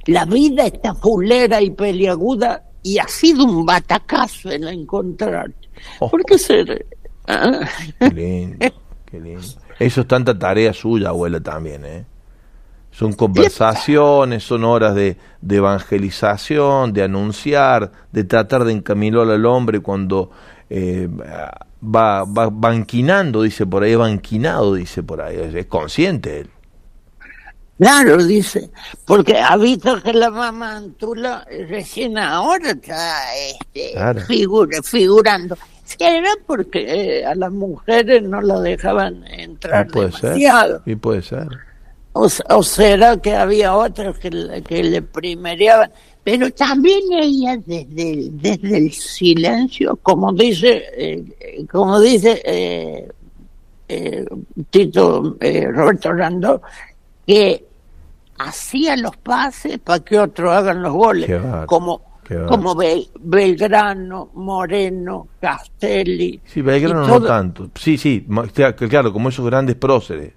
la 0.06 0.24
vida 0.24 0.66
está 0.66 0.94
fulera 0.94 1.60
y 1.60 1.70
peliaguda 1.70 2.62
y 2.82 2.98
ha 2.98 3.08
sido 3.08 3.44
un 3.44 3.66
batacazo 3.66 4.50
el 4.50 4.68
encontrarte. 4.68 5.68
Oh. 5.98 6.10
¿Por 6.10 6.24
qué 6.24 6.38
ser? 6.38 6.86
Ah, 7.26 7.60
Qué 7.98 8.10
lindo, 8.10 8.66
qué 9.06 9.20
lindo. 9.20 9.42
Eso 9.78 10.00
es 10.02 10.06
tanta 10.06 10.38
tarea 10.38 10.72
suya, 10.72 11.08
abuela, 11.08 11.40
también, 11.40 11.84
¿eh? 11.84 12.04
Son 12.92 13.12
conversaciones, 13.12 14.42
son 14.42 14.64
horas 14.64 14.94
de, 14.94 15.18
de 15.42 15.56
evangelización, 15.56 16.94
de 16.94 17.02
anunciar, 17.02 17.92
de 18.12 18.24
tratar 18.24 18.64
de 18.64 18.72
encaminar 18.72 19.28
al 19.28 19.44
hombre 19.44 19.80
cuando 19.80 20.30
eh, 20.70 21.08
va, 21.10 22.24
va 22.24 22.48
banquinando, 22.50 23.42
dice 23.42 23.66
por 23.66 23.82
ahí, 23.82 23.94
banquinado, 23.94 24.74
dice 24.74 25.02
por 25.02 25.20
ahí. 25.20 25.36
Es, 25.36 25.54
es 25.54 25.66
consciente 25.66 26.40
él. 26.40 26.50
Claro, 27.78 28.24
dice, 28.24 28.70
porque 29.04 29.38
ha 29.38 29.54
visto 29.58 30.02
que 30.02 30.14
la 30.14 30.30
mamá 30.30 30.76
Antula 30.78 31.46
recién 31.68 32.16
ahora 32.16 32.70
está 32.70 33.36
este, 33.36 33.92
Claro. 33.92 34.20
figura- 34.22 34.82
figurando. 34.82 35.58
Será 35.84 36.30
porque 36.46 37.18
eh, 37.20 37.26
a 37.26 37.34
las 37.34 37.52
mujeres 37.52 38.22
no 38.22 38.40
la 38.40 38.58
dejaban 38.60 39.24
entrar 39.26 39.86
Y 39.88 39.90
puede 39.92 40.12
ser. 40.12 40.20
demasiado. 40.22 40.82
Y 40.86 40.96
puede 40.96 41.20
ser. 41.22 41.48
O, 42.14 42.62
será 42.62 43.18
que 43.18 43.36
había 43.36 43.74
otros 43.76 44.18
que, 44.18 44.30
le- 44.30 44.62
que 44.62 44.82
le 44.82 45.02
primereaban. 45.02 45.92
Pero 46.26 46.50
también 46.50 47.02
ella 47.12 47.56
desde 47.64 48.10
el, 48.10 48.36
desde 48.40 48.78
el 48.78 48.90
silencio, 48.92 49.94
como 50.02 50.32
dice, 50.32 50.82
eh, 50.96 51.24
como 51.70 52.00
dice 52.00 52.42
eh, 52.44 53.08
eh, 53.88 54.26
Tito 54.68 55.36
eh, 55.38 55.68
Roberto 55.70 56.12
Randó, 56.12 56.60
que 57.24 57.64
hacía 58.38 58.96
los 58.96 59.16
pases 59.18 59.78
para 59.78 60.00
que 60.00 60.18
otros 60.18 60.50
hagan 60.52 60.82
los 60.82 60.92
goles, 60.94 61.28
como 61.66 62.02
como 62.48 62.74
Bel- 62.74 63.08
Belgrano, 63.20 64.30
Moreno, 64.34 65.28
Castelli. 65.40 66.40
Sí, 66.44 66.60
Belgrano 66.60 67.06
no 67.06 67.22
tanto. 67.22 67.70
Sí, 67.76 67.96
sí, 67.96 68.26
claro, 68.90 69.12
como 69.12 69.28
esos 69.28 69.46
grandes 69.46 69.76
próceres. 69.76 70.32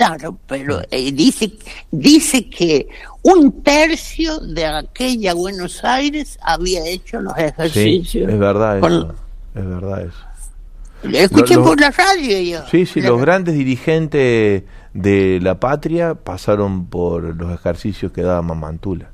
Claro, 0.00 0.38
pero 0.46 0.80
eh, 0.90 1.12
dice, 1.12 1.52
dice 1.90 2.48
que 2.48 2.88
un 3.20 3.62
tercio 3.62 4.38
de 4.40 4.64
aquella 4.64 5.34
Buenos 5.34 5.84
Aires 5.84 6.38
había 6.40 6.86
hecho 6.86 7.20
los 7.20 7.34
Sí, 7.34 7.42
ejercicios. 7.42 8.30
es 8.32 8.38
verdad 8.38 8.80
Con- 8.80 8.92
eso. 8.94 9.14
Es 9.54 9.66
verdad 9.66 10.00
eso. 10.00 11.16
Escuché 11.18 11.58
por 11.58 11.78
la 11.78 11.90
radio 11.90 12.40
yo. 12.40 12.66
Sí, 12.70 12.86
sí, 12.86 13.02
La- 13.02 13.10
los 13.10 13.20
grandes 13.20 13.54
dirigentes 13.56 14.62
de 14.94 15.38
la 15.42 15.60
patria 15.60 16.14
pasaron 16.14 16.86
por 16.86 17.36
los 17.36 17.52
ejercicios 17.52 18.10
que 18.10 18.22
daba 18.22 18.40
Mamantula. 18.40 19.10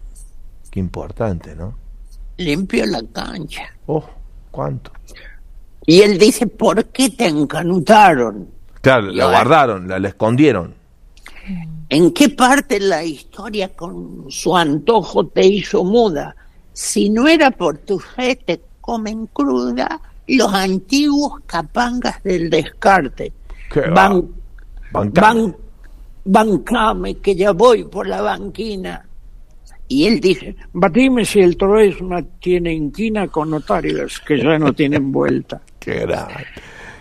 Qué 0.71 0.79
importante, 0.79 1.57
¿no? 1.57 1.77
Limpió 2.37 2.87
la 2.87 3.03
cancha. 3.13 3.63
Oh, 3.87 4.05
¿cuánto? 4.53 4.93
Y 5.85 6.03
él 6.03 6.17
dice, 6.17 6.47
¿por 6.47 6.85
qué 6.87 7.11
te 7.11 7.27
encanutaron? 7.27 8.55
Claro, 8.87 9.11
la 9.11 9.27
guardaron, 9.27 9.89
la, 9.89 9.99
la 9.99 10.09
escondieron. 10.09 10.73
¿En 11.89 12.13
qué 12.13 12.29
parte 12.29 12.79
la 12.79 13.03
historia 13.05 13.69
con 13.75 14.27
su 14.29 14.57
antojo 14.57 15.27
te 15.27 15.45
hizo 15.45 15.83
muda? 15.83 16.37
Si 16.73 17.09
no 17.11 17.27
era 17.27 17.51
por 17.51 17.79
tu 17.79 17.99
fe, 17.99 18.37
te 18.45 18.61
comen 18.81 19.27
cruda 19.33 20.01
los 20.29 20.53
antiguos 20.55 21.41
capangas 21.47 22.23
del 22.23 22.49
descarte. 22.49 23.33
Qué 23.73 23.81
Ban- 23.91 24.25
Bancame. 24.93 25.41
ban- 25.43 25.57
bancame, 26.25 27.15
que 27.19 27.35
ya 27.35 27.51
voy 27.53 27.83
por 27.85 28.07
la 28.07 28.21
banquina. 28.23 29.05
Y 29.89 30.07
él 30.07 30.21
dice, 30.21 30.55
Batime 30.73 31.25
si 31.25 31.41
el 31.41 31.57
troesma 31.57 32.23
tiene 32.41 32.73
inquina 32.73 33.27
con 33.29 33.51
notarios 33.51 34.21
que 34.21 34.39
ya 34.41 34.59
no 34.59 34.73
tienen 34.73 35.11
vuelta. 35.11 35.61
Qué 35.81 36.01
grande. 36.01 36.35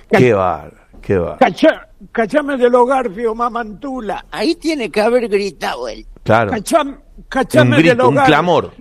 Qué 0.09 0.33
bar, 0.33 0.71
qué. 1.05 1.35
Cacha- 1.39 1.87
cachame 2.11 2.57
de 2.57 2.69
los 2.69 2.87
garfios, 2.87 3.35
mamantula. 3.35 4.25
ahí 4.31 4.55
tiene 4.55 4.89
que 4.89 5.01
haber 5.01 5.27
gritado 5.29 5.87
él. 5.87 6.05
Claro. 6.23 6.51
Cacham- 6.51 6.97
Un 7.17 7.23
cachame 7.29 7.75
de 7.77 7.81
grito, 7.83 7.95
los 7.97 8.07
un 8.09 8.15
gar- 8.15 8.25
clamor. 8.25 8.71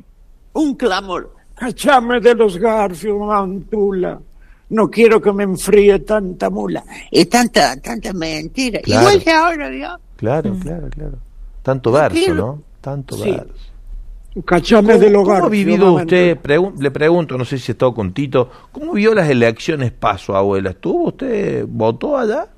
Un 0.54 0.74
clamor. 0.74 1.34
Cachame 1.54 2.20
de 2.20 2.34
los 2.34 2.56
garfios, 2.58 3.18
mamantula. 3.18 4.20
No 4.70 4.90
quiero 4.90 5.20
que 5.20 5.32
me 5.32 5.44
enfríe 5.44 5.98
tanta 6.00 6.50
mula. 6.50 6.82
Y 7.10 7.26
tanta, 7.26 7.76
tanta 7.80 8.12
mentira. 8.12 8.80
Claro. 8.80 9.02
Igual 9.02 9.22
que 9.22 9.30
ahora, 9.30 9.68
¿vio? 9.68 9.88
Claro, 10.16 10.56
claro, 10.60 10.88
claro. 10.90 11.18
Tanto 11.62 11.92
verso, 11.92 12.14
quiero- 12.16 12.34
¿no? 12.34 12.62
Tanto 12.80 13.16
Sí. 13.16 13.30
verso. 13.30 13.52
Cachame 14.44 14.98
de 14.98 15.10
los 15.10 15.22
¿Cómo 15.24 15.46
ha 15.46 15.48
vivido 15.48 15.92
usted? 15.92 16.36
Pregun- 16.42 16.76
le 16.80 16.90
pregunto, 16.90 17.38
no 17.38 17.44
sé 17.44 17.56
si 17.58 17.70
ha 17.70 17.74
estado 17.74 17.94
con 17.94 18.12
Tito, 18.12 18.50
¿cómo 18.72 18.92
vio 18.94 19.14
las 19.14 19.28
elecciones 19.28 19.92
paso, 19.92 20.34
abuela? 20.36 20.70
¿Estuvo 20.70 21.08
usted, 21.08 21.64
votó 21.68 22.18
allá? 22.18 22.48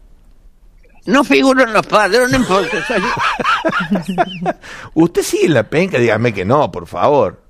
No 1.05 1.23
figuro 1.23 1.63
en 1.63 1.73
los 1.75 1.87
padrones 1.87 2.41
porque 2.49 2.79
soy... 2.89 3.03
Usted 4.95 5.23
sigue 5.23 5.47
en 5.47 5.55
la 5.55 5.63
penca, 5.69 5.99
dígame 5.99 6.33
que 6.33 6.45
no, 6.45 6.73
por 6.73 6.87
favor. 6.87 7.43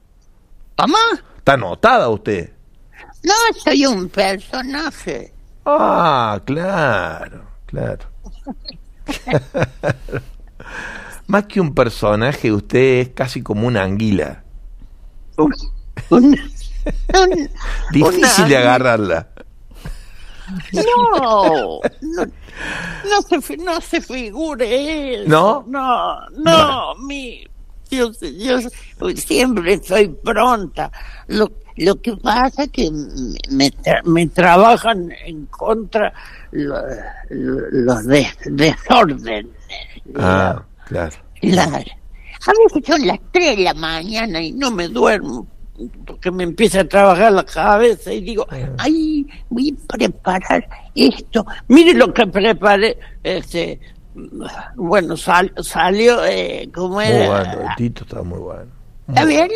¿Cómo? 0.77 0.97
Está 1.39 1.53
anotada 1.55 2.09
usted. 2.09 2.51
No, 3.22 3.33
soy 3.64 3.87
un 3.87 4.09
personaje. 4.09 5.33
Ah, 5.64 6.41
claro, 6.45 7.43
claro. 7.66 8.05
Más 11.27 11.47
que 11.47 11.61
un 11.61 11.74
personaje, 11.74 12.53
usted 12.53 13.01
es 13.01 13.09
casi 13.11 13.43
como 13.43 13.66
una 13.66 13.83
anguila. 13.83 14.45
Un- 15.37 15.55
un- 16.11 16.24
un- 16.35 17.51
Difícil 17.93 18.49
de 18.49 18.57
agarrarla. 18.57 19.29
No, 20.72 21.81
no, 22.01 22.22
no 22.22 23.41
se, 23.41 23.57
no 23.57 23.81
se 23.81 24.01
figure 24.01 25.22
eso. 25.22 25.29
¿No? 25.29 25.64
No, 25.66 26.29
no, 26.31 26.95
mi, 27.05 27.45
yo, 27.91 28.12
yo 28.39 28.59
siempre 29.16 29.74
estoy 29.74 30.09
pronta. 30.09 30.91
Lo, 31.27 31.51
Lo 31.79 32.01
que 32.01 32.16
pasa 32.16 32.62
es 32.62 32.70
que 32.70 32.91
me, 33.51 33.70
tra- 33.72 34.03
me 34.05 34.27
trabajan 34.29 35.12
en 35.27 35.47
contra 35.47 36.12
lo- 36.53 36.81
lo- 37.31 37.68
los 37.70 38.07
de- 38.07 38.31
desórdenes. 38.47 39.47
Ah, 40.16 40.62
claro. 40.87 41.14
Claro. 41.41 41.84
A 42.47 42.53
veces 42.64 42.82
son 42.87 43.07
las 43.07 43.18
3 43.32 43.57
de 43.59 43.62
la 43.64 43.74
mañana 43.74 44.41
y 44.43 44.53
no 44.53 44.70
me 44.70 44.89
duermo 44.89 45.47
porque 46.07 46.30
me 46.30 46.45
empieza 46.45 46.80
a 46.80 46.84
trabajar 46.89 47.30
la 47.32 47.45
cabeza 47.45 48.11
y 48.12 48.22
digo, 48.22 48.47
ay, 48.78 49.26
voy 49.51 49.76
a 49.76 49.97
preparar 49.97 50.66
esto. 50.95 51.45
Mire 51.68 51.93
lo 51.93 52.14
que 52.14 52.26
preparé. 52.26 52.99
Este, 53.22 53.78
bueno, 54.76 55.16
sal- 55.18 55.53
salió 55.62 56.24
eh, 56.24 56.70
como 56.74 56.95
Muy 56.95 57.05
era. 57.05 57.28
bueno, 57.28 57.68
el 57.68 57.76
Tito 57.76 58.05
está 58.05 58.22
muy 58.22 58.39
bueno. 58.39 58.70
¿Está 59.09 59.25
bien? 59.25 59.49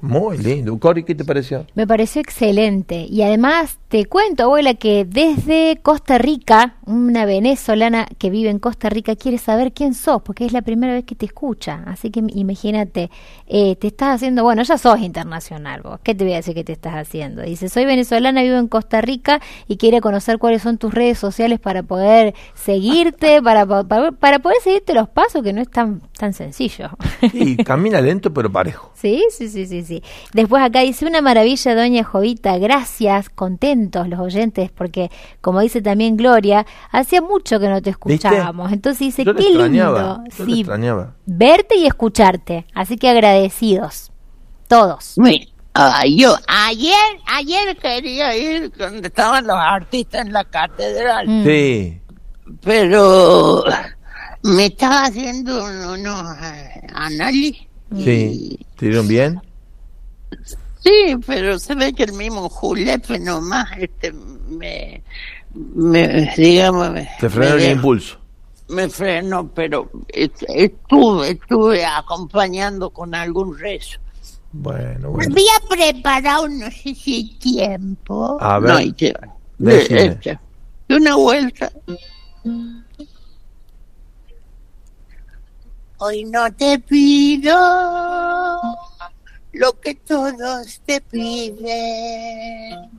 Muy 0.00 0.38
lindo. 0.38 0.78
Cori, 0.78 1.04
¿qué 1.04 1.14
te 1.14 1.24
pareció? 1.24 1.66
Me 1.74 1.86
pareció 1.86 2.20
excelente. 2.20 3.06
Y 3.08 3.22
además 3.22 3.78
te 3.88 4.04
cuento, 4.06 4.44
abuela, 4.44 4.74
que 4.74 5.04
desde 5.04 5.80
Costa 5.82 6.18
Rica, 6.18 6.74
una 6.84 7.24
venezolana 7.24 8.06
que 8.18 8.30
vive 8.30 8.50
en 8.50 8.58
Costa 8.58 8.88
Rica 8.88 9.16
quiere 9.16 9.38
saber 9.38 9.72
quién 9.72 9.94
sos, 9.94 10.22
porque 10.22 10.44
es 10.44 10.52
la 10.52 10.62
primera 10.62 10.92
vez 10.92 11.04
que 11.04 11.14
te 11.14 11.26
escucha. 11.26 11.82
Así 11.86 12.10
que 12.10 12.22
imagínate, 12.34 13.10
eh, 13.46 13.76
te 13.76 13.88
estás 13.88 14.16
haciendo, 14.16 14.42
bueno, 14.42 14.62
ya 14.62 14.76
sos 14.76 15.00
internacional 15.00 15.82
vos. 15.82 16.00
¿Qué 16.02 16.14
te 16.14 16.24
voy 16.24 16.34
a 16.34 16.36
decir 16.36 16.54
que 16.54 16.64
te 16.64 16.72
estás 16.72 16.94
haciendo? 16.94 17.42
Dice, 17.42 17.68
soy 17.68 17.84
venezolana, 17.84 18.42
vivo 18.42 18.56
en 18.56 18.68
Costa 18.68 19.00
Rica 19.00 19.40
y 19.66 19.76
quiere 19.76 20.00
conocer 20.00 20.38
cuáles 20.38 20.62
son 20.62 20.78
tus 20.78 20.92
redes 20.92 21.18
sociales 21.18 21.60
para 21.60 21.82
poder 21.82 22.34
seguirte, 22.54 23.42
para, 23.42 23.66
para, 23.66 24.12
para 24.12 24.38
poder 24.38 24.58
seguirte 24.62 24.94
los 24.94 25.08
pasos, 25.08 25.42
que 25.42 25.52
no 25.52 25.60
es 25.60 25.70
tan, 25.70 26.02
tan 26.18 26.34
sencillo. 26.34 26.90
Y 27.32 27.56
camina 27.64 28.00
lento 28.00 28.32
pero 28.32 28.47
parejo. 28.50 28.90
Sí, 28.94 29.24
sí, 29.30 29.48
sí, 29.48 29.66
sí, 29.66 29.82
sí. 29.84 30.02
Después 30.32 30.62
acá 30.62 30.80
dice 30.80 31.06
una 31.06 31.20
maravilla, 31.20 31.74
doña 31.74 32.04
Jovita, 32.04 32.58
gracias, 32.58 33.28
contentos 33.30 34.08
los 34.08 34.18
oyentes, 34.20 34.70
porque 34.70 35.10
como 35.40 35.60
dice 35.60 35.80
también 35.82 36.16
Gloria, 36.16 36.66
hacía 36.90 37.20
mucho 37.22 37.60
que 37.60 37.68
no 37.68 37.80
te 37.82 37.90
escuchábamos. 37.90 38.72
Entonces 38.72 39.00
dice, 39.00 39.24
Yo 39.24 39.34
qué 39.34 39.42
extrañaba. 39.44 39.98
lindo, 40.24 40.24
Yo 40.36 40.44
le 40.44 40.52
sí, 40.54 40.60
extrañaba. 40.60 41.14
verte 41.26 41.76
y 41.76 41.86
escucharte. 41.86 42.66
Así 42.74 42.96
que 42.96 43.08
agradecidos, 43.08 44.10
todos. 44.66 45.14
Mira, 45.16 45.44
yo 46.08 46.34
ayer, 46.48 46.94
ayer 47.32 47.76
quería 47.76 48.36
ir 48.36 48.72
donde 48.76 49.06
estaban 49.08 49.46
los 49.46 49.56
artistas 49.56 50.26
en 50.26 50.32
la 50.32 50.42
catedral, 50.44 51.28
Mm. 51.28 51.44
Sí. 51.44 52.00
pero 52.62 53.62
me 54.42 54.66
estaba 54.66 55.04
haciendo 55.04 55.64
un- 55.64 56.00
unos 56.00 56.36
eh, 56.42 56.80
análisis. 56.94 57.67
Sí. 57.96 58.58
¿Te 58.76 58.86
dieron 58.86 59.08
bien? 59.08 59.40
Sí, 60.80 61.16
pero 61.26 61.58
se 61.58 61.74
ve 61.74 61.92
que 61.92 62.04
el 62.04 62.12
mismo 62.12 62.48
Julepe 62.48 63.18
nomás 63.18 63.66
este, 63.78 64.12
me, 64.12 65.02
me, 65.54 66.32
digamos, 66.36 66.90
me, 66.92 67.08
Te 67.18 67.28
frenó 67.28 67.56
me 67.56 67.62
el 67.62 67.68
dejó- 67.68 67.76
impulso. 67.76 68.18
me 68.68 68.88
frenó, 68.88 69.48
pero 69.48 69.90
est- 70.08 70.44
estuve, 70.48 71.30
estuve 71.30 71.84
acompañando 71.84 72.90
con 72.90 73.14
algún 73.14 73.58
rezo. 73.58 73.98
Bueno, 74.52 75.10
bueno. 75.10 75.30
Había 75.32 75.52
preparado, 75.68 76.48
no 76.48 76.70
sé 76.70 76.94
si 76.94 77.14
hay 77.16 77.34
tiempo. 77.38 78.38
A 78.40 78.58
ver, 78.58 78.70
No 78.70 78.76
hay. 78.76 78.94
Este, 79.66 80.38
de 80.88 80.96
una 80.96 81.16
vuelta. 81.16 81.70
Hoy 85.98 86.24
no 86.24 86.50
te 86.54 86.78
pido 86.78 87.56
lo 89.52 89.80
que 89.80 89.94
todos 89.96 90.80
te 90.86 91.00
piden. 91.00 92.90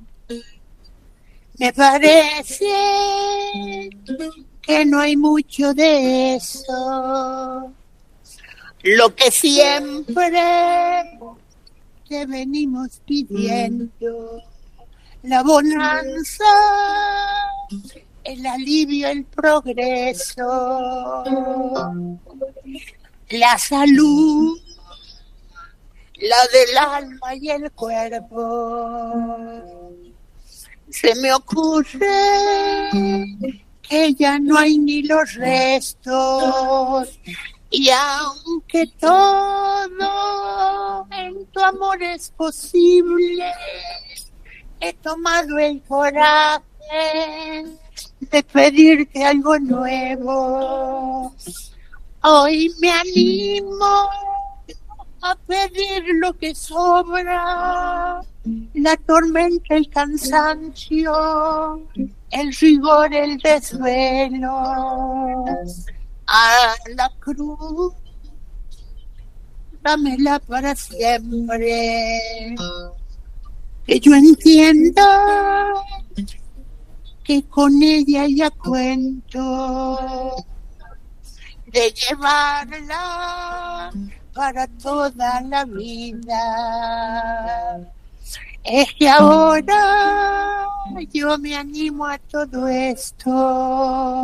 Me 1.57 1.73
parece 1.73 3.89
que 4.61 4.85
no 4.85 4.99
hay 4.99 5.15
mucho 5.15 5.73
de 5.73 6.35
eso. 6.35 7.73
Lo 8.83 9.15
que 9.15 9.31
siempre 9.31 10.29
te 12.07 12.25
venimos 12.25 13.01
pidiendo. 13.05 14.43
La 15.23 15.43
bonanza, 15.43 16.45
el 18.23 18.45
alivio, 18.45 19.09
el 19.09 19.25
progreso, 19.25 20.45
la 23.29 23.57
salud, 23.57 24.59
la 26.15 26.47
del 26.47 26.77
alma 26.77 27.35
y 27.35 27.49
el 27.49 27.71
cuerpo. 27.71 29.33
Se 30.89 31.15
me 31.15 31.33
ocurre 31.33 31.89
que 33.81 34.13
ya 34.15 34.37
no 34.39 34.57
hay 34.57 34.77
ni 34.79 35.03
los 35.03 35.33
restos. 35.35 37.19
Y 37.71 37.91
aunque 37.91 38.87
todo 38.99 41.07
en 41.11 41.45
tu 41.47 41.59
amor 41.59 42.01
es 42.01 42.31
posible, 42.31 43.45
he 44.79 44.93
tomado 44.93 45.59
el 45.59 45.79
coraje 45.83 46.63
de 48.19 48.43
pedirte 48.43 49.23
algo 49.23 49.59
nuevo. 49.59 51.35
Hoy 52.21 52.69
me 52.81 52.91
animo 52.91 54.09
a 55.21 55.35
pedir 55.47 56.03
lo 56.15 56.33
que 56.33 56.53
sobra, 56.53 58.21
la 58.73 58.97
tormenta, 58.97 59.75
el 59.75 59.89
cansancio, 59.89 61.13
el 62.31 62.53
rigor, 62.59 63.13
el 63.13 63.37
desvelo, 63.37 64.51
a 66.27 66.75
la 66.93 67.09
cruz, 67.19 67.93
dámela 69.81 70.39
para 70.39 70.75
siempre, 70.75 72.53
que 73.85 73.99
yo 73.99 74.13
entienda 74.13 75.73
que 77.23 77.43
con 77.43 77.81
ella 77.81 78.25
ya 78.27 78.49
cuento 78.51 80.35
de 81.71 81.91
llevarla 81.91 83.91
para 84.33 84.67
toda 84.67 85.41
la 85.41 85.65
vida. 85.65 86.31
Es 88.63 88.93
que 88.93 89.09
ahora 89.09 90.67
yo 91.11 91.37
me 91.37 91.55
animo 91.55 92.05
a 92.05 92.17
todo 92.17 92.67
esto, 92.67 94.21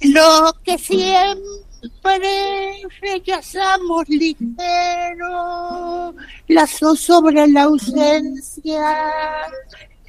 lo 0.00 0.52
que 0.62 0.76
siempre 0.78 1.40
rechazamos 3.00 4.08
ligero, 4.08 6.14
la 6.48 6.66
zozobra, 6.66 7.46
la 7.46 7.62
ausencia, 7.64 8.96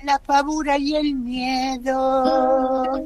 la 0.04 0.20
pavura 0.20 0.78
y 0.78 0.96
el 0.96 1.16
miedo, 1.16 3.04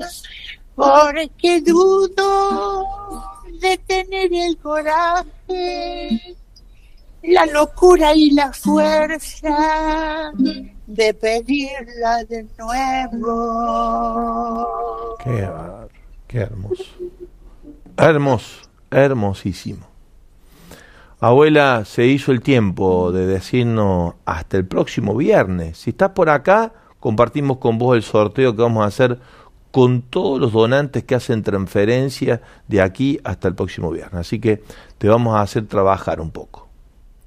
porque 0.75 1.61
dudo 1.61 2.85
de 3.61 3.77
tener 3.77 4.33
el 4.33 4.57
coraje, 4.57 6.35
la 7.23 7.45
locura 7.45 8.13
y 8.15 8.31
la 8.31 8.51
fuerza 8.51 10.31
de 10.87 11.13
pedirla 11.13 12.23
de 12.25 12.47
nuevo. 12.57 13.77
Qué 15.23 15.47
qué 16.27 16.39
hermoso. 16.39 16.85
Hermoso, 17.97 18.61
hermosísimo. 18.89 19.85
Abuela, 21.19 21.85
se 21.85 22.07
hizo 22.07 22.31
el 22.31 22.41
tiempo 22.41 23.11
de 23.11 23.27
decirnos 23.27 24.15
hasta 24.25 24.57
el 24.57 24.65
próximo 24.65 25.15
viernes. 25.15 25.77
Si 25.77 25.91
estás 25.91 26.09
por 26.11 26.31
acá, 26.31 26.73
compartimos 26.99 27.57
con 27.57 27.77
vos 27.77 27.95
el 27.95 28.01
sorteo 28.01 28.55
que 28.55 28.63
vamos 28.63 28.83
a 28.83 28.87
hacer 28.87 29.19
con 29.71 30.01
todos 30.03 30.39
los 30.39 30.51
donantes 30.51 31.03
que 31.05 31.15
hacen 31.15 31.43
transferencia 31.43 32.41
de 32.67 32.81
aquí 32.81 33.19
hasta 33.23 33.47
el 33.47 33.55
próximo 33.55 33.89
viernes. 33.91 34.13
Así 34.15 34.39
que 34.39 34.61
te 34.97 35.07
vamos 35.07 35.35
a 35.35 35.41
hacer 35.41 35.65
trabajar 35.67 36.19
un 36.19 36.31
poco. 36.31 36.67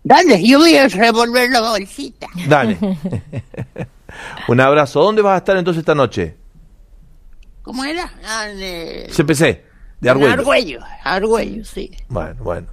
Dale, 0.03 0.47
yo 0.47 0.59
voy 0.59 0.77
a 0.77 0.87
revolver 0.87 1.51
la 1.51 1.63
bolsita. 1.63 2.27
Dale. 2.47 2.79
un 4.49 4.61
abrazo. 4.61 5.03
¿Dónde 5.03 5.23
vas 5.23 5.35
a 5.35 5.39
estar 5.39 5.57
entonces 5.57 5.81
esta 5.81 5.95
noche? 5.95 6.37
¿Cómo 7.63 7.83
era? 7.85 8.13
Ah, 8.27 8.45
de- 8.47 9.09
CPC, 9.11 9.65
de 10.01 10.11
Argüello. 10.11 10.33
Argüello, 10.35 10.81
Argüello, 11.03 11.65
sí. 11.65 11.91
Bueno, 12.09 12.45
bueno. 12.45 12.67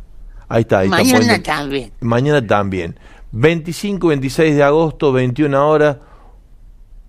Ahí 0.50 0.62
está. 0.64 0.80
Ahí 0.80 0.88
está 0.90 0.98
Mañana 0.98 1.42
también. 1.42 1.94
Mañana 2.02 2.46
también. 2.46 3.00
25 3.32 4.10
26 4.10 4.56
de 4.58 4.64
agosto, 4.64 5.14
21 5.14 5.70
horas. 5.70 5.96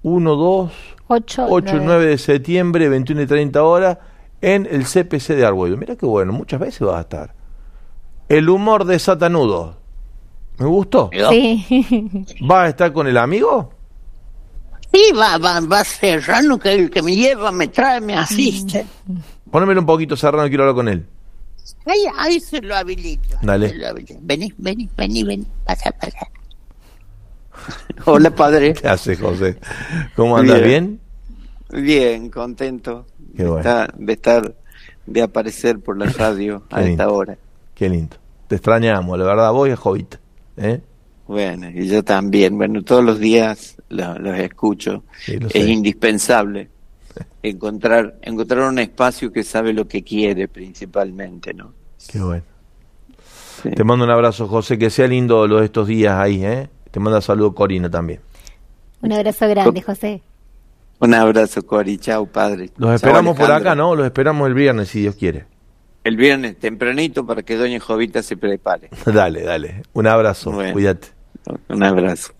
1, 0.05 0.37
2, 0.37 0.73
8, 1.13 1.47
8 1.49 1.77
y 1.77 1.81
9 1.81 2.07
de 2.07 2.19
septiembre, 2.19 2.89
21 2.89 3.23
y 3.23 3.27
30 3.27 3.63
horas. 3.63 3.99
En 4.41 4.67
el 4.69 4.85
CPC 4.85 5.37
de 5.37 5.47
Argüello. 5.47 5.77
Mira 5.77 5.95
qué 5.95 6.05
bueno, 6.07 6.33
muchas 6.33 6.59
veces 6.59 6.81
vas 6.81 6.97
a 6.97 7.01
estar. 7.03 7.35
El 8.29 8.49
humor 8.49 8.85
de 8.85 8.99
Satanudo. 8.99 9.77
Me 10.59 10.67
gustó. 10.67 11.11
Sí. 11.31 12.27
¿Va 12.51 12.65
a 12.65 12.69
estar 12.69 12.93
con 12.93 13.07
el 13.07 13.19
amigo? 13.19 13.73
Sí, 14.93 15.13
va, 15.13 15.39
va, 15.39 15.61
va 15.61 15.85
Serrano, 15.85 16.59
que 16.59 16.73
el 16.73 16.91
que 16.91 17.03
me 17.03 17.15
lleva, 17.15 17.53
me 17.53 17.69
trae, 17.69 18.01
me 18.01 18.17
asiste. 18.17 18.87
Pónemelo 19.51 19.81
un 19.81 19.87
poquito, 19.87 20.17
Serrano, 20.17 20.49
quiero 20.49 20.65
hablar 20.65 20.75
con 20.75 20.89
él. 20.89 21.07
Ahí, 21.87 22.05
ahí 22.19 22.41
se 22.41 22.61
lo 22.61 22.75
habilito. 22.75 23.37
Dale. 23.43 23.69
Se 23.69 23.77
lo 23.77 23.89
habilito. 23.89 24.15
Vení, 24.23 24.53
vení, 24.57 24.89
vení, 24.97 25.25
vení. 25.25 25.47
Pasa, 25.65 25.91
pasa. 25.93 26.29
Hola, 28.05 28.35
padre. 28.35 28.75
¿Qué 28.75 28.89
hace, 28.89 29.17
José? 29.17 29.59
¿Cómo 30.17 30.37
andas? 30.37 30.63
¿Bien? 30.63 31.01
Bien, 31.73 32.29
contento 32.31 33.07
Qué 33.37 33.43
de, 33.45 33.49
bueno. 33.49 33.59
estar, 33.61 33.95
de 33.97 34.13
estar, 34.13 34.55
de 35.07 35.23
aparecer 35.23 35.81
por 35.81 35.97
la 35.99 36.07
radio 36.07 36.63
a 36.71 36.81
lindo. 36.81 36.91
esta 36.93 37.11
hora. 37.11 37.37
Qué 37.75 37.89
lindo. 37.89 38.17
Te 38.49 38.57
extrañamos, 38.57 39.19
la 39.19 39.25
verdad, 39.25 39.53
vos 39.53 39.69
y 39.69 39.73
a 39.73 39.77
Jovita. 39.77 40.21
¿eh? 40.59 40.81
Bueno, 41.27 41.71
y 41.71 41.89
yo 41.89 42.03
también. 42.05 42.57
Bueno, 42.59 42.83
todos 42.83 43.03
los 43.03 43.19
días 43.19 43.77
lo- 43.89 44.19
los 44.19 44.39
escucho. 44.39 45.05
Sí, 45.25 45.39
lo 45.39 45.47
es 45.47 45.53
sé. 45.53 45.61
indispensable 45.71 46.69
encontrar 47.43 48.17
encontrar 48.23 48.69
un 48.69 48.79
espacio 48.79 49.33
que 49.33 49.43
sabe 49.43 49.73
lo 49.73 49.89
que 49.89 50.03
quiere 50.03 50.49
principalmente, 50.49 51.55
¿no? 51.55 51.73
Qué 52.09 52.21
bueno. 52.21 52.43
Te 53.63 53.85
mando 53.85 54.05
un 54.05 54.11
abrazo, 54.11 54.49
José. 54.49 54.77
Que 54.77 54.91
sea 54.91 55.07
lindo 55.07 55.47
lo 55.47 55.61
de 55.61 55.67
estos 55.67 55.87
días 55.87 56.15
ahí, 56.19 56.45
¿eh? 56.45 56.69
Te 56.91 57.01
manda 57.01 57.21
saludo 57.21 57.55
Corina 57.55 57.89
también. 57.89 58.21
Un 59.01 59.13
abrazo 59.13 59.49
grande, 59.49 59.81
José. 59.81 60.21
Un 61.03 61.15
abrazo, 61.15 61.67
Cori. 61.67 61.99
Chao, 61.99 62.27
padre. 62.27 62.71
Los 62.77 62.95
esperamos 62.95 63.37
por 63.37 63.51
acá, 63.51 63.75
¿no? 63.75 63.97
Los 63.97 64.07
esperamos 64.07 64.47
el 64.47 64.55
viernes, 64.55 64.89
si 64.89 65.01
Dios 65.01 65.17
quiere. 65.17 65.47
El 66.05 66.17
viernes 66.17 66.57
tempranito 66.61 67.27
para 67.27 67.43
que 67.43 67.57
Doña 67.57 67.81
Jovita 67.81 68.23
se 68.23 68.37
prepare. 68.37 68.89
dale, 69.07 69.43
dale. 69.43 69.83
Un 69.95 70.07
abrazo. 70.07 70.53
Bueno. 70.53 70.73
Cuídate. 70.73 71.09
Un 71.69 71.83
abrazo. 71.83 72.33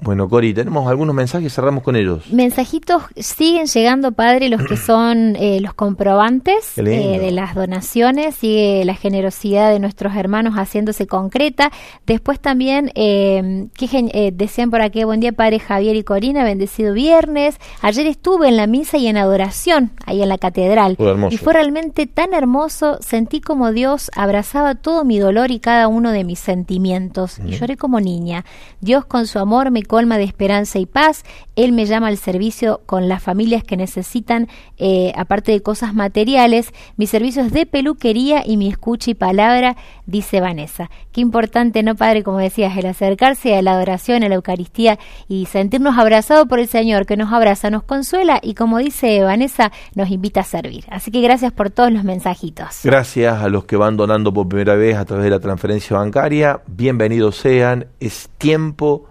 Bueno, 0.00 0.28
Cori, 0.28 0.54
tenemos 0.54 0.88
algunos 0.88 1.12
mensajes, 1.12 1.52
cerramos 1.52 1.82
con 1.82 1.96
ellos. 1.96 2.30
Mensajitos 2.30 3.02
siguen 3.16 3.66
llegando, 3.66 4.12
padre, 4.12 4.48
los 4.48 4.62
que 4.62 4.76
son 4.86 5.34
eh, 5.36 5.60
los 5.60 5.74
comprobantes 5.74 6.78
eh, 6.78 6.82
de 6.82 7.30
las 7.32 7.56
donaciones, 7.56 8.36
sigue 8.36 8.84
la 8.84 8.94
generosidad 8.94 9.72
de 9.72 9.80
nuestros 9.80 10.14
hermanos 10.14 10.54
haciéndose 10.54 11.08
concreta. 11.08 11.72
Después 12.06 12.38
también, 12.38 12.92
eh, 12.94 13.66
que 13.74 13.88
eh, 13.92 14.30
decían 14.32 14.70
por 14.70 14.82
aquí, 14.82 15.02
buen 15.02 15.18
día, 15.18 15.32
padre 15.32 15.58
Javier 15.58 15.96
y 15.96 16.04
Corina, 16.04 16.44
bendecido 16.44 16.94
viernes. 16.94 17.58
Ayer 17.82 18.06
estuve 18.06 18.48
en 18.48 18.56
la 18.56 18.68
misa 18.68 18.98
y 18.98 19.08
en 19.08 19.16
adoración, 19.16 19.90
ahí 20.06 20.22
en 20.22 20.28
la 20.28 20.38
catedral. 20.38 20.94
Fue. 20.96 21.16
Y 21.30 21.38
fue 21.38 21.54
realmente 21.54 22.06
tan 22.06 22.34
hermoso, 22.34 22.98
sentí 23.00 23.40
como 23.40 23.72
Dios 23.72 24.12
abrazaba 24.14 24.76
todo 24.76 25.04
mi 25.04 25.18
dolor 25.18 25.50
y 25.50 25.58
cada 25.58 25.88
uno 25.88 26.12
de 26.12 26.22
mis 26.22 26.38
sentimientos. 26.38 27.40
Y 27.44 27.56
lloré 27.58 27.76
como 27.76 27.98
niña. 27.98 28.44
Dios 28.80 29.04
con 29.04 29.26
su 29.26 29.40
amor 29.40 29.72
me 29.72 29.82
colma 29.88 30.18
de 30.18 30.22
esperanza 30.24 30.78
y 30.78 30.86
paz. 30.86 31.24
Él 31.56 31.72
me 31.72 31.86
llama 31.86 32.06
al 32.06 32.18
servicio 32.18 32.82
con 32.86 33.08
las 33.08 33.20
familias 33.20 33.64
que 33.64 33.76
necesitan, 33.76 34.46
eh, 34.76 35.12
aparte 35.16 35.50
de 35.50 35.60
cosas 35.60 35.94
materiales, 35.94 36.72
mis 36.96 37.10
servicios 37.10 37.50
de 37.50 37.66
peluquería 37.66 38.44
y 38.46 38.56
mi 38.56 38.68
escucha 38.68 39.10
y 39.10 39.14
palabra, 39.14 39.76
dice 40.06 40.40
Vanessa. 40.40 40.88
Qué 41.10 41.20
importante, 41.20 41.82
¿no, 41.82 41.96
Padre? 41.96 42.22
Como 42.22 42.38
decías, 42.38 42.76
el 42.76 42.86
acercarse 42.86 43.56
a 43.56 43.62
la 43.62 43.72
adoración, 43.72 44.22
a 44.22 44.28
la 44.28 44.36
Eucaristía 44.36 45.00
y 45.26 45.46
sentirnos 45.46 45.98
abrazados 45.98 46.46
por 46.46 46.60
el 46.60 46.68
Señor, 46.68 47.06
que 47.06 47.16
nos 47.16 47.32
abraza, 47.32 47.70
nos 47.70 47.82
consuela 47.82 48.38
y, 48.40 48.54
como 48.54 48.78
dice 48.78 49.24
Vanessa, 49.24 49.72
nos 49.96 50.10
invita 50.10 50.40
a 50.40 50.44
servir. 50.44 50.84
Así 50.90 51.10
que 51.10 51.20
gracias 51.20 51.52
por 51.52 51.70
todos 51.70 51.90
los 51.90 52.04
mensajitos. 52.04 52.80
Gracias 52.84 53.42
a 53.42 53.48
los 53.48 53.64
que 53.64 53.76
van 53.76 53.96
donando 53.96 54.32
por 54.32 54.48
primera 54.48 54.76
vez 54.76 54.96
a 54.96 55.04
través 55.04 55.24
de 55.24 55.30
la 55.30 55.40
transferencia 55.40 55.96
bancaria. 55.96 56.60
Bienvenidos 56.66 57.36
sean. 57.36 57.86
Es 58.00 58.28
tiempo, 58.38 59.07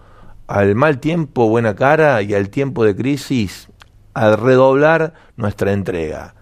al 0.47 0.75
mal 0.75 0.99
tiempo, 0.99 1.47
buena 1.49 1.75
cara 1.75 2.21
y 2.21 2.33
al 2.33 2.49
tiempo 2.49 2.83
de 2.83 2.95
crisis, 2.95 3.69
a 4.13 4.35
redoblar 4.35 5.13
nuestra 5.35 5.73
entrega. 5.73 6.33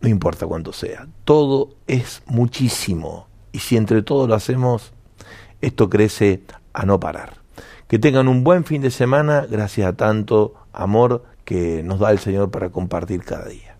No 0.00 0.08
importa 0.08 0.46
cuánto 0.46 0.72
sea. 0.72 1.06
Todo 1.24 1.70
es 1.86 2.22
muchísimo. 2.26 3.28
Y 3.52 3.58
si 3.58 3.76
entre 3.76 4.02
todos 4.02 4.28
lo 4.28 4.34
hacemos, 4.34 4.92
esto 5.60 5.90
crece 5.90 6.42
a 6.72 6.86
no 6.86 7.00
parar. 7.00 7.34
Que 7.88 7.98
tengan 7.98 8.28
un 8.28 8.44
buen 8.44 8.64
fin 8.64 8.82
de 8.82 8.90
semana 8.90 9.46
gracias 9.48 9.88
a 9.88 9.96
tanto 9.96 10.54
amor 10.72 11.24
que 11.44 11.82
nos 11.82 12.00
da 12.00 12.10
el 12.10 12.18
Señor 12.18 12.50
para 12.50 12.70
compartir 12.70 13.22
cada 13.24 13.46
día. 13.46 13.76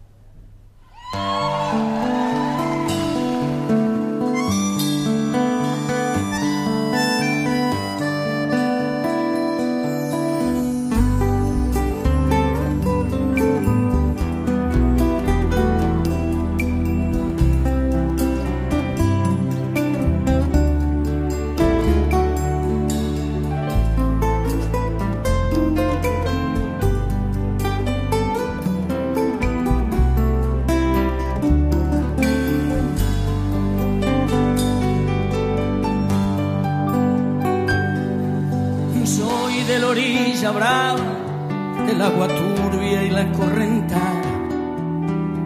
Orilla 40.47 40.53
brava, 40.53 41.86
del 41.86 42.03
agua 42.03 42.28
turbia 42.28 43.03
y 43.03 43.11
la 43.11 43.30
correntada, 43.32 44.22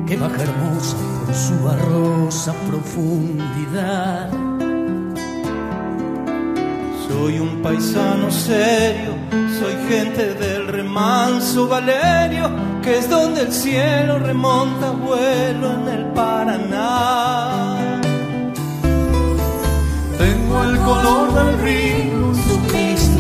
que 0.07 0.17
baja 0.17 0.43
hermosa 0.43 0.97
por 1.25 1.35
su 1.35 1.59
barrosa 1.65 2.53
profundidad. 2.69 4.31
Soy 7.09 7.39
un 7.39 7.63
paisano 7.63 8.31
serio, 8.31 9.15
soy 9.59 9.75
gente 9.89 10.35
del 10.35 10.69
remanso 10.69 11.69
Valerio, 11.69 12.51
que 12.83 12.99
es 12.99 13.09
donde 13.09 13.43
el 13.43 13.53
cielo 13.53 14.19
remonta 14.19 14.91
vuelo 14.91 15.73
en 15.73 15.89
el 15.89 16.05
Paraná. 16.13 17.91
Tengo 20.19 20.65
el 20.65 20.79
color 20.79 21.35
del 21.35 21.59
río, 21.63 22.20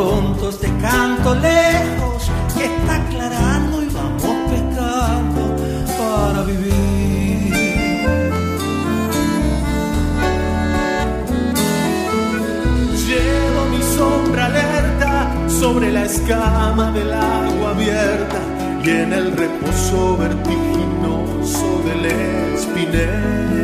Pronto 0.00 0.48
este 0.48 0.68
canto 0.80 1.34
lejos, 1.34 2.30
que 2.56 2.64
está 2.64 2.96
aclarando 3.02 3.82
y 3.82 3.88
vamos 3.88 4.36
pescando 4.50 5.42
para 5.98 6.42
vivir. 6.44 7.52
Llevo 13.06 13.60
mi 13.72 13.82
sombra 13.96 14.46
alerta 14.46 15.34
sobre 15.48 15.92
la 15.92 16.04
escama 16.06 16.90
del 16.92 17.12
agua 17.12 17.70
abierta 17.72 18.40
y 18.82 18.88
en 18.88 19.12
el 19.12 19.36
reposo 19.36 20.16
vertiginoso 20.16 21.82
del 21.84 22.06
espinel. 22.06 23.59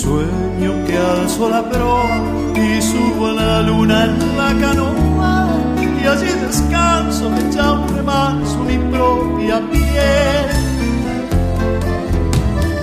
Sueño 0.00 0.82
que 0.86 0.96
alzo 0.96 1.50
la 1.50 1.62
proa 1.68 2.22
y 2.56 2.80
subo 2.80 3.26
a 3.26 3.32
la 3.32 3.60
luna 3.60 4.04
en 4.06 4.36
la 4.38 4.48
canoa 4.58 5.48
y 5.76 6.06
allí 6.06 6.32
descanso 6.40 7.30
echa 7.36 7.72
un 7.72 8.66
mi 8.66 8.78
propia 8.96 9.60
piel. 9.70 10.46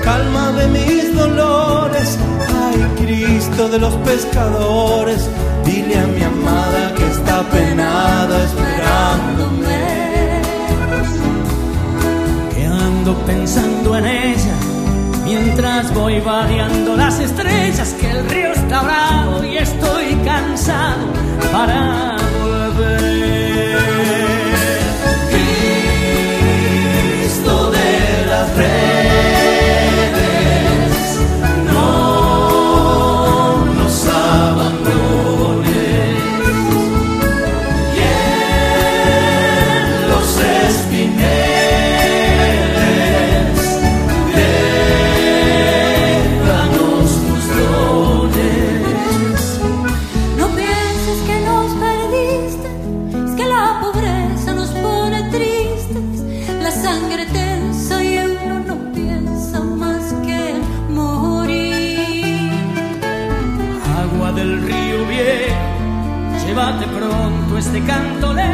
Calma 0.04 0.52
de 0.52 0.68
mis 0.68 1.16
dolores, 1.16 2.20
ay 2.62 2.86
Cristo 3.04 3.68
de 3.68 3.80
los 3.80 3.96
pescadores, 4.10 5.28
dile 5.66 5.98
a 5.98 6.06
mi 6.06 6.22
amada 6.22 6.94
que 6.96 7.06
está 7.08 7.42
penada 7.50 8.44
esperándome. 8.44 9.82
Que 12.54 12.66
ando 12.68 13.16
pensando 13.26 13.98
en 13.98 14.06
ella 14.06 14.37
mientras 15.28 15.94
voy 15.94 16.22
vadeando 16.22 16.96
las 16.96 17.20
estrellas, 17.20 17.94
que 18.00 18.10
el 18.10 18.30
río 18.30 18.54
está 18.54 18.82
bravo 18.82 19.44
y 19.44 19.58
estoy 19.58 20.16
cansado 20.24 21.06
para 21.52 22.16